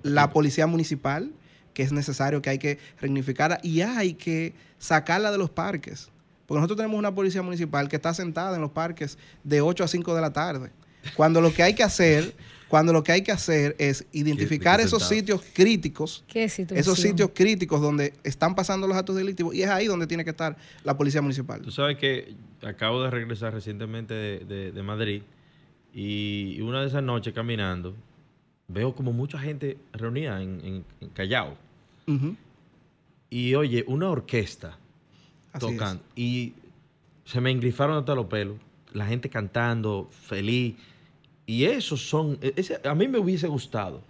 la 0.01 0.29
policía 0.31 0.65
municipal, 0.65 1.31
que 1.73 1.83
es 1.83 1.91
necesario, 1.91 2.41
que 2.41 2.49
hay 2.49 2.57
que 2.57 2.79
dignificarla 3.01 3.59
y 3.61 3.81
hay 3.81 4.13
que 4.13 4.53
sacarla 4.79 5.31
de 5.31 5.37
los 5.37 5.49
parques. 5.49 6.09
Porque 6.45 6.59
nosotros 6.59 6.77
tenemos 6.77 6.97
una 6.97 7.13
policía 7.13 7.41
municipal 7.41 7.89
que 7.89 7.97
está 7.97 8.13
sentada 8.13 8.55
en 8.55 8.61
los 8.61 8.71
parques 8.71 9.17
de 9.43 9.61
8 9.61 9.83
a 9.83 9.87
5 9.87 10.15
de 10.15 10.21
la 10.21 10.31
tarde. 10.31 10.71
Cuando 11.15 11.41
lo 11.41 11.53
que 11.53 11.63
hay 11.63 11.73
que 11.73 11.83
hacer, 11.83 12.33
cuando 12.73 12.91
lo 12.91 13.03
que 13.03 13.11
hay 13.11 13.21
que 13.21 13.31
hacer 13.31 13.75
es 13.77 14.07
identificar 14.13 14.81
esos 14.81 15.07
sitios 15.07 15.43
críticos, 15.53 16.23
esos 16.33 16.97
sitios 16.97 17.29
críticos 17.31 17.79
donde 17.79 18.15
están 18.23 18.55
pasando 18.55 18.87
los 18.87 18.97
actos 18.97 19.15
delictivos, 19.15 19.53
y 19.53 19.61
es 19.61 19.69
ahí 19.69 19.85
donde 19.85 20.07
tiene 20.07 20.23
que 20.23 20.31
estar 20.31 20.57
la 20.83 20.97
policía 20.97 21.21
municipal. 21.21 21.61
Tú 21.61 21.69
sabes 21.69 21.97
que 21.99 22.33
acabo 22.63 23.03
de 23.03 23.11
regresar 23.11 23.53
recientemente 23.53 24.15
de, 24.15 24.83
Madrid 24.83 25.21
y 25.93 26.59
una 26.61 26.81
de 26.81 26.87
esas 26.87 27.03
noches 27.03 27.31
caminando 27.31 27.93
veo 28.67 28.95
como 28.95 29.13
mucha 29.13 29.37
gente 29.37 29.77
reunida 29.91 30.41
en, 30.41 30.83
Callao. 31.13 31.55
Y 33.29 33.53
oye, 33.53 33.85
una 33.87 34.09
orquesta 34.09 34.79
tocando. 35.59 36.01
Y 36.15 36.53
se 37.23 37.39
me 37.39 37.51
engrifaron 37.51 37.99
hasta 37.99 38.15
los 38.15 38.25
pelos. 38.25 38.57
La 38.93 39.05
gente 39.05 39.29
cantando, 39.29 40.09
feliz. 40.11 40.73
Y 41.45 41.65
esos 41.65 42.07
son. 42.07 42.37
E, 42.41 42.53
a 42.87 42.95
mí 42.95 43.07
me 43.07 43.19
hubiese 43.19 43.47
gustado 43.47 44.01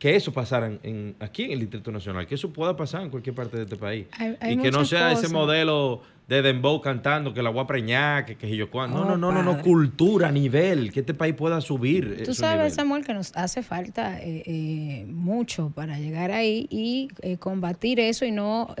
que 0.00 0.16
eso 0.16 0.32
pasara 0.32 0.66
en, 0.82 1.14
aquí 1.20 1.44
en 1.44 1.52
el 1.52 1.60
Distrito 1.60 1.92
Nacional, 1.92 2.26
que 2.26 2.34
eso 2.34 2.50
pueda 2.50 2.74
pasar 2.74 3.02
en 3.02 3.10
cualquier 3.10 3.34
parte 3.34 3.58
de 3.58 3.64
este 3.64 3.76
país. 3.76 4.06
y 4.48 4.56
que 4.56 4.70
no 4.70 4.86
sea 4.86 5.12
ese 5.12 5.28
modelo 5.28 6.00
de 6.26 6.40
Dembow 6.40 6.80
cantando 6.80 7.34
que 7.34 7.42
la 7.42 7.50
voy 7.50 7.62
a 7.62 7.66
preñar, 7.66 8.24
que, 8.24 8.36
que 8.36 8.56
yo 8.56 8.70
cuando. 8.70 9.04
no, 9.04 9.16
no, 9.18 9.30
no, 9.30 9.42
no, 9.42 9.60
cultura, 9.60 10.32
nivel, 10.32 10.90
que 10.90 11.00
este 11.00 11.12
país 11.12 11.34
pueda 11.34 11.60
subir. 11.60 12.22
Tú 12.24 12.32
sabes, 12.32 12.74
Samuel, 12.74 13.04
que 13.04 13.12
nos 13.12 13.36
hace 13.36 13.62
falta 13.62 14.18
eh, 14.20 14.42
eh, 14.46 15.04
mucho 15.06 15.70
para 15.74 15.98
llegar 15.98 16.30
ahí 16.30 16.66
y 16.70 17.08
eh, 17.20 17.36
combatir 17.36 18.00
eso 18.00 18.24
y 18.24 18.30
no 18.30 18.74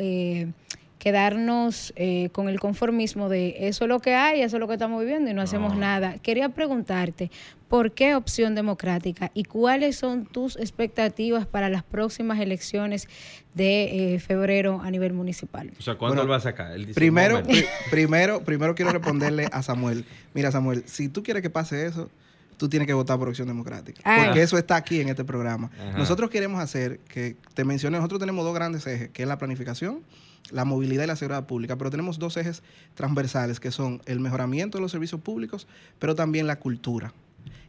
quedarnos 1.00 1.94
eh, 1.96 2.28
con 2.30 2.48
el 2.48 2.60
conformismo 2.60 3.30
de 3.30 3.56
eso 3.66 3.86
es 3.86 3.88
lo 3.88 4.00
que 4.00 4.14
hay, 4.14 4.42
eso 4.42 4.58
es 4.58 4.60
lo 4.60 4.68
que 4.68 4.74
estamos 4.74 5.00
viviendo 5.00 5.30
y 5.30 5.34
no, 5.34 5.40
hacemos 5.40 5.74
nada. 5.74 6.18
Quería 6.18 6.50
preguntarte, 6.50 7.30
¿por 7.68 7.92
qué 7.92 8.14
opción 8.14 8.54
democrática 8.54 9.30
y 9.32 9.44
cuáles 9.44 9.96
son 9.96 10.26
tus 10.26 10.56
expectativas 10.56 11.46
para 11.46 11.70
las 11.70 11.82
próximas 11.82 12.38
elecciones 12.38 13.08
de 13.54 14.14
eh, 14.14 14.20
febrero 14.20 14.82
a 14.84 14.90
nivel 14.90 15.14
municipal? 15.14 15.72
O 15.78 15.82
sea, 15.82 15.94
¿cuándo 15.94 16.22
lo 16.22 16.28
vas 16.28 16.44
a 16.44 16.50
sacar? 16.50 16.76
Primero, 16.94 17.42
primero, 17.90 18.44
primero 18.44 18.74
quiero 18.74 18.92
responderle 18.92 19.48
a 19.50 19.62
Samuel. 19.62 20.04
Mira, 20.34 20.52
Samuel, 20.52 20.84
si 20.84 21.08
tú 21.08 21.22
quieres 21.22 21.42
que 21.42 21.48
pase 21.48 21.86
eso, 21.86 22.10
tú 22.58 22.68
tienes 22.68 22.86
que 22.86 22.92
votar 22.92 23.18
por 23.18 23.26
Opción 23.26 23.48
Democrática. 23.48 24.02
Ah. 24.04 24.24
Porque 24.26 24.42
eso 24.42 24.58
está 24.58 24.76
aquí 24.76 25.00
en 25.00 25.08
este 25.08 25.24
programa. 25.24 25.70
Nosotros 25.96 26.28
queremos 26.28 26.60
hacer 26.60 26.98
que, 27.08 27.36
te 27.54 27.64
mencioné, 27.64 27.96
nosotros 27.96 28.20
tenemos 28.20 28.44
dos 28.44 28.54
grandes 28.54 28.86
ejes, 28.86 29.08
que 29.08 29.22
es 29.22 29.28
la 29.28 29.38
planificación 29.38 30.02
la 30.50 30.64
movilidad 30.64 31.04
y 31.04 31.06
la 31.06 31.16
seguridad 31.16 31.46
pública, 31.46 31.76
pero 31.76 31.90
tenemos 31.90 32.18
dos 32.18 32.36
ejes 32.36 32.62
transversales 32.94 33.60
que 33.60 33.70
son 33.70 34.02
el 34.06 34.20
mejoramiento 34.20 34.78
de 34.78 34.82
los 34.82 34.90
servicios 34.90 35.20
públicos, 35.20 35.66
pero 35.98 36.14
también 36.14 36.46
la 36.46 36.58
cultura. 36.58 37.12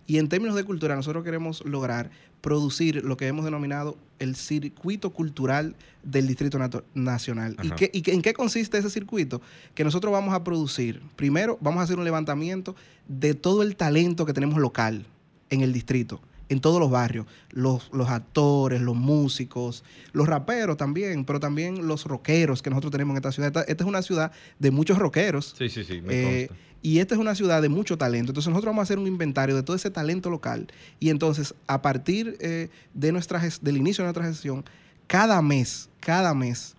Y 0.08 0.18
en 0.18 0.30
términos 0.30 0.56
de 0.56 0.64
cultura, 0.64 0.96
nosotros 0.96 1.24
queremos 1.24 1.64
lograr 1.66 2.10
producir 2.42 3.04
lo 3.06 3.18
que 3.18 3.28
hemos 3.28 3.46
denominado 3.46 3.98
el 4.20 4.36
circuito 4.36 5.12
cultural 5.12 5.76
del 6.04 6.28
Distrito 6.28 6.58
Nacional. 6.96 7.56
¿Y, 7.62 7.70
qué, 7.72 7.92
¿Y 7.94 8.10
en 8.10 8.22
qué 8.22 8.34
consiste 8.34 8.80
ese 8.80 8.90
circuito? 8.90 9.42
Que 9.76 9.84
nosotros 9.84 10.12
vamos 10.12 10.34
a 10.34 10.44
producir, 10.44 11.02
primero 11.16 11.58
vamos 11.62 11.82
a 11.82 11.84
hacer 11.84 12.00
un 12.00 12.04
levantamiento 12.04 12.76
de 13.08 13.36
todo 13.36 13.62
el 13.62 13.76
talento 13.76 14.26
que 14.26 14.34
tenemos 14.34 14.58
local 14.60 15.06
en 15.50 15.62
el 15.62 15.72
distrito 15.72 16.20
en 16.52 16.60
todos 16.60 16.82
los 16.82 16.92
barrios. 16.92 17.26
Los, 17.52 17.90
los, 17.94 18.10
actores, 18.10 18.82
los 18.82 18.96
músicos, 18.96 19.86
los 20.12 20.28
raperos 20.28 20.76
también, 20.76 21.24
pero 21.24 21.40
también 21.40 21.88
los 21.88 22.06
rockeros 22.06 22.62
que 22.62 22.70
nosotros 22.70 22.92
tenemos 22.92 23.14
en 23.14 23.18
esta 23.18 23.32
ciudad. 23.32 23.66
Esta, 23.68 23.84
es 23.84 23.88
una 23.88 24.02
ciudad 24.02 24.34
de 24.60 24.70
muchos 24.70 24.98
rockeros. 24.98 25.56
Sí, 25.58 25.70
sí, 25.70 25.86
sí. 25.86 26.02
Eh, 26.10 26.50
y 26.82 27.00
esta 27.00 27.16
es 27.16 27.22
una 27.22 27.36
ciudad 27.36 27.62
de 27.62 27.70
mucho 27.70 27.98
talento. 27.98 28.32
Entonces 28.32 28.50
nosotros 28.50 28.72
vamos 28.72 28.82
a 28.82 28.84
hacer 28.84 29.00
un 29.00 29.08
inventario 29.08 29.56
de 29.56 29.64
todo 29.64 29.78
ese 29.78 29.92
talento 29.92 30.30
local. 30.30 30.68
Y 31.00 31.10
entonces, 31.10 31.56
a 31.68 31.82
partir 31.82 32.36
eh, 32.42 32.68
de 32.94 33.12
nuestra, 33.14 33.42
del 33.62 33.78
inicio 33.78 34.04
de 34.04 34.08
nuestra 34.08 34.26
gestión, 34.26 34.66
cada 35.08 35.42
mes, 35.42 35.90
cada 36.02 36.34
mes, 36.34 36.76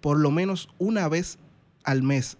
por 0.00 0.16
lo 0.18 0.30
menos 0.30 0.68
una 0.78 1.08
vez 1.08 1.38
al 1.82 2.04
mes, 2.04 2.36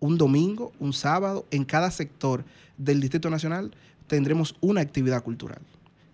un 0.00 0.18
domingo, 0.18 0.72
un 0.80 0.92
sábado, 0.92 1.46
en 1.52 1.64
cada 1.64 1.92
sector 1.92 2.44
del 2.78 3.00
Distrito 3.00 3.30
Nacional, 3.30 3.76
tendremos 4.06 4.54
una 4.60 4.80
actividad 4.80 5.22
cultural 5.22 5.60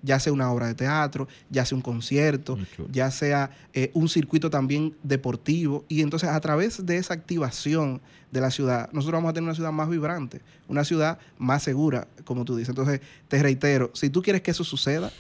ya 0.03 0.18
sea 0.20 0.32
una 0.32 0.51
obra 0.51 0.66
de 0.66 0.74
teatro, 0.74 1.28
ya 1.51 1.64
sea 1.64 1.76
un 1.76 1.82
concierto, 1.82 2.59
ya 2.91 3.11
sea 3.11 3.51
eh, 3.72 3.91
un 3.95 4.09
circuito 4.09 4.51
también 4.51 4.95
deportivo. 5.03 5.84
Y 5.89 6.03
entonces 6.03 6.28
a 6.28 6.41
través 6.41 6.84
de 6.84 6.97
esa 6.97 7.14
activación 7.14 8.01
de 8.30 8.41
la 8.41 8.51
ciudad, 8.51 8.91
nosotros 8.93 9.18
vamos 9.18 9.30
a 9.30 9.32
tener 9.32 9.47
una 9.47 9.55
ciudad 9.55 9.72
más 9.72 9.89
vibrante, 9.89 10.41
una 10.68 10.84
ciudad 10.84 11.18
más 11.39 11.62
segura, 11.62 12.07
como 12.24 12.45
tú 12.45 12.57
dices. 12.57 12.70
Entonces, 12.70 13.01
te 13.28 13.43
reitero, 13.43 13.91
si 13.95 14.11
tú 14.11 14.22
quieres 14.22 14.43
que 14.43 14.51
eso 14.51 14.64
suceda, 14.64 15.11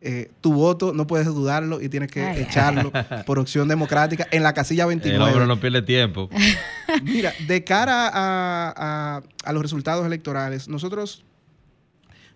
eh, 0.00 0.30
tu 0.42 0.52
voto 0.52 0.92
no 0.92 1.06
puedes 1.06 1.26
dudarlo 1.26 1.80
y 1.80 1.88
tienes 1.88 2.10
que 2.10 2.40
echarlo 2.40 2.92
por 3.26 3.38
opción 3.38 3.68
democrática 3.68 4.26
en 4.30 4.42
la 4.42 4.52
casilla 4.52 4.84
29. 4.86 5.24
El 5.24 5.30
hombre 5.30 5.46
no 5.46 5.58
pierde 5.58 5.82
tiempo. 5.82 6.28
Mira, 7.02 7.32
de 7.46 7.64
cara 7.64 8.10
a, 8.12 9.22
a 9.44 9.52
los 9.52 9.62
resultados 9.62 10.04
electorales, 10.04 10.68
nosotros 10.68 11.24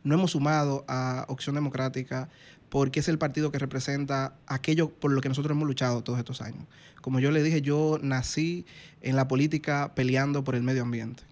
no 0.09 0.15
hemos 0.15 0.33
sumado 0.33 0.85
a 0.89 1.27
Opción 1.29 1.55
Democrática 1.55 2.29
porque 2.71 3.01
es 3.01 3.09
el 3.09 3.19
partido 3.19 3.53
que 3.53 3.59
representa 3.59 4.35
aquello 4.47 4.91
por 4.91 5.13
lo 5.13 5.21
que 5.21 5.29
nosotros 5.29 5.55
hemos 5.55 5.69
luchado 5.69 6.03
todos 6.03 6.19
estos 6.19 6.41
años. 6.41 6.65
Como 7.01 7.21
yo 7.21 7.31
le 7.31 7.43
dije, 7.43 7.63
yo 7.63 7.99
nací 8.03 8.67
en 9.03 9.17
la 9.17 9.29
política 9.29 9.93
peleando 9.95 10.45
por 10.45 10.55
el 10.55 10.63
medio 10.63 10.83
ambiente. 10.83 11.23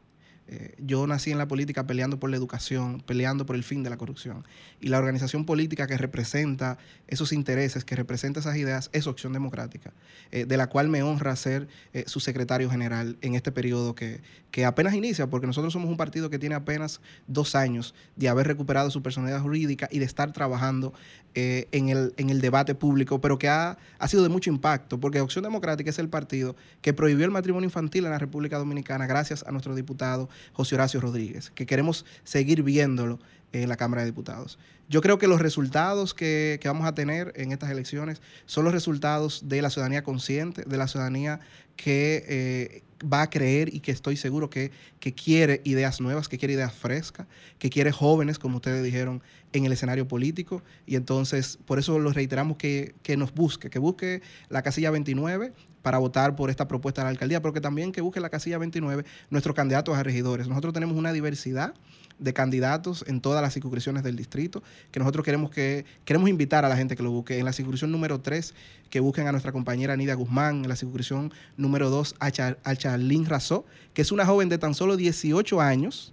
Eh, 0.49 0.77
yo 0.79 1.07
nací 1.07 1.33
en 1.33 1.39
la 1.39 1.49
política 1.49 1.87
peleando 1.87 2.21
por 2.21 2.31
la 2.31 2.37
educación, 2.37 3.01
peleando 3.01 3.47
por 3.47 3.57
el 3.57 3.65
fin 3.65 3.83
de 3.83 3.91
la 3.91 3.97
corrupción. 3.97 4.45
Y 4.81 4.89
la 4.89 4.99
organización 4.99 5.45
política 5.45 5.87
que 5.89 5.97
representa 5.97 6.79
esos 7.09 7.33
intereses, 7.33 7.85
que 7.85 7.97
representa 7.97 8.41
esas 8.41 8.57
ideas, 8.57 8.89
es 8.93 9.09
Opción 9.09 9.33
Democrática, 9.33 9.93
eh, 10.31 10.45
de 10.45 10.57
la 10.57 10.69
cual 10.69 10.89
me 10.89 11.03
honra 11.03 11.35
ser 11.35 11.67
eh, 11.93 12.05
su 12.07 12.21
secretario 12.21 12.71
general 12.71 13.17
en 13.23 13.35
este 13.35 13.51
periodo 13.51 13.95
que, 13.97 14.21
que 14.53 14.65
apenas 14.65 14.95
inicia, 14.95 15.29
porque 15.29 15.49
nosotros 15.49 15.73
somos 15.73 15.91
un 15.91 15.97
partido 15.97 16.31
que 16.31 16.39
tiene 16.39 16.55
apenas 16.55 17.01
dos 17.27 17.57
años 17.57 17.95
de 18.15 18.29
haber 18.29 18.47
recuperado 18.47 18.91
su 18.91 19.03
personalidad 19.03 19.43
jurídica 19.43 19.89
y 19.91 19.99
de 19.99 20.05
estar 20.05 20.33
trabajando 20.33 20.93
en, 21.39 21.91
el, 21.91 22.15
en 22.17 22.31
el 22.31 22.41
debate 22.41 22.75
público, 22.75 23.21
pero 23.21 23.39
que 23.39 23.47
ha, 23.51 23.77
ha 23.99 24.09
sido 24.09 24.23
de 24.23 24.31
mucho 24.31 24.49
impacto, 24.49 24.99
porque 24.99 25.21
Opción 25.21 25.45
Democrática 25.45 25.91
es 25.91 25.99
el 25.99 26.09
partido 26.09 26.57
que 26.81 26.95
prohibió 26.95 27.27
el 27.27 27.31
matrimonio 27.31 27.67
infantil 27.67 28.07
en 28.07 28.11
la 28.13 28.19
República 28.19 28.57
Dominicana 28.57 29.07
gracias 29.07 29.45
a 29.47 29.51
nuestro 29.51 29.75
diputado 29.75 30.31
José 30.53 30.75
Horacio 30.75 31.01
Rodríguez, 31.01 31.51
que 31.51 31.67
queremos 31.67 32.05
seguir 32.25 32.63
viéndolo 32.63 33.19
en 33.53 33.69
la 33.69 33.77
Cámara 33.77 34.03
de 34.03 34.07
Diputados. 34.07 34.59
Yo 34.89 35.01
creo 35.01 35.19
que 35.19 35.27
los 35.27 35.41
resultados 35.41 36.15
que, 36.15 36.61
vamos 36.65 36.87
a 36.87 36.95
tener 36.95 37.33
en 37.37 37.53
estas 37.53 37.71
elecciones 37.71 38.21
son 38.47 38.65
los 38.65 38.73
resultados 38.73 39.49
de 39.49 39.61
la 39.63 39.71
ciudadanía 39.71 40.03
consciente, 40.03 40.63
de 40.65 40.77
la 40.77 40.87
ciudadanía 40.87 41.41
que 41.75 42.25
eh, 42.29 42.83
va 43.05 43.23
a 43.23 43.31
creer 43.31 43.75
y 43.75 43.81
que 43.81 43.91
estoy 43.91 44.17
seguro 44.17 44.49
que, 44.49 44.71
que, 45.01 45.13
quiere 45.13 45.61
ideas 45.65 46.01
nuevas, 46.01 46.29
que 46.29 46.39
quiere 46.39 46.55
ideas 46.55 46.73
frescas, 46.73 47.27
que 47.59 47.69
quiere 47.69 47.91
jóvenes, 47.91 48.39
como 48.39 48.57
ustedes 48.57 48.83
dijeron, 48.85 49.23
en 49.53 49.65
el 49.65 49.73
escenario 49.73 50.07
político. 50.07 50.63
Y 50.87 50.95
entonces, 50.95 51.59
por 51.67 51.81
eso 51.81 51.99
lo 51.99 52.13
reiteramos 52.13 52.57
que, 52.57 52.95
que 53.03 53.17
nos 53.17 53.35
busque, 53.35 53.71
que 53.71 53.81
busque 53.81 54.23
la 54.49 54.63
casilla 54.63 54.93
29 54.93 55.53
para 55.87 55.99
votar 55.99 56.35
por 56.35 56.51
esta 56.51 56.67
propuesta 56.67 57.03
de 57.03 57.05
la 57.05 57.11
alcaldía, 57.11 57.41
pero 57.41 57.55
que 57.55 57.61
también 57.61 57.93
que 57.93 58.01
busque 58.01 58.19
la 58.19 58.29
casilla 58.29 58.59
29 58.59 59.05
nuestros 59.31 59.55
candidatos 59.55 59.97
a 59.97 60.03
regidores. 60.03 60.49
Nosotros 60.49 60.75
tenemos 60.75 60.97
una 60.97 61.13
diversidad 61.13 61.75
de 62.19 62.33
candidatos 62.33 63.05
en 63.07 63.21
todas 63.21 63.41
las 63.41 63.55
circunscripciones 63.55 64.03
del 64.03 64.17
distrito, 64.17 64.65
que 64.91 64.99
nosotros 64.99 65.25
queremos 65.25 65.49
que 65.49 65.85
queremos 66.05 66.29
invitar 66.29 66.65
a 66.65 66.69
la 66.69 66.77
gente 66.77 66.97
que 66.97 67.05
lo 67.05 67.13
busque. 67.13 67.39
En 67.39 67.45
la 67.45 67.53
circunscripción 67.53 67.93
número 67.93 68.21
3, 68.21 68.53
que 68.91 68.99
busquen 68.99 69.29
a 69.29 69.31
nuestra 69.31 69.53
compañera 69.53 69.97
Nida 69.97 70.15
Guzmán, 70.15 70.65
en 70.65 70.69
la 70.69 70.75
circunscripción 70.75 71.33
número 71.57 71.89
2, 71.89 72.17
a, 72.19 72.75
Charlín 72.75 73.25
Razó, 73.25 73.65
que 73.95 74.03
es 74.03 74.11
una 74.11 74.27
joven 74.27 74.49
de 74.49 74.59
tan 74.59 74.75
solo 74.75 74.97
18 74.97 75.61
años, 75.61 76.13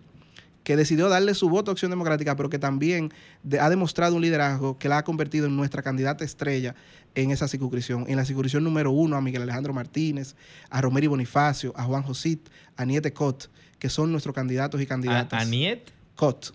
que 0.64 0.78
decidió 0.78 1.10
darle 1.10 1.34
su 1.34 1.50
voto 1.50 1.72
a 1.72 1.74
Acción 1.74 1.92
Democrática, 1.92 2.36
pero 2.36 2.50
que 2.50 2.60
también 2.60 3.12
ha 3.60 3.70
demostrado 3.70 4.16
un 4.16 4.22
liderazgo 4.22 4.78
que 4.78 4.90
la 4.90 5.00
ha 5.00 5.04
convertido 5.04 5.46
en 5.46 5.56
nuestra 5.56 5.82
candidata 5.82 6.24
estrella 6.24 6.74
en 7.16 7.32
esa 7.32 7.48
circunscripción. 7.48 8.06
En 8.08 8.16
la 8.16 8.26
circunscripción 8.26 8.64
número 8.64 8.92
uno, 8.92 9.18
a 9.18 9.22
Miguel 9.22 9.42
Alejandro 9.42 9.74
Martínez, 9.74 10.36
a 10.70 10.82
Romero 10.82 11.10
Bonifacio, 11.10 11.74
a 11.76 11.84
Juan 11.84 12.04
Josit, 12.04 12.48
a 12.78 12.86
Niete 12.86 13.12
Cot, 13.12 13.50
que 13.78 13.90
son 13.90 14.12
nuestros 14.12 14.34
candidatos 14.34 14.82
y 14.82 14.86
candidatas. 14.86 15.42
¿A, 15.42 15.46
Niet? 15.46 15.80
Cot. 16.16 16.54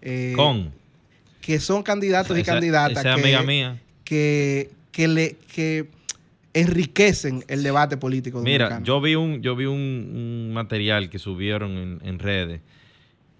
Eh, 0.00 0.34
Con. 0.36 0.72
Que 1.40 1.58
son 1.58 1.82
candidatos 1.82 2.38
y 2.38 2.44
candidatas. 2.44 3.04
Esa 3.04 3.16
que, 3.16 3.20
amiga 3.20 3.42
mía. 3.42 3.82
Que, 4.04 4.70
que, 4.92 5.08
le, 5.08 5.36
que 5.52 5.88
enriquecen 6.54 7.44
el 7.48 7.64
debate 7.64 7.96
político. 7.96 8.40
Mira, 8.40 8.80
yo 8.84 9.00
vi 9.00 9.16
un, 9.16 9.42
yo 9.42 9.56
vi 9.56 9.64
un, 9.64 10.52
material 10.52 11.10
que 11.10 11.18
subieron 11.18 12.00
en 12.04 12.18
redes 12.20 12.60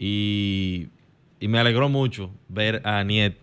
y, 0.05 0.89
me 1.49 1.59
alegró 1.59 1.89
mucho 1.89 2.31
ver 2.49 2.83
a 2.85 3.03
Niet 3.05 3.35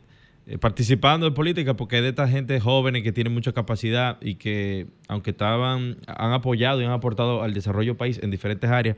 eh, 0.48 0.58
participando 0.58 1.28
en 1.28 1.34
política 1.34 1.76
porque 1.76 1.98
es 1.98 2.02
de 2.02 2.10
esta 2.10 2.28
gente 2.28 2.60
joven 2.60 3.04
que 3.04 3.12
tiene 3.12 3.30
mucha 3.30 3.52
capacidad 3.52 4.18
y 4.22 4.36
que 4.36 4.88
aunque 5.08 5.32
estaban 5.32 5.98
han 6.08 6.32
apoyado 6.32 6.82
y 6.82 6.86
han 6.86 6.92
aportado 6.92 7.44
al 7.44 7.54
desarrollo 7.54 7.92
del 7.92 7.98
país 7.98 8.20
en 8.24 8.32
diferentes 8.32 8.70
áreas, 8.70 8.98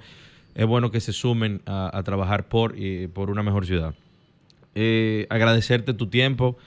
es 0.55 0.66
bueno 0.66 0.91
que 0.91 0.99
se 0.99 1.14
sumen 1.14 1.62
a, 1.66 2.01
trabajar 2.03 2.47
por, 2.47 2.76
por 3.14 3.30
una 3.30 3.43
mejor 3.43 3.66
ciudad. 3.66 3.95
Eh, 4.74 5.28
agradecerte 5.30 5.93
tu 5.93 6.07
tiempo, 6.07 6.57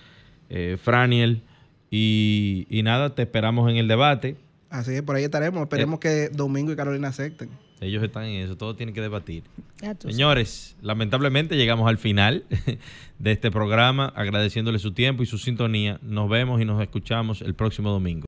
eh, 0.51 0.76
Franiel, 0.82 1.42
y, 1.90 2.80
nada, 2.84 3.14
te 3.14 3.22
esperamos 3.22 3.70
en 3.70 3.76
el 3.76 3.88
debate. 3.88 4.36
Así 4.68 4.95
es, 4.95 5.03
por 5.03 5.16
ahí 5.16 5.24
estaremos. 5.24 5.62
Esperemos 5.62 6.01
que 6.01 6.28
Domingo 6.28 6.72
y 6.72 6.76
Carolina 6.76 7.09
acepten. 7.09 7.51
Ellos 7.81 8.03
están 8.03 8.25
en 8.25 8.43
eso, 8.43 8.57
todo 8.57 8.75
tiene 8.77 8.93
que 8.93 9.01
debatir. 9.01 9.43
Señores, 9.99 10.77
lamentablemente 10.81 11.57
llegamos 11.57 11.89
al 11.89 11.99
final 11.99 12.45
de 13.18 13.33
este 13.33 13.51
programa, 13.51 14.07
agradeciéndole 14.16 14.79
su 14.79 14.93
tiempo 14.93 15.22
y 15.22 15.27
su 15.27 15.39
sintonía. 15.39 15.99
Nos 16.03 16.29
vemos 16.31 16.61
y 16.61 16.64
nos 16.64 16.81
escuchamos 16.81 17.43
el 17.43 17.55
próximo 17.55 17.91
domingo. 17.91 18.22